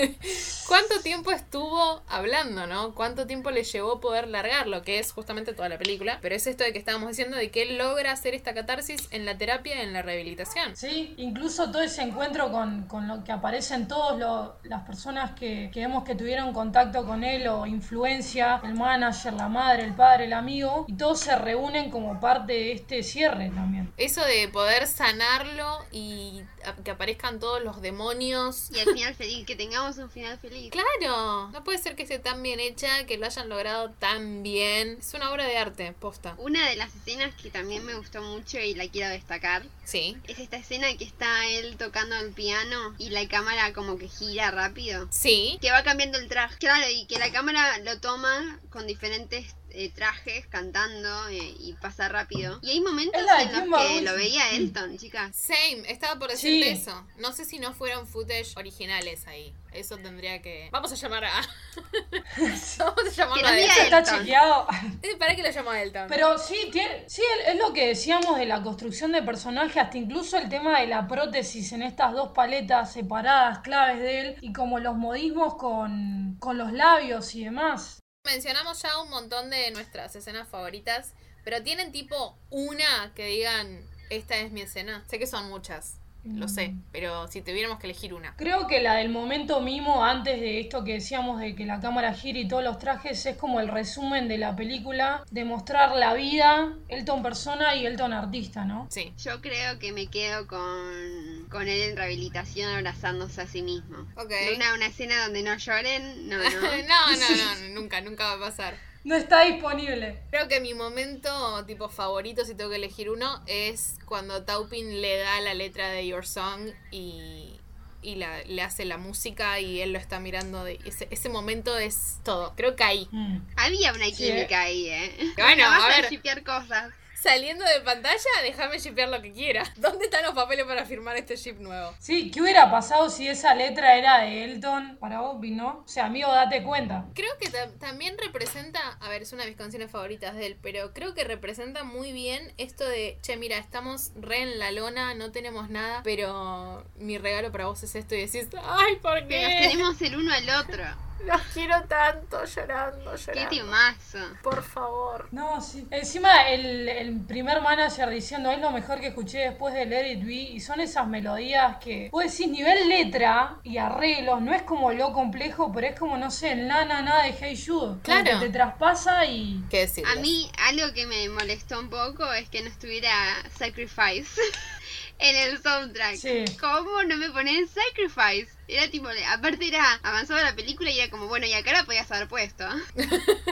cuánto 0.68 1.00
tiempo 1.00 1.30
estuvo 1.30 2.02
hablando, 2.08 2.66
¿no? 2.66 2.94
Cuánto 2.94 3.26
tiempo 3.26 3.50
le 3.50 3.64
llevó 3.64 4.00
poder 4.00 4.28
largarlo, 4.28 4.82
que 4.82 4.98
es 4.98 5.12
justamente 5.12 5.52
toda 5.52 5.68
la 5.68 5.78
película. 5.78 6.18
Pero 6.22 6.34
es 6.34 6.46
esto 6.46 6.64
de 6.64 6.72
que 6.72 6.78
estábamos 6.78 7.08
diciendo 7.08 7.36
de 7.36 7.50
que 7.50 7.62
él 7.62 7.78
logra 7.78 8.12
hacer 8.12 8.34
esta 8.34 8.54
catarsis 8.54 9.08
en 9.10 9.24
la 9.24 9.36
terapia 9.36 9.76
y 9.76 9.80
en 9.82 9.92
la 9.92 10.02
rehabilitación. 10.02 10.76
Sí, 10.76 11.14
incluso 11.16 11.70
todo 11.70 11.82
ese 11.82 12.02
encuentro 12.02 12.50
con, 12.50 12.84
con 12.84 13.08
lo 13.08 13.24
que 13.24 13.32
aparecen 13.32 13.88
todas 13.88 14.18
las 14.64 14.82
personas 14.82 15.32
que, 15.32 15.70
que 15.72 15.80
vemos 15.80 16.04
que 16.04 16.14
tuvieron 16.14 16.52
contacto 16.52 17.04
con 17.04 17.24
él 17.24 17.48
o 17.48 17.66
influencia, 17.66 18.60
el 18.64 18.74
manager, 18.74 19.32
la 19.34 19.48
madre, 19.48 19.84
el 19.84 19.94
padre, 19.94 20.24
el 20.24 20.32
amigo, 20.32 20.84
y 20.88 20.94
todos 20.94 21.20
se 21.20 21.36
reúnen 21.36 21.90
como 21.90 22.20
parte 22.20 22.52
de 22.52 22.72
este 22.72 23.02
cierre 23.02 23.50
también. 23.50 23.92
Eso 23.96 24.24
de 24.24 24.48
poder 24.48 24.86
sanarlo 24.86 25.78
y 25.90 26.42
que 26.84 26.90
aparezcan 26.90 27.38
todos 27.38 27.62
los 27.62 27.80
demonios. 27.80 28.70
Y 28.74 28.80
al 28.80 28.94
final 28.94 29.16
que 29.46 29.56
tengamos 29.56 29.89
un 29.98 30.10
final 30.10 30.38
feliz. 30.38 30.70
Claro, 30.70 31.48
no 31.52 31.64
puede 31.64 31.78
ser 31.78 31.96
que 31.96 32.02
esté 32.04 32.18
tan 32.18 32.42
bien 32.42 32.60
hecha, 32.60 33.04
que 33.06 33.18
lo 33.18 33.26
hayan 33.26 33.48
logrado 33.48 33.90
tan 33.92 34.42
bien. 34.42 34.96
Es 35.00 35.14
una 35.14 35.30
obra 35.30 35.44
de 35.46 35.56
arte, 35.56 35.92
posta. 35.98 36.34
Una 36.38 36.68
de 36.68 36.76
las 36.76 36.94
escenas 36.94 37.34
que 37.34 37.50
también 37.50 37.84
me 37.84 37.94
gustó 37.94 38.22
mucho 38.22 38.58
y 38.58 38.74
la 38.74 38.88
quiero 38.88 39.10
destacar 39.10 39.64
Sí. 39.84 40.16
es 40.28 40.38
esta 40.38 40.56
escena 40.56 40.86
que 40.96 41.04
está 41.04 41.46
él 41.48 41.76
tocando 41.76 42.14
el 42.16 42.30
piano 42.32 42.94
y 42.98 43.10
la 43.10 43.26
cámara 43.28 43.72
como 43.72 43.98
que 43.98 44.08
gira 44.08 44.50
rápido. 44.50 45.08
Sí. 45.10 45.58
Que 45.60 45.72
va 45.72 45.82
cambiando 45.82 46.18
el 46.18 46.28
traje. 46.28 46.56
Claro, 46.58 46.88
y 46.88 47.06
que 47.06 47.18
la 47.18 47.32
cámara 47.32 47.78
lo 47.78 47.98
toma 48.00 48.60
con 48.70 48.86
diferentes 48.86 49.54
eh, 49.72 49.90
trajes 49.94 50.46
cantando 50.46 51.28
eh, 51.28 51.54
y 51.58 51.74
pasa 51.80 52.08
rápido. 52.08 52.58
Y 52.62 52.70
hay 52.70 52.80
momentos 52.80 53.20
en 53.20 53.70
los 53.70 53.80
que 53.80 54.02
lo 54.02 54.14
veía 54.14 54.50
Elton, 54.52 54.96
chicas. 54.98 55.34
Same, 55.36 55.82
estaba 55.90 56.18
por 56.18 56.30
decirte 56.30 56.74
Sí. 56.74 56.82
eso. 56.82 57.06
No 57.18 57.32
sé 57.32 57.44
si 57.44 57.58
no 57.58 57.72
fueron 57.74 58.06
footage 58.06 58.52
originales 58.56 59.26
ahí. 59.26 59.54
Eso 59.72 59.96
tendría 59.98 60.42
que. 60.42 60.68
Vamos 60.72 60.90
a 60.92 60.96
llamar 60.96 61.24
a. 61.24 61.30
Vamos 62.78 63.06
a 63.06 63.10
llamarlo 63.10 63.42
Que 63.42 63.48
a 63.48 63.58
Elton. 63.58 63.84
Está 63.84 64.02
chequeado. 64.02 64.66
Eh, 65.02 65.16
¿Para 65.18 65.34
qué 65.34 65.42
lo 65.42 65.50
llamo 65.50 65.70
a 65.70 65.80
Elton? 65.82 66.06
Pero 66.08 66.36
sí, 66.38 66.68
tiene, 66.72 67.04
sí, 67.08 67.22
es 67.46 67.56
lo 67.56 67.72
que 67.72 67.86
decíamos 67.88 68.36
de 68.36 68.44
la 68.46 68.62
construcción 68.62 69.12
de 69.12 69.22
personaje, 69.22 69.80
hasta 69.80 69.96
incluso 69.96 70.36
el 70.36 70.48
tema 70.48 70.80
de 70.80 70.88
la 70.88 71.06
prótesis 71.06 71.72
en 71.72 71.82
estas 71.82 72.12
dos 72.12 72.32
paletas 72.32 72.92
separadas, 72.92 73.60
claves 73.60 74.00
de 74.00 74.20
él, 74.20 74.36
y 74.40 74.52
como 74.52 74.78
los 74.78 74.96
modismos 74.96 75.54
con, 75.54 76.36
con 76.38 76.58
los 76.58 76.72
labios 76.72 77.34
y 77.34 77.44
demás. 77.44 77.99
Mencionamos 78.24 78.82
ya 78.82 79.00
un 79.00 79.08
montón 79.08 79.48
de 79.48 79.70
nuestras 79.70 80.14
escenas 80.14 80.46
favoritas, 80.46 81.14
pero 81.42 81.62
tienen 81.62 81.90
tipo 81.90 82.38
una 82.50 83.12
que 83.14 83.26
digan, 83.26 83.88
esta 84.10 84.36
es 84.36 84.52
mi 84.52 84.60
escena. 84.60 85.04
Sé 85.08 85.18
que 85.18 85.26
son 85.26 85.48
muchas, 85.48 85.99
lo 86.24 86.48
sé, 86.48 86.68
Mm. 86.68 86.82
pero 86.92 87.28
si 87.28 87.40
tuviéramos 87.40 87.78
que 87.78 87.86
elegir 87.86 88.12
una. 88.14 88.34
Creo 88.36 88.66
que 88.66 88.80
la 88.82 88.94
del 88.94 89.08
momento 89.08 89.60
mimo, 89.60 90.04
antes 90.04 90.40
de 90.40 90.60
esto 90.60 90.84
que 90.84 90.94
decíamos 90.94 91.40
de 91.40 91.54
que 91.54 91.64
la 91.66 91.80
cámara 91.80 92.12
gira 92.14 92.38
y 92.38 92.46
todos 92.48 92.62
los 92.62 92.78
trajes, 92.78 93.24
es 93.26 93.36
como 93.36 93.60
el 93.60 93.68
resumen 93.68 94.28
de 94.28 94.38
la 94.38 94.54
película, 94.56 95.24
de 95.30 95.44
mostrar 95.44 95.96
la 95.96 96.14
vida, 96.14 96.74
Elton 96.88 97.22
persona 97.22 97.74
y 97.74 97.86
Elton 97.86 98.12
artista, 98.12 98.64
¿no? 98.64 98.86
Sí. 98.90 99.12
Yo 99.18 99.40
creo 99.40 99.78
que 99.78 99.92
me 99.92 100.06
quedo 100.08 100.46
con, 100.46 101.46
con 101.50 101.68
él 101.68 101.90
en 101.90 101.96
rehabilitación 101.96 102.70
abrazándose 102.74 103.40
a 103.40 103.46
sí 103.46 103.62
mismo. 103.62 103.98
Ok. 104.16 104.32
Una, 104.56 104.74
una 104.74 104.86
escena 104.86 105.22
donde 105.24 105.42
no 105.42 105.56
lloren, 105.56 106.28
no, 106.28 106.36
no. 106.38 106.42
no, 106.42 107.10
no, 107.16 107.68
no, 107.68 107.80
nunca, 107.80 108.00
nunca 108.00 108.24
va 108.26 108.32
a 108.34 108.50
pasar. 108.50 108.89
No 109.04 109.16
está 109.16 109.42
disponible. 109.44 110.18
Creo 110.30 110.46
que 110.48 110.60
mi 110.60 110.74
momento 110.74 111.64
tipo 111.66 111.88
favorito, 111.88 112.44
si 112.44 112.54
tengo 112.54 112.70
que 112.70 112.76
elegir 112.76 113.08
uno, 113.10 113.42
es 113.46 113.98
cuando 114.04 114.44
Taupin 114.44 115.00
le 115.00 115.16
da 115.18 115.40
la 115.40 115.54
letra 115.54 115.88
de 115.88 116.06
Your 116.06 116.26
Song 116.26 116.68
y, 116.90 117.58
y 118.02 118.16
la- 118.16 118.42
le 118.44 118.60
hace 118.62 118.84
la 118.84 118.98
música 118.98 119.58
y 119.58 119.80
él 119.80 119.92
lo 119.94 119.98
está 119.98 120.20
mirando. 120.20 120.64
De, 120.64 120.78
ese, 120.84 121.08
ese 121.10 121.28
momento 121.30 121.78
es 121.78 122.18
todo. 122.24 122.52
Creo 122.56 122.76
que 122.76 122.84
ahí. 122.84 123.08
Mm. 123.10 123.38
Había 123.56 123.92
una 123.94 124.04
Sí, 124.06 124.16
química 124.16 124.60
ahí, 124.62 124.88
¿eh? 124.88 125.32
Bueno, 125.38 125.64
No 125.64 125.70
vas 125.70 125.84
a 125.96 126.00
ver. 126.02 126.10
shippear 126.10 126.44
cosas. 126.44 126.92
Saliendo 127.22 127.64
de 127.66 127.80
pantalla, 127.80 128.16
déjame 128.42 128.78
shipear 128.78 129.08
lo 129.08 129.20
que 129.20 129.32
quiera. 129.32 129.62
¿Dónde 129.76 130.06
están 130.06 130.22
los 130.24 130.34
papeles 130.34 130.64
para 130.64 130.86
firmar 130.86 131.16
este 131.16 131.36
ship 131.36 131.56
nuevo? 131.58 131.94
Sí, 131.98 132.30
¿qué 132.30 132.40
hubiera 132.40 132.70
pasado 132.70 133.10
si 133.10 133.28
esa 133.28 133.54
letra 133.54 133.96
era 133.96 134.20
de 134.20 134.44
Elton 134.44 134.96
para 134.98 135.20
vos, 135.20 135.36
no? 135.40 135.82
O 135.84 135.88
sea, 135.88 136.06
amigo, 136.06 136.30
date 136.32 136.62
cuenta. 136.62 137.04
Creo 137.14 137.36
que 137.38 137.50
ta- 137.50 137.70
también 137.78 138.16
representa, 138.18 138.80
a 139.00 139.08
ver, 139.08 139.22
es 139.22 139.32
una 139.32 139.42
de 139.42 139.48
mis 139.50 139.58
canciones 139.58 139.90
favoritas 139.90 140.34
de 140.34 140.46
él, 140.46 140.58
pero 140.62 140.94
creo 140.94 141.12
que 141.14 141.24
representa 141.24 141.84
muy 141.84 142.12
bien 142.12 142.54
esto 142.56 142.88
de, 142.88 143.18
che, 143.22 143.36
mira, 143.36 143.58
estamos 143.58 144.12
re 144.16 144.42
en 144.42 144.58
la 144.58 144.70
lona, 144.72 145.14
no 145.14 145.30
tenemos 145.30 145.68
nada, 145.68 146.00
pero 146.04 146.84
mi 146.96 147.18
regalo 147.18 147.52
para 147.52 147.66
vos 147.66 147.82
es 147.82 147.94
esto 147.94 148.14
y 148.14 148.20
decís, 148.26 148.48
ay, 148.62 148.96
¿por 148.96 149.26
Pero 149.28 149.42
nos 149.42 149.50
qué? 149.60 149.68
tenemos 149.68 150.02
el 150.02 150.16
uno 150.16 150.32
al 150.32 150.48
otro. 150.64 150.84
Los 151.26 151.40
quiero 151.52 151.82
tanto, 151.84 152.44
llorando, 152.44 153.12
Qué 153.12 153.18
llorando. 153.18 153.48
timazo. 153.50 154.18
Por 154.42 154.62
favor. 154.62 155.28
No, 155.32 155.60
sí. 155.60 155.86
Encima 155.90 156.48
el, 156.48 156.88
el 156.88 157.20
primer 157.20 157.60
manager 157.60 158.08
diciendo 158.08 158.50
es 158.50 158.58
lo 158.58 158.70
mejor 158.70 159.00
que 159.00 159.08
escuché 159.08 159.38
después 159.40 159.74
de 159.74 159.86
Let 159.86 160.12
It 160.12 160.24
Be 160.24 160.32
y 160.34 160.60
son 160.60 160.80
esas 160.80 161.06
melodías 161.06 161.76
que 161.78 162.08
vos 162.10 162.24
decís 162.24 162.48
nivel 162.48 162.88
letra 162.88 163.56
y 163.62 163.76
arreglos, 163.78 164.40
no 164.40 164.54
es 164.54 164.62
como 164.62 164.92
lo 164.92 165.12
complejo, 165.12 165.72
pero 165.72 165.86
es 165.88 165.98
como, 165.98 166.16
no 166.16 166.30
sé, 166.30 166.52
el 166.52 166.66
na 166.66 166.84
na 166.84 167.02
na 167.02 167.22
de 167.22 167.32
Hey 167.38 167.62
Jude. 167.64 168.00
Claro. 168.02 168.24
que 168.24 168.46
te 168.46 168.50
traspasa 168.50 169.24
y... 169.26 169.62
¿Qué 169.70 169.80
decir? 169.80 170.04
A 170.06 170.14
mí 170.16 170.50
algo 170.68 170.92
que 170.94 171.06
me 171.06 171.28
molestó 171.28 171.78
un 171.80 171.90
poco 171.90 172.32
es 172.32 172.48
que 172.48 172.62
no 172.62 172.68
estuviera 172.68 173.10
Sacrifice 173.58 174.40
en 175.18 175.36
el 175.36 175.62
soundtrack. 175.62 176.16
Sí. 176.16 176.44
¿Cómo 176.58 177.02
no 177.04 177.16
me 177.16 177.30
ponen 177.30 177.68
Sacrifice? 177.68 178.50
Era 178.70 178.90
tipo, 178.90 179.08
aparte 179.32 179.66
era 179.68 179.84
avanzaba 180.02 180.42
la 180.42 180.54
película 180.54 180.90
y 180.90 181.00
era 181.00 181.10
como, 181.10 181.26
bueno, 181.26 181.46
y 181.46 181.52
acá 181.52 181.72
la 181.72 181.84
podías 181.84 182.10
haber 182.10 182.28
puesto. 182.28 182.64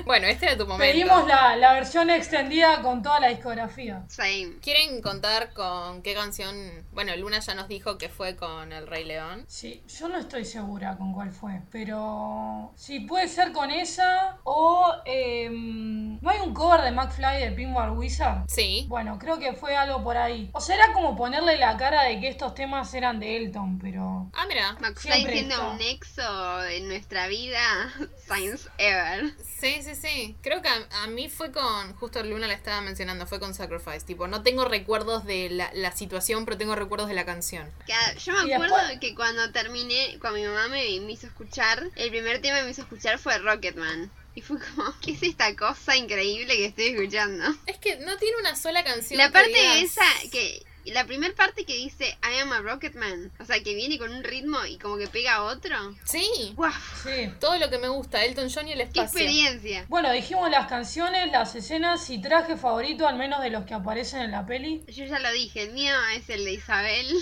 Bueno, 0.04 0.26
este 0.26 0.46
era 0.46 0.57
tu 0.57 0.66
momento. 0.66 0.90
Pedimos 0.90 1.26
la, 1.26 1.54
la 1.57 1.74
versión 1.74 2.09
extendida 2.09 2.81
con 2.81 3.02
toda 3.02 3.20
la 3.20 3.28
discografía. 3.28 4.04
Same. 4.09 4.54
¿Quieren 4.62 5.02
contar 5.02 5.52
con 5.52 6.00
qué 6.00 6.14
canción? 6.14 6.57
Bueno, 6.92 7.14
Luna 7.16 7.40
ya 7.40 7.54
nos 7.54 7.68
dijo 7.68 7.98
que 7.98 8.09
fue 8.09 8.35
con 8.35 8.72
El 8.72 8.87
Rey 8.87 9.04
León. 9.04 9.44
Sí, 9.48 9.83
yo 9.98 10.09
no 10.09 10.16
estoy 10.16 10.46
segura 10.46 10.96
con 10.96 11.12
cuál 11.12 11.31
fue, 11.33 11.61
pero 11.70 12.72
sí, 12.74 13.00
puede 13.00 13.28
ser 13.28 13.52
con 13.52 13.70
esa 13.70 14.38
o... 14.44 14.94
em, 15.04 16.18
¿No 16.20 16.31
hay 16.31 16.40
un 16.40 16.54
cover 16.54 16.81
de 16.83 16.90
McFly 16.90 17.40
de 17.40 17.52
Pinball 17.52 17.90
Wizard? 17.90 18.44
Sí. 18.48 18.87
Bueno, 18.88 19.18
creo 19.18 19.38
que 19.38 19.52
fue 19.52 19.76
algo 19.76 20.02
por 20.02 20.16
ahí. 20.16 20.48
O 20.54 20.61
sea, 20.61 20.76
era 20.76 20.92
como 20.94 21.16
ponerle 21.16 21.59
la 21.59 21.76
cara 21.76 22.04
de 22.04 22.18
que 22.18 22.28
estos 22.28 22.54
temas 22.54 22.92
eran 22.94 23.20
de 23.20 23.37
Elton, 23.37 23.78
pero... 23.78 24.31
Ah, 24.33 24.46
mira. 24.48 24.72
McFly 24.81 25.08
Está. 25.16 25.68
un 25.71 25.79
nexo 25.79 26.64
en 26.64 26.88
nuestra 26.88 27.27
vida, 27.29 27.61
Science 28.27 28.68
Ever. 28.79 29.33
Sí, 29.61 29.81
sí, 29.83 29.94
sí. 29.94 30.37
Creo 30.42 30.62
que 30.62 30.68
a, 30.68 30.87
a 31.03 31.07
mí 31.09 31.29
fue 31.29 31.51
con, 31.53 31.94
justo 31.94 32.23
Luna 32.23 32.47
la 32.47 32.55
estaba 32.55 32.81
mencionando, 32.81 33.27
fue 33.27 33.40
con 33.40 33.55
Sacrifice. 33.55 34.01
Tipo, 34.07 34.29
no 34.29 34.42
tengo 34.42 34.64
recuerdos 34.64 35.25
de 35.25 35.51
la, 35.51 35.71
la 35.75 35.92
situación, 35.92 36.44
pero 36.44 36.57
tengo 36.59 36.75
recuerdos 36.77 37.09
de 37.09 37.14
la 37.14 37.25
canción. 37.25 37.68
Que, 37.87 37.94
yo 38.21 38.33
me 38.33 38.55
acuerdo 38.55 38.77
después- 38.77 39.01
que 39.01 39.14
cuando 39.14 39.51
terminé, 39.53 40.18
cuando 40.21 40.38
mi 40.38 40.47
mamá 40.47 40.68
me, 40.68 41.01
me 41.01 41.12
hizo 41.12 41.27
escuchar, 41.27 41.88
el 41.97 42.11
primer 42.11 42.40
tema 42.40 42.59
que 42.59 42.64
me 42.64 42.71
hizo 42.71 42.83
escuchar 42.83 43.18
fue 43.18 43.37
Rocketman. 43.38 44.11
Y 44.35 44.40
fue 44.42 44.59
como, 44.61 44.92
¿qué 45.03 45.12
es 45.12 45.23
esta 45.25 45.57
cosa 45.57 45.97
increíble 45.97 46.55
que 46.57 46.66
estoy 46.66 46.88
escuchando? 46.88 47.44
Es 47.66 47.79
que 47.79 47.97
no 47.97 48.16
tiene 48.18 48.37
una 48.38 48.55
sola 48.55 48.85
canción. 48.85 49.18
La 49.18 49.27
que 49.29 49.33
parte 49.33 49.51
digas- 49.51 49.83
esa, 49.83 50.31
que 50.31 50.62
la 50.92 51.05
primera 51.05 51.35
parte 51.35 51.64
que 51.64 51.74
dice 51.74 52.16
I 52.22 52.40
am 52.40 52.53
a 52.53 52.61
Rocketman, 52.61 53.31
o 53.40 53.44
sea, 53.44 53.62
que 53.62 53.74
viene 53.74 53.98
con 53.98 54.11
un 54.12 54.24
ritmo 54.24 54.64
y 54.64 54.79
como 54.79 54.96
que 54.96 55.09
pega 55.09 55.35
a 55.37 55.42
otro. 55.44 55.77
Sí. 56.05 56.53
¡Guau! 56.55 56.72
Sí. 57.03 57.33
Todo 57.40 57.59
lo 57.59 57.70
que 57.70 57.79
me 57.79 57.88
gusta, 57.88 58.24
Elton 58.24 58.48
John 58.53 58.68
y 58.68 58.72
el 58.72 58.79
¡Qué 58.79 58.85
espacio. 58.85 59.20
experiencia! 59.20 59.87
Bueno, 59.88 60.12
dijimos 60.12 60.51
las 60.51 60.66
canciones, 60.66 61.31
las 61.31 61.55
escenas 61.55 62.09
y 62.11 62.20
traje 62.20 62.57
favorito, 62.57 63.07
al 63.07 63.16
menos 63.16 63.42
de 63.42 63.51
los 63.51 63.64
que 63.64 63.74
aparecen 63.74 64.22
en 64.22 64.33
la 64.33 64.46
peli. 64.46 64.85
Yo 64.88 65.05
ya 65.05 65.18
lo 65.18 65.31
dije, 65.33 65.62
el 65.62 65.72
mío 65.72 65.94
es 66.14 66.29
el 66.31 66.44
de 66.44 66.53
Isabel. 66.53 67.14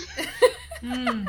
Mm. 0.81 1.25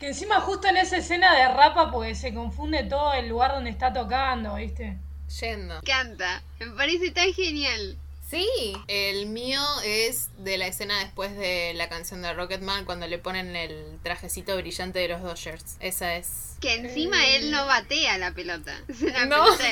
Que 0.00 0.08
encima 0.08 0.40
justo 0.40 0.66
en 0.66 0.78
esa 0.78 0.96
escena 0.96 1.36
de 1.36 1.46
rapa 1.48 1.90
porque 1.90 2.14
se 2.14 2.32
confunde 2.34 2.84
todo 2.84 3.12
el 3.12 3.28
lugar 3.28 3.52
donde 3.52 3.70
está 3.70 3.92
tocando, 3.92 4.54
¿viste? 4.54 4.96
Yendo. 5.40 5.80
Canta, 5.84 6.42
me 6.58 6.66
parece 6.70 7.10
tan 7.10 7.32
genial. 7.34 7.96
Sí. 8.32 8.72
El 8.88 9.26
mío 9.26 9.60
es 9.84 10.30
de 10.38 10.56
la 10.56 10.66
escena 10.66 10.98
después 11.00 11.36
de 11.36 11.74
la 11.74 11.90
canción 11.90 12.22
de 12.22 12.32
Rocketman 12.32 12.86
cuando 12.86 13.06
le 13.06 13.18
ponen 13.18 13.54
el 13.54 13.98
trajecito 14.02 14.56
brillante 14.56 15.00
de 15.00 15.08
los 15.08 15.20
Dodgers. 15.22 15.76
Esa 15.80 16.16
es. 16.16 16.56
Que 16.62 16.74
encima 16.76 17.26
él 17.26 17.50
no 17.50 17.66
batea 17.66 18.16
la 18.18 18.32
pelota. 18.32 18.74
Es 18.88 19.02
una 19.02 19.26
No. 19.26 19.44
pelota 19.44 19.64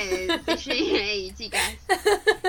de 0.46 0.57
CGI, 0.57 1.33
chicas. 1.38 1.62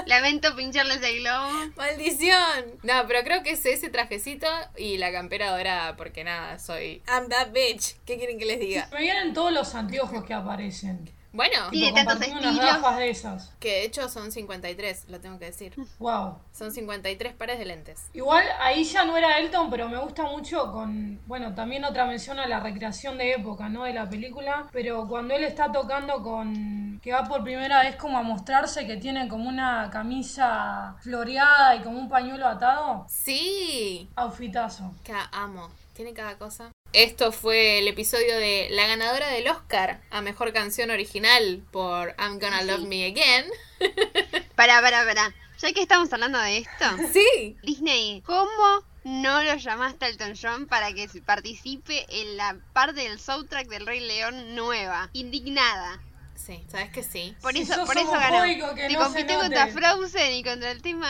Lamento 0.06 0.56
pincharles 0.56 1.02
el 1.02 1.20
globo. 1.22 1.52
¡Maldición! 1.78 2.80
No, 2.84 3.06
pero 3.08 3.24
creo 3.24 3.42
que 3.44 3.52
es 3.52 3.66
ese 3.66 3.90
trajecito 3.90 4.48
y 4.76 4.98
la 4.98 5.12
campera 5.12 5.52
dorada, 5.56 5.96
porque 5.96 6.24
nada, 6.24 6.60
soy. 6.60 7.02
I'm 7.08 7.30
that 7.30 7.52
bitch. 7.54 7.96
¿Qué 8.06 8.18
quieren 8.18 8.38
que 8.38 8.46
les 8.46 8.60
diga? 8.60 8.90
Me 8.92 9.00
vienen 9.02 9.34
todos 9.34 9.52
los 9.54 9.74
anteojos 9.76 10.24
que 10.26 10.34
aparecen. 10.34 11.10
Bueno, 11.34 11.70
Tiene 11.70 11.94
tantos 11.94 12.14
compartimos 12.16 12.42
unas 12.42 12.54
estilos. 12.56 12.82
gafas 12.82 12.98
de 12.98 13.10
esas. 13.10 13.54
que 13.60 13.70
de 13.70 13.84
hecho 13.86 14.10
son 14.10 14.32
53, 14.32 15.06
lo 15.10 15.20
tengo 15.22 15.40
que 15.40 15.46
decir. 15.46 15.74
Wow. 16.00 16.40
Son 16.52 16.72
53 16.72 17.34
pares 17.34 17.58
de 17.60 17.66
lentes. 17.66 18.10
Igual 18.14 18.44
ahí 18.60 18.84
ya 18.84 19.06
no 19.06 19.16
era 19.16 19.38
Elton, 19.40 19.70
pero 19.70 19.88
me 19.88 19.98
gusta 19.98 20.24
mucho 20.24 20.72
con, 20.72 21.20
bueno, 21.28 21.54
también 21.56 21.86
otra 21.86 22.06
mención 22.06 22.40
a 22.40 22.48
la 22.48 22.60
recreación 22.60 23.18
de 23.18 23.34
época, 23.34 23.70
¿no? 23.70 23.84
De 23.84 23.94
la 23.94 24.10
película, 24.10 24.68
pero 24.72 25.08
cuando 25.08 25.34
él 25.36 25.44
está 25.44 25.72
tocando 25.72 26.22
con, 26.24 27.00
que 27.02 27.14
va 27.14 27.24
por 27.24 27.44
primera 27.44 27.82
vez 27.84 27.96
como 27.96 28.18
a 28.18 28.24
mostrarse 28.24 28.86
que 28.86 28.98
tiene 28.98 29.28
como 29.28 29.48
una 29.48 29.90
camisa 29.92 30.96
floreada 31.02 31.76
y 31.76 31.82
como 31.82 32.00
un 32.00 32.10
pañuelo 32.10 32.48
atado, 32.48 33.06
Sí, 33.08 34.10
outfitazo. 34.16 34.94
que 35.04 35.14
amo. 35.32 35.70
Tiene 35.94 36.14
cada 36.14 36.38
cosa. 36.38 36.72
Esto 36.94 37.32
fue 37.32 37.80
el 37.80 37.88
episodio 37.88 38.36
de 38.38 38.68
la 38.72 38.86
ganadora 38.86 39.30
del 39.30 39.48
Oscar 39.48 40.02
a 40.12 40.22
Mejor 40.22 40.52
Canción 40.52 40.92
Original 40.92 41.64
por 41.72 42.14
I'm 42.20 42.38
Gonna 42.40 42.64
Love 42.64 42.82
Me 42.86 43.06
Again. 43.06 43.46
Pará, 44.56 44.82
pará, 44.82 45.06
pará. 45.06 45.34
Ya 45.60 45.72
que 45.74 45.82
estamos 45.82 46.12
hablando 46.12 46.38
de 46.40 46.58
esto, 46.58 46.86
Sí. 47.14 47.56
Disney, 47.64 48.22
¿cómo 48.26 48.84
no 49.04 49.42
lo 49.44 49.56
llamaste 49.56 50.06
a 50.06 50.08
Elton 50.10 50.34
John 50.40 50.68
para 50.68 50.92
que 50.94 51.08
participe 51.26 52.06
en 52.10 52.36
la 52.38 52.58
parte 52.74 53.02
del 53.02 53.20
soundtrack 53.20 53.68
del 53.68 53.86
Rey 53.88 54.02
León 54.02 54.54
nueva? 54.56 55.10
Indignada. 55.14 56.00
Sí, 56.36 56.64
sabes 56.70 56.90
que 56.92 57.04
sí. 57.04 57.36
Por 57.42 57.56
eso, 57.56 57.86
por 57.86 57.98
eso 57.98 58.12
ganó. 58.12 58.44
Si 58.44 58.94
no 58.94 59.00
compitió 59.04 59.40
contra 59.40 59.68
Frozen 59.68 60.34
y 60.34 60.44
contra 60.44 60.72
el 60.72 60.82
tema 60.82 61.10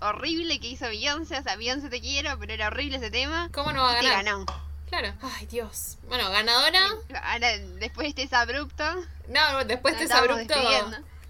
horrible 0.00 0.60
que 0.60 0.68
hizo 0.68 0.86
Beyoncé, 0.86 1.38
o 1.38 1.42
sea, 1.42 1.56
Beyoncé 1.56 1.88
te 1.88 2.00
quiero, 2.00 2.38
pero 2.38 2.52
era 2.52 2.68
horrible 2.68 2.98
ese 2.98 3.10
tema. 3.10 3.50
¿Cómo 3.52 3.72
no 3.72 3.82
va 3.82 3.92
a 3.94 3.98
y 3.98 4.00
te 4.02 4.08
ganar? 4.10 4.24
ganó. 4.24 4.46
Claro. 4.88 5.14
Ay, 5.22 5.46
Dios. 5.46 5.98
Bueno, 6.08 6.30
ganadora. 6.30 6.88
Ahora, 7.22 7.58
después 7.78 8.14
de 8.14 8.22
este 8.22 8.36
abrupto, 8.36 8.84
No, 9.28 9.64
después 9.64 9.98
de 9.98 10.04
ese 10.04 10.14
estamos 10.14 10.30
abrupto. 10.30 10.54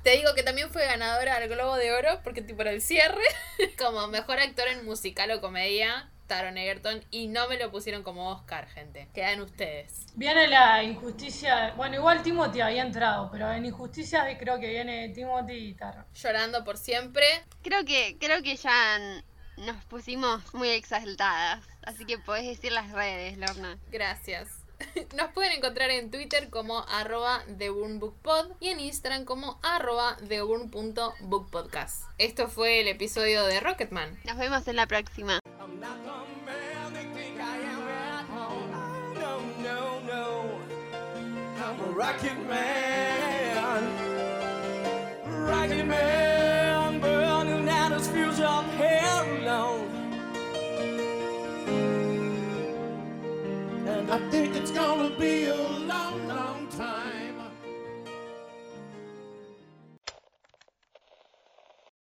Te 0.04 0.18
digo 0.18 0.34
que 0.34 0.42
también 0.42 0.68
fue 0.70 0.84
ganadora 0.84 1.36
al 1.36 1.48
Globo 1.48 1.76
de 1.76 1.92
Oro, 1.92 2.20
porque 2.22 2.42
tipo 2.42 2.60
era 2.60 2.72
el 2.72 2.82
cierre, 2.82 3.24
como 3.78 4.06
mejor 4.08 4.38
actor 4.38 4.68
en 4.68 4.84
musical 4.84 5.30
o 5.30 5.40
comedia, 5.40 6.10
Taron 6.26 6.58
Egerton, 6.58 7.02
y 7.10 7.28
no 7.28 7.48
me 7.48 7.56
lo 7.58 7.70
pusieron 7.70 8.02
como 8.02 8.30
Oscar, 8.30 8.68
gente. 8.68 9.08
Quedan 9.14 9.40
ustedes. 9.40 10.04
Viene 10.14 10.46
la 10.48 10.82
injusticia, 10.82 11.72
bueno, 11.78 11.96
igual 11.96 12.22
Timothy 12.22 12.60
había 12.60 12.82
entrado, 12.82 13.30
pero 13.32 13.50
en 13.50 13.64
injusticias 13.64 14.26
creo 14.38 14.60
que 14.60 14.68
viene 14.68 15.08
Timothy 15.08 15.54
y 15.54 15.74
Taron. 15.74 16.04
Llorando 16.14 16.64
por 16.64 16.76
siempre. 16.76 17.24
creo 17.62 17.86
que, 17.86 18.18
creo 18.20 18.42
que 18.42 18.56
ya 18.56 19.22
nos 19.56 19.84
pusimos 19.86 20.52
muy 20.52 20.68
exaltadas. 20.68 21.64
Así 21.86 22.04
que 22.04 22.18
podés 22.18 22.46
decir 22.46 22.72
las 22.72 22.90
redes, 22.92 23.38
Lorna. 23.38 23.78
Gracias. 23.90 24.48
Nos 25.16 25.30
pueden 25.32 25.52
encontrar 25.52 25.90
en 25.90 26.10
Twitter 26.10 26.50
como 26.50 26.80
arroba 26.88 27.44
TheBurnBookPod 27.58 28.52
y 28.60 28.68
en 28.68 28.80
Instagram 28.80 29.24
como 29.24 29.58
arroba 29.62 30.16
TheBurn.bookpodcast. 30.28 32.04
Esto 32.18 32.48
fue 32.48 32.80
el 32.80 32.88
episodio 32.88 33.44
de 33.44 33.60
Rocketman. 33.60 34.18
Nos 34.24 34.36
vemos 34.36 34.66
en 34.68 34.76
la 34.76 34.86
próxima. 34.86 35.40
Rocket 41.94 42.36
man. 42.48 43.84
Rocket 45.46 45.86
man, 45.86 46.43
I 54.10 54.18
think 54.30 54.54
it's 54.54 54.70
gonna 54.70 55.10
be 55.10 55.46
a 55.46 55.83